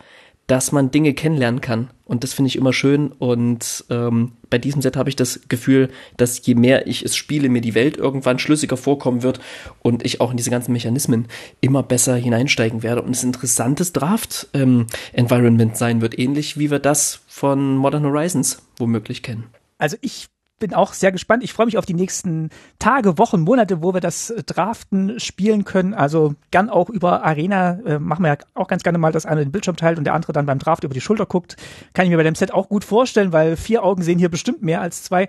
[0.48, 1.90] dass man Dinge kennenlernen kann.
[2.04, 3.12] Und das finde ich immer schön.
[3.12, 7.48] Und ähm, bei diesem Set habe ich das Gefühl, dass je mehr ich es spiele,
[7.48, 9.40] mir die Welt irgendwann schlüssiger vorkommen wird
[9.82, 11.28] und ich auch in diese ganzen Mechanismen
[11.62, 17.22] immer besser hineinsteigen werde und es interessantes Draft-Environment ähm, sein wird, ähnlich wie wir das
[17.28, 19.46] von Modern Horizons womöglich kennen.
[19.78, 20.28] Also ich
[20.62, 21.44] bin auch sehr gespannt.
[21.44, 25.66] Ich freue mich auf die nächsten Tage, Wochen, Monate, wo wir das äh, Draften spielen
[25.66, 25.94] können.
[25.94, 27.80] Also gern auch über Arena.
[27.86, 30.14] Äh, machen wir ja auch ganz gerne mal, dass einer den Bildschirm teilt und der
[30.14, 31.58] andere dann beim Draft über die Schulter guckt.
[31.94, 34.62] Kann ich mir bei dem Set auch gut vorstellen, weil vier Augen sehen hier bestimmt
[34.62, 35.28] mehr als zwei.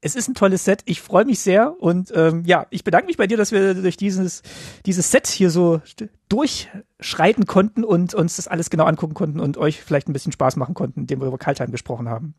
[0.00, 0.82] Es ist ein tolles Set.
[0.84, 3.96] Ich freue mich sehr und ähm, ja, ich bedanke mich bei dir, dass wir durch
[3.96, 4.42] dieses
[4.84, 5.80] dieses Set hier so
[6.28, 10.56] durchschreiten konnten und uns das alles genau angucken konnten und euch vielleicht ein bisschen Spaß
[10.56, 12.34] machen konnten, indem wir über Kaltheim gesprochen haben.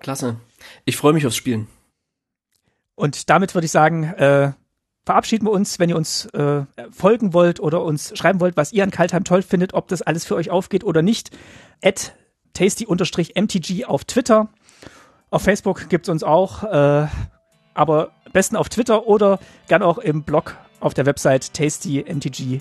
[0.00, 0.36] Klasse.
[0.84, 1.68] Ich freue mich aufs Spielen.
[2.94, 4.52] Und damit würde ich sagen, äh,
[5.04, 8.82] verabschieden wir uns, wenn ihr uns äh, folgen wollt oder uns schreiben wollt, was ihr
[8.82, 11.30] an Kaltheim toll findet, ob das alles für euch aufgeht oder nicht.
[11.82, 12.14] At
[12.52, 14.48] tasty-mtg auf Twitter.
[15.30, 17.06] Auf Facebook gibt's uns auch, äh,
[17.74, 22.60] aber besten auf Twitter oder gern auch im Blog auf der Website tastymtg.de.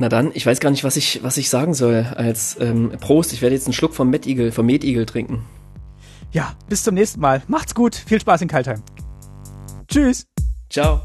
[0.00, 3.32] Na dann, ich weiß gar nicht, was ich, was ich sagen soll als ähm, Prost.
[3.32, 5.44] Ich werde jetzt einen Schluck vom Met Eagle, vom Met Eagle trinken.
[6.32, 7.42] Ja, bis zum nächsten Mal.
[7.48, 7.94] Macht's gut.
[7.94, 8.82] Viel Spaß in Kaltheim.
[9.88, 10.26] Tschüss.
[10.70, 11.02] Ciao.